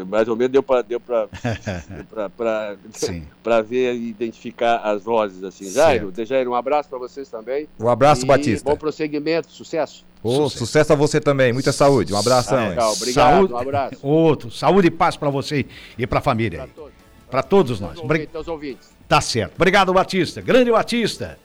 mais 0.06 0.28
ou 0.28 0.36
menos 0.36 0.52
deu 0.52 0.62
para 0.62 0.82
deu 0.82 1.00
para 1.00 1.26
ver 3.64 3.94
e 3.94 4.10
identificar 4.10 4.76
as 4.78 5.02
vozes 5.02 5.42
assim. 5.42 5.70
Jairo, 5.70 6.12
Dejair, 6.12 6.46
um 6.46 6.54
abraço 6.54 6.90
para 6.90 6.98
vocês 6.98 7.28
também. 7.28 7.66
Um 7.80 7.88
abraço, 7.88 8.24
e 8.24 8.26
Batista. 8.26 8.68
Bom 8.68 8.76
prosseguimento, 8.76 9.50
sucesso. 9.50 10.04
Oh, 10.26 10.48
sucesso. 10.48 10.58
sucesso. 10.58 10.92
a 10.92 10.96
você 10.96 11.20
também, 11.20 11.52
muita 11.52 11.72
saúde. 11.72 12.12
Um 12.12 12.18
abração. 12.18 12.58
Ah, 12.58 12.68
legal, 12.68 12.92
obrigado, 12.92 13.34
saúde, 13.34 13.52
um 13.52 13.58
abraço. 13.58 13.98
Outro, 14.02 14.50
saúde 14.50 14.88
e 14.88 14.90
paz 14.90 15.16
para 15.16 15.30
você 15.30 15.66
e 15.96 16.06
para 16.06 16.18
a 16.18 16.22
família. 16.22 16.58
Para 16.58 16.68
todos. 16.68 16.92
Para 17.30 17.42
todos 17.42 17.80
nós. 17.80 17.98
Ouvintes, 17.98 18.48
ouvintes. 18.48 18.96
Tá 19.08 19.20
certo. 19.20 19.54
Obrigado, 19.56 19.92
Batista. 19.92 20.40
Grande 20.40 20.70
Batista. 20.70 21.38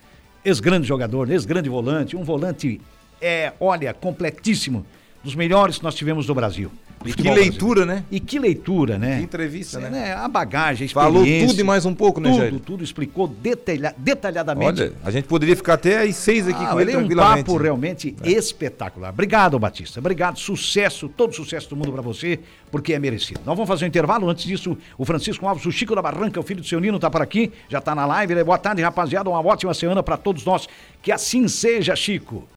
Ex-grande 0.43 0.87
jogador, 0.87 1.29
ex-grande 1.29 1.69
volante, 1.69 2.15
um 2.15 2.23
volante, 2.23 2.81
é, 3.21 3.53
olha, 3.59 3.93
completíssimo, 3.93 4.83
dos 5.23 5.35
melhores 5.35 5.77
que 5.77 5.83
nós 5.83 5.95
tivemos 5.95 6.27
no 6.27 6.35
Brasil. 6.35 6.71
E 7.05 7.13
que 7.13 7.29
leitura, 7.29 7.85
né? 7.85 8.03
E 8.11 8.19
que 8.19 8.37
leitura, 8.37 8.97
né? 8.97 9.17
Que 9.17 9.23
entrevista, 9.23 9.79
né? 9.79 9.89
né? 9.89 10.13
A 10.13 10.27
bagagem, 10.27 10.87
a 10.87 10.89
Falou 10.89 11.23
tudo 11.23 11.59
e 11.59 11.63
mais 11.63 11.85
um 11.85 11.95
pouco, 11.95 12.19
né, 12.19 12.31
Tudo, 12.49 12.59
tudo, 12.59 12.83
explicou 12.83 13.27
detalha, 13.27 13.95
detalhadamente. 13.97 14.81
Olha, 14.81 14.93
a 15.03 15.09
gente 15.09 15.27
poderia 15.27 15.55
ficar 15.55 15.73
até 15.75 16.03
às 16.03 16.15
seis 16.15 16.47
aqui 16.47 16.63
ah, 16.63 16.67
com 16.67 16.81
ele 16.81 16.91
é 16.91 16.97
um 16.97 17.07
papo 17.09 17.57
realmente 17.57 18.15
é. 18.23 18.31
espetacular. 18.31 19.09
Obrigado, 19.09 19.57
Batista. 19.57 19.99
Obrigado, 19.99 20.37
sucesso, 20.37 21.09
todo 21.09 21.33
sucesso 21.33 21.69
do 21.69 21.75
mundo 21.75 21.91
para 21.91 22.01
você, 22.01 22.39
porque 22.69 22.93
é 22.93 22.99
merecido. 22.99 23.41
Nós 23.45 23.55
vamos 23.55 23.67
fazer 23.67 23.85
um 23.85 23.87
intervalo. 23.87 24.29
Antes 24.29 24.45
disso, 24.45 24.77
o 24.97 25.05
Francisco 25.05 25.47
Alves, 25.47 25.65
o 25.65 25.71
Chico 25.71 25.95
da 25.95 26.01
Barranca, 26.01 26.39
o 26.39 26.43
filho 26.43 26.61
do 26.61 26.67
seu 26.67 26.79
Nino, 26.79 26.99
tá 26.99 27.09
por 27.09 27.21
aqui, 27.21 27.51
já 27.67 27.81
tá 27.81 27.95
na 27.95 28.05
live. 28.05 28.43
Boa 28.43 28.57
tarde, 28.57 28.81
rapaziada. 28.81 29.29
Uma 29.29 29.43
ótima 29.43 29.73
semana 29.73 30.03
para 30.03 30.17
todos 30.17 30.45
nós. 30.45 30.67
Que 31.01 31.11
assim 31.11 31.47
seja, 31.47 31.95
Chico. 31.95 32.47